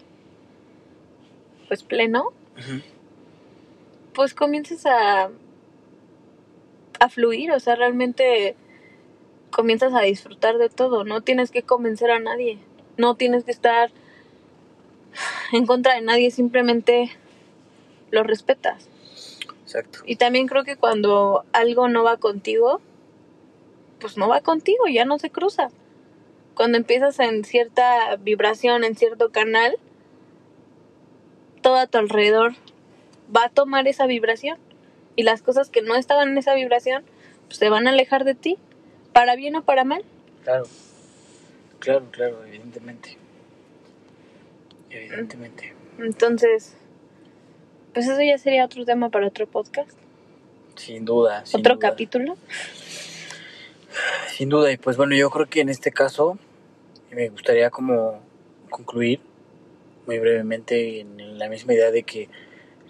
pues 1.68 1.82
pleno, 1.82 2.32
pues 4.14 4.34
comienzas 4.34 4.86
a 4.86 5.30
a 7.00 7.08
fluir, 7.08 7.52
o 7.52 7.60
sea, 7.60 7.76
realmente 7.76 8.56
comienzas 9.50 9.94
a 9.94 10.00
disfrutar 10.00 10.58
de 10.58 10.68
todo, 10.68 11.04
no 11.04 11.20
tienes 11.20 11.50
que 11.50 11.62
convencer 11.62 12.10
a 12.10 12.18
nadie, 12.18 12.58
no 12.96 13.14
tienes 13.14 13.44
que 13.44 13.50
estar 13.50 13.90
en 15.52 15.66
contra 15.66 15.94
de 15.94 16.00
nadie, 16.00 16.30
simplemente 16.30 17.10
lo 18.10 18.22
respetas. 18.22 18.88
Exacto. 19.62 20.00
Y 20.06 20.16
también 20.16 20.46
creo 20.46 20.64
que 20.64 20.76
cuando 20.76 21.44
algo 21.52 21.88
no 21.88 22.04
va 22.04 22.16
contigo, 22.16 22.80
pues 24.00 24.16
no 24.16 24.28
va 24.28 24.40
contigo, 24.40 24.86
ya 24.86 25.04
no 25.04 25.18
se 25.18 25.30
cruza. 25.30 25.70
Cuando 26.54 26.78
empiezas 26.78 27.18
en 27.18 27.44
cierta 27.44 28.16
vibración, 28.16 28.84
en 28.84 28.96
cierto 28.96 29.30
canal, 29.30 29.76
todo 31.64 31.76
a 31.76 31.86
tu 31.86 31.96
alrededor 31.96 32.52
va 33.34 33.46
a 33.46 33.48
tomar 33.48 33.88
esa 33.88 34.06
vibración. 34.06 34.58
Y 35.16 35.22
las 35.22 35.40
cosas 35.40 35.70
que 35.70 35.80
no 35.80 35.96
estaban 35.96 36.28
en 36.28 36.38
esa 36.38 36.54
vibración, 36.54 37.04
pues 37.46 37.56
se 37.56 37.70
van 37.70 37.86
a 37.86 37.90
alejar 37.90 38.24
de 38.24 38.34
ti, 38.34 38.58
para 39.14 39.34
bien 39.34 39.56
o 39.56 39.64
para 39.64 39.82
mal. 39.82 40.04
Claro, 40.42 40.64
claro, 41.78 42.04
claro, 42.10 42.44
evidentemente. 42.44 43.16
Evidentemente. 44.90 45.72
Entonces, 45.98 46.76
pues 47.94 48.08
eso 48.08 48.20
ya 48.20 48.36
sería 48.36 48.66
otro 48.66 48.84
tema 48.84 49.08
para 49.08 49.26
otro 49.26 49.46
podcast, 49.46 49.90
Sin 50.76 51.06
duda. 51.06 51.46
Sin 51.46 51.60
otro 51.60 51.76
duda. 51.76 51.88
capítulo. 51.88 52.36
Sin 54.28 54.50
duda, 54.50 54.70
y 54.70 54.76
pues 54.76 54.98
bueno, 54.98 55.14
yo 55.16 55.30
creo 55.30 55.46
que 55.46 55.60
en 55.62 55.70
este 55.70 55.92
caso 55.92 56.36
me 57.10 57.30
gustaría 57.30 57.70
como 57.70 58.20
concluir 58.68 59.20
muy 60.06 60.18
brevemente 60.18 61.00
en 61.00 61.38
la 61.38 61.48
misma 61.48 61.74
idea 61.74 61.90
de 61.90 62.02
que 62.02 62.28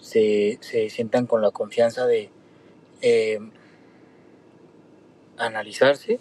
se, 0.01 0.59
se 0.61 0.91
sientan 0.91 1.27
con 1.27 1.41
la 1.43 1.51
confianza 1.51 2.07
de 2.07 2.31
eh, 3.01 3.39
analizarse, 5.39 6.19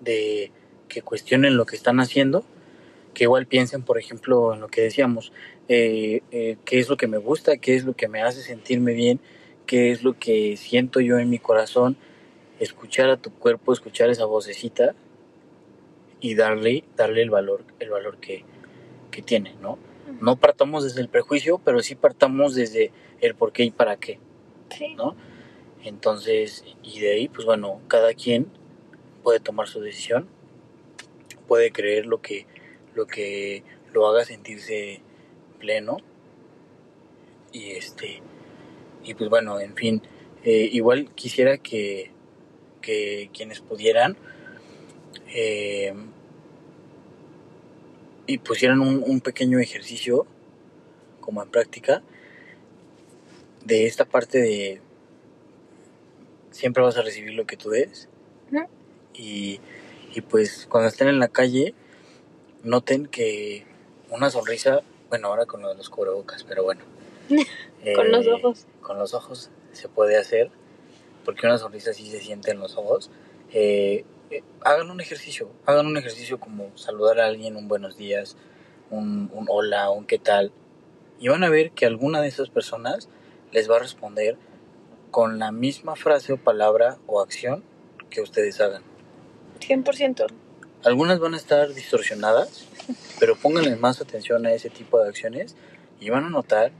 de 0.00 0.52
que 0.88 1.02
cuestionen 1.02 1.56
lo 1.56 1.66
que 1.66 1.76
están 1.76 2.00
haciendo, 2.00 2.44
que 3.14 3.24
igual 3.24 3.46
piensen, 3.46 3.82
por 3.82 3.98
ejemplo, 3.98 4.54
en 4.54 4.60
lo 4.60 4.68
que 4.68 4.82
decíamos, 4.82 5.32
eh, 5.68 6.22
eh, 6.30 6.56
qué 6.64 6.78
es 6.78 6.88
lo 6.88 6.96
que 6.96 7.06
me 7.06 7.18
gusta, 7.18 7.56
qué 7.58 7.74
es 7.74 7.84
lo 7.84 7.94
que 7.94 8.08
me 8.08 8.22
hace 8.22 8.42
sentirme 8.42 8.92
bien, 8.92 9.20
qué 9.66 9.90
es 9.90 10.02
lo 10.02 10.18
que 10.18 10.56
siento 10.56 11.00
yo 11.00 11.18
en 11.18 11.30
mi 11.30 11.38
corazón, 11.38 11.96
escuchar 12.58 13.10
a 13.10 13.16
tu 13.16 13.32
cuerpo, 13.32 13.72
escuchar 13.72 14.10
esa 14.10 14.24
vocecita 14.24 14.94
y 16.20 16.34
darle, 16.34 16.84
darle 16.96 17.22
el 17.22 17.30
valor, 17.30 17.64
el 17.78 17.90
valor 17.90 18.18
que, 18.18 18.44
que 19.10 19.22
tiene, 19.22 19.54
¿no? 19.60 19.78
No 20.20 20.36
partamos 20.36 20.84
desde 20.84 21.00
el 21.00 21.08
prejuicio, 21.08 21.58
pero 21.64 21.80
sí 21.80 21.94
partamos 21.94 22.54
desde 22.54 22.92
el 23.20 23.34
por 23.34 23.52
qué 23.52 23.64
y 23.64 23.70
para 23.70 23.96
qué, 23.96 24.18
Sí. 24.70 24.94
¿no? 24.94 25.16
Entonces, 25.82 26.64
y 26.82 27.00
de 27.00 27.12
ahí, 27.12 27.28
pues 27.28 27.46
bueno, 27.46 27.80
cada 27.88 28.12
quien 28.14 28.46
puede 29.22 29.40
tomar 29.40 29.68
su 29.68 29.80
decisión, 29.80 30.28
puede 31.48 31.72
creer 31.72 32.06
lo 32.06 32.20
que, 32.20 32.46
lo 32.94 33.06
que 33.06 33.64
lo 33.92 34.06
haga 34.06 34.24
sentirse 34.24 35.00
pleno. 35.58 35.98
Y 37.52 37.70
este, 37.70 38.22
y 39.02 39.14
pues 39.14 39.30
bueno, 39.30 39.58
en 39.58 39.74
fin, 39.74 40.02
eh, 40.44 40.68
igual 40.70 41.10
quisiera 41.14 41.58
que, 41.58 42.12
que 42.80 43.30
quienes 43.32 43.60
pudieran 43.60 44.16
eh, 45.34 45.94
y 48.30 48.38
pusieran 48.38 48.80
un, 48.80 49.02
un 49.04 49.20
pequeño 49.20 49.58
ejercicio 49.58 50.24
como 51.20 51.42
en 51.42 51.50
práctica 51.50 52.00
de 53.64 53.86
esta 53.86 54.04
parte 54.04 54.38
de 54.38 54.80
siempre 56.52 56.80
vas 56.82 56.96
a 56.96 57.02
recibir 57.02 57.34
lo 57.34 57.44
que 57.44 57.56
tú 57.56 57.70
des 57.70 58.08
Ujú. 58.52 58.66
y, 59.14 59.58
y 60.14 60.20
pues 60.20 60.68
cuando 60.70 60.88
estén 60.88 61.08
en 61.08 61.18
la 61.18 61.26
calle 61.26 61.74
noten 62.62 63.06
que 63.06 63.66
una 64.10 64.30
sonrisa 64.30 64.82
bueno 65.08 65.26
ahora 65.26 65.46
con 65.46 65.60
lo 65.62 65.68
de 65.68 65.74
los 65.74 65.90
cubrebocas 65.90 66.44
pero 66.44 66.62
bueno 66.62 66.82
Con 67.96 68.12
los 68.12 68.26
eh, 68.26 68.32
ojos. 68.32 68.66
con 68.80 68.98
los 68.98 69.12
ojos 69.12 69.50
se 69.72 69.88
puede 69.88 70.16
hacer 70.18 70.52
porque 71.24 71.46
una 71.48 71.58
sonrisa 71.58 71.92
sí 71.94 72.08
se 72.08 72.20
siente 72.20 72.52
en 72.52 72.60
los 72.60 72.76
ojos 72.76 73.10
eh, 73.52 74.04
eh, 74.30 74.42
hagan 74.62 74.90
un 74.90 75.00
ejercicio 75.00 75.50
hagan 75.66 75.86
un 75.86 75.96
ejercicio 75.96 76.38
como 76.38 76.76
saludar 76.76 77.20
a 77.20 77.26
alguien 77.26 77.56
un 77.56 77.68
buenos 77.68 77.96
días 77.96 78.36
un, 78.90 79.30
un 79.32 79.46
hola, 79.48 79.90
un 79.90 80.04
qué 80.04 80.18
tal. 80.18 80.52
Y 81.18 81.28
van 81.28 81.44
a 81.44 81.48
ver 81.48 81.70
que 81.70 81.86
alguna 81.86 82.20
de 82.20 82.28
esas 82.28 82.50
personas 82.50 83.08
les 83.52 83.70
va 83.70 83.76
a 83.76 83.80
responder 83.80 84.36
con 85.10 85.38
la 85.38 85.52
misma 85.52 85.96
frase 85.96 86.32
o 86.32 86.36
palabra 86.36 86.98
o 87.06 87.20
acción 87.20 87.64
que 88.10 88.20
ustedes 88.20 88.60
hagan. 88.60 88.82
100%. 89.60 90.26
Algunas 90.84 91.18
van 91.18 91.34
a 91.34 91.36
estar 91.36 91.72
distorsionadas, 91.74 92.66
pero 93.18 93.36
pónganle 93.36 93.76
más 93.76 94.00
atención 94.00 94.46
a 94.46 94.52
ese 94.52 94.70
tipo 94.70 95.00
de 95.00 95.08
acciones 95.08 95.56
y 96.00 96.10
van 96.10 96.24
a 96.24 96.30
notar 96.30 96.72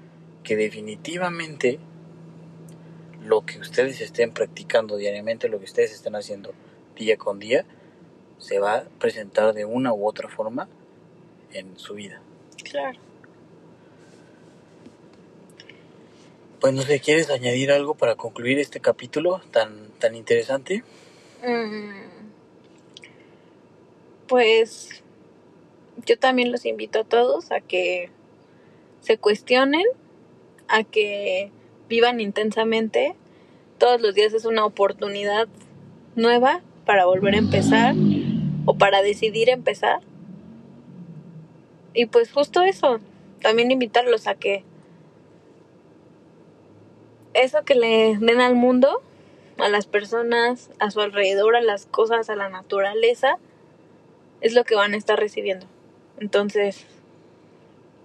que 0.42 0.56
definitivamente 0.56 1.78
lo 3.22 3.44
que 3.44 3.58
ustedes 3.58 4.00
estén 4.00 4.32
practicando 4.32 4.96
diariamente, 4.96 5.48
lo 5.48 5.58
que 5.58 5.66
ustedes 5.66 5.92
estén 5.92 6.16
haciendo 6.16 6.54
día 6.96 7.16
con 7.16 7.38
día, 7.38 7.64
se 8.38 8.58
va 8.58 8.76
a 8.76 8.84
presentar 8.98 9.54
de 9.54 9.64
una 9.64 9.92
u 9.92 10.06
otra 10.06 10.28
forma 10.28 10.68
en 11.52 11.78
su 11.78 11.94
vida. 11.94 12.20
Claro. 12.64 12.98
Pues 16.60 16.74
no 16.74 16.82
sé, 16.82 17.00
¿quieres 17.00 17.30
añadir 17.30 17.72
algo 17.72 17.94
para 17.94 18.16
concluir 18.16 18.58
este 18.58 18.80
capítulo 18.80 19.40
tan, 19.50 19.88
tan 19.98 20.14
interesante? 20.14 20.84
Mm, 21.42 22.10
Pues 24.28 25.02
yo 26.06 26.18
también 26.18 26.52
los 26.52 26.66
invito 26.66 27.00
a 27.00 27.04
todos 27.04 27.50
a 27.50 27.60
que 27.60 28.10
se 29.00 29.16
cuestionen, 29.18 29.84
a 30.68 30.84
que 30.84 31.50
vivan 31.88 32.20
intensamente. 32.20 33.16
Todos 33.78 34.00
los 34.00 34.14
días 34.14 34.34
es 34.34 34.44
una 34.44 34.64
oportunidad 34.64 35.48
nueva 36.14 36.62
para 36.84 37.06
volver 37.06 37.34
a 37.34 37.38
empezar 37.38 37.94
o 38.64 38.74
para 38.74 39.02
decidir 39.02 39.48
empezar. 39.48 40.00
Y 41.94 42.06
pues 42.06 42.32
justo 42.32 42.62
eso, 42.62 43.00
también 43.40 43.70
invitarlos 43.70 44.26
a 44.26 44.34
que 44.34 44.64
eso 47.34 47.64
que 47.64 47.74
le 47.74 48.16
den 48.18 48.40
al 48.40 48.54
mundo, 48.54 49.02
a 49.58 49.68
las 49.68 49.86
personas, 49.86 50.70
a 50.78 50.90
su 50.90 51.00
alrededor, 51.00 51.56
a 51.56 51.62
las 51.62 51.86
cosas, 51.86 52.30
a 52.30 52.36
la 52.36 52.48
naturaleza, 52.48 53.38
es 54.40 54.54
lo 54.54 54.64
que 54.64 54.74
van 54.74 54.94
a 54.94 54.96
estar 54.96 55.18
recibiendo. 55.18 55.66
Entonces, 56.18 56.86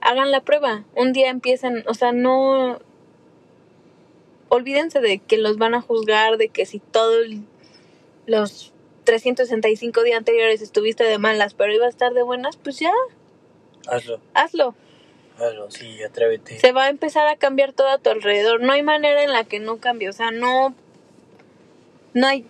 hagan 0.01 0.31
la 0.31 0.41
prueba. 0.41 0.83
Un 0.95 1.13
día 1.13 1.29
empiecen, 1.29 1.83
o 1.87 1.93
sea, 1.93 2.11
no 2.11 2.79
olvídense 4.49 4.99
de 5.01 5.19
que 5.19 5.37
los 5.37 5.57
van 5.57 5.73
a 5.73 5.81
juzgar, 5.81 6.37
de 6.37 6.49
que 6.49 6.65
si 6.65 6.79
todos 6.79 7.25
los 8.25 8.73
365 9.03 10.03
días 10.03 10.17
anteriores 10.17 10.61
estuviste 10.61 11.03
de 11.03 11.17
malas, 11.17 11.53
pero 11.53 11.73
iba 11.73 11.85
a 11.85 11.89
estar 11.89 12.13
de 12.13 12.23
buenas, 12.23 12.57
pues 12.57 12.79
ya, 12.79 12.91
Hazlo, 13.87 14.19
hazlo. 14.33 14.75
hazlo, 15.37 15.69
sí, 15.69 16.01
atrévete. 16.03 16.59
Se 16.59 16.71
va 16.71 16.85
a 16.85 16.89
empezar 16.89 17.27
a 17.27 17.35
cambiar 17.35 17.71
todo 17.73 17.89
a 17.89 17.99
tu 17.99 18.09
alrededor. 18.09 18.61
No 18.61 18.73
hay 18.73 18.81
manera 18.81 19.23
en 19.23 19.31
la 19.31 19.43
que 19.43 19.59
no 19.59 19.77
cambie, 19.77 20.09
o 20.09 20.13
sea, 20.13 20.31
no 20.31 20.73
no 22.13 22.27
hay 22.27 22.45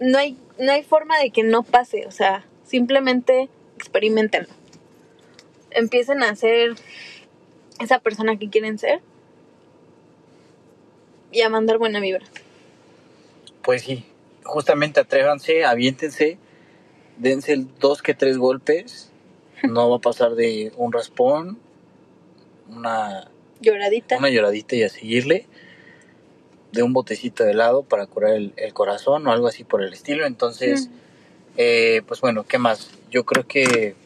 no 0.00 0.18
hay 0.18 0.36
no 0.58 0.72
hay 0.72 0.82
forma 0.82 1.18
de 1.18 1.30
que 1.30 1.42
no 1.44 1.62
pase, 1.62 2.06
o 2.06 2.10
sea, 2.10 2.44
simplemente 2.64 3.48
experimentenlo. 3.76 4.52
Empiecen 5.70 6.22
a 6.24 6.34
ser 6.34 6.74
esa 7.78 8.00
persona 8.00 8.36
que 8.36 8.50
quieren 8.50 8.78
ser 8.78 9.00
y 11.30 11.42
a 11.42 11.48
mandar 11.48 11.78
buena 11.78 12.00
vibra. 12.00 12.26
Pues 13.62 13.82
sí, 13.82 14.04
justamente 14.44 15.00
atrévanse, 15.00 15.64
aviéntense, 15.64 16.38
dense 17.18 17.52
el 17.52 17.68
dos 17.78 18.02
que 18.02 18.14
tres 18.14 18.38
golpes, 18.38 19.10
no 19.62 19.90
va 19.90 19.96
a 19.96 20.00
pasar 20.00 20.34
de 20.34 20.72
un 20.76 20.92
raspón, 20.92 21.58
una, 22.68 23.30
Lloradita. 23.60 24.16
una 24.16 24.30
lloradita 24.30 24.76
y 24.76 24.82
a 24.84 24.88
seguirle, 24.88 25.46
de 26.72 26.82
un 26.82 26.92
botecito 26.92 27.44
de 27.44 27.50
helado 27.50 27.82
para 27.82 28.06
curar 28.06 28.34
el, 28.34 28.52
el 28.56 28.72
corazón 28.72 29.26
o 29.26 29.32
algo 29.32 29.48
así 29.48 29.64
por 29.64 29.82
el 29.82 29.92
estilo. 29.92 30.24
Entonces, 30.26 30.88
Mm. 30.88 30.92
eh, 31.56 32.02
pues 32.06 32.20
bueno, 32.20 32.44
¿qué 32.44 32.58
más? 32.58 32.90
Yo 33.10 33.24
creo 33.26 33.46
que 33.46 33.96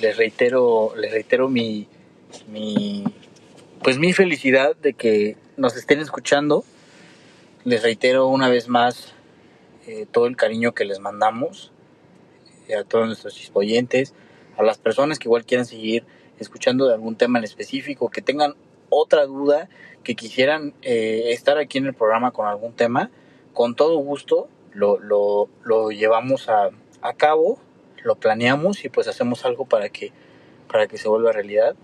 les 0.00 0.16
reitero, 0.16 0.94
les 0.96 1.10
reitero 1.12 1.48
mi, 1.48 1.88
mi, 2.46 3.04
pues 3.82 3.98
mi 3.98 4.12
felicidad 4.12 4.76
de 4.76 4.94
que 4.94 5.36
nos 5.56 5.76
estén 5.76 5.98
escuchando. 6.00 6.64
Les 7.64 7.82
reitero 7.82 8.28
una 8.28 8.48
vez 8.48 8.68
más 8.68 9.12
eh, 9.88 10.06
todo 10.10 10.26
el 10.26 10.36
cariño 10.36 10.74
que 10.74 10.84
les 10.84 11.00
mandamos 11.00 11.72
eh, 12.68 12.76
a 12.76 12.84
todos 12.84 13.06
nuestros 13.06 13.34
chispoyentes, 13.34 14.12
a 14.58 14.62
las 14.62 14.76
personas 14.76 15.18
que 15.18 15.28
igual 15.28 15.46
quieran 15.46 15.64
seguir 15.64 16.04
escuchando 16.38 16.86
de 16.86 16.92
algún 16.92 17.16
tema 17.16 17.38
en 17.38 17.46
específico, 17.46 18.10
que 18.10 18.20
tengan 18.20 18.54
otra 18.90 19.24
duda, 19.24 19.70
que 20.04 20.14
quisieran 20.14 20.74
eh, 20.82 21.32
estar 21.32 21.56
aquí 21.56 21.78
en 21.78 21.86
el 21.86 21.94
programa 21.94 22.32
con 22.32 22.46
algún 22.46 22.74
tema, 22.74 23.10
con 23.54 23.74
todo 23.74 23.96
gusto 23.96 24.50
lo, 24.74 24.98
lo, 25.00 25.90
llevamos 25.90 26.50
a, 26.50 26.68
a 27.00 27.14
cabo, 27.14 27.58
lo 28.04 28.16
planeamos 28.16 28.84
y 28.84 28.90
pues 28.90 29.08
hacemos 29.08 29.46
algo 29.46 29.64
para 29.64 29.88
que, 29.88 30.12
para 30.70 30.86
que 30.86 30.98
se 30.98 31.08
vuelva 31.08 31.32
realidad. 31.32 31.76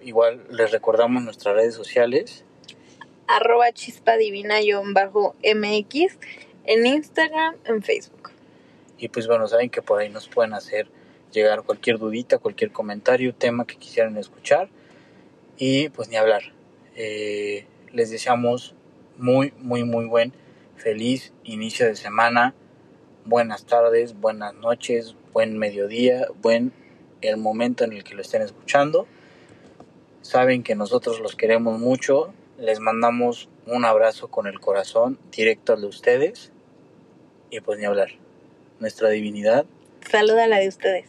Igual 0.00 0.46
les 0.50 0.70
recordamos 0.70 1.22
nuestras 1.22 1.54
redes 1.54 1.74
sociales, 1.74 2.46
Arroba 3.28 3.72
chispa 3.72 4.16
divina 4.16 4.56
bajo 4.92 5.34
MX 5.42 6.18
en 6.64 6.86
Instagram, 6.86 7.56
en 7.64 7.82
Facebook. 7.82 8.30
Y 8.98 9.08
pues 9.08 9.26
bueno, 9.26 9.48
saben 9.48 9.70
que 9.70 9.82
por 9.82 10.00
ahí 10.00 10.08
nos 10.08 10.28
pueden 10.28 10.54
hacer 10.54 10.88
llegar 11.32 11.62
cualquier 11.62 11.98
dudita, 11.98 12.38
cualquier 12.38 12.70
comentario, 12.72 13.34
tema 13.34 13.66
que 13.66 13.76
quisieran 13.76 14.16
escuchar. 14.16 14.68
Y 15.56 15.88
pues 15.90 16.08
ni 16.08 16.16
hablar. 16.16 16.42
Eh, 16.96 17.66
les 17.92 18.10
deseamos 18.10 18.74
muy, 19.16 19.52
muy, 19.58 19.84
muy 19.84 20.06
buen, 20.06 20.32
feliz 20.76 21.32
inicio 21.44 21.86
de 21.86 21.96
semana. 21.96 22.54
Buenas 23.24 23.66
tardes, 23.66 24.18
buenas 24.18 24.54
noches, 24.54 25.14
buen 25.32 25.58
mediodía, 25.58 26.26
buen 26.40 26.72
el 27.20 27.36
momento 27.36 27.84
en 27.84 27.92
el 27.92 28.04
que 28.04 28.14
lo 28.14 28.22
estén 28.22 28.42
escuchando. 28.42 29.06
Saben 30.22 30.62
que 30.62 30.74
nosotros 30.74 31.20
los 31.20 31.36
queremos 31.36 31.78
mucho. 31.78 32.32
Les 32.58 32.80
mandamos 32.80 33.48
un 33.66 33.84
abrazo 33.84 34.28
con 34.28 34.46
el 34.46 34.60
corazón 34.60 35.18
directo 35.30 35.72
al 35.72 35.82
de 35.82 35.86
ustedes. 35.86 36.51
Y 37.52 37.60
pues 37.60 37.78
ni 37.78 37.84
hablar 37.84 38.08
nuestra 38.80 39.10
divinidad 39.10 39.66
Saluda 40.10 40.46
la 40.46 40.58
de 40.58 40.68
ustedes. 40.68 41.04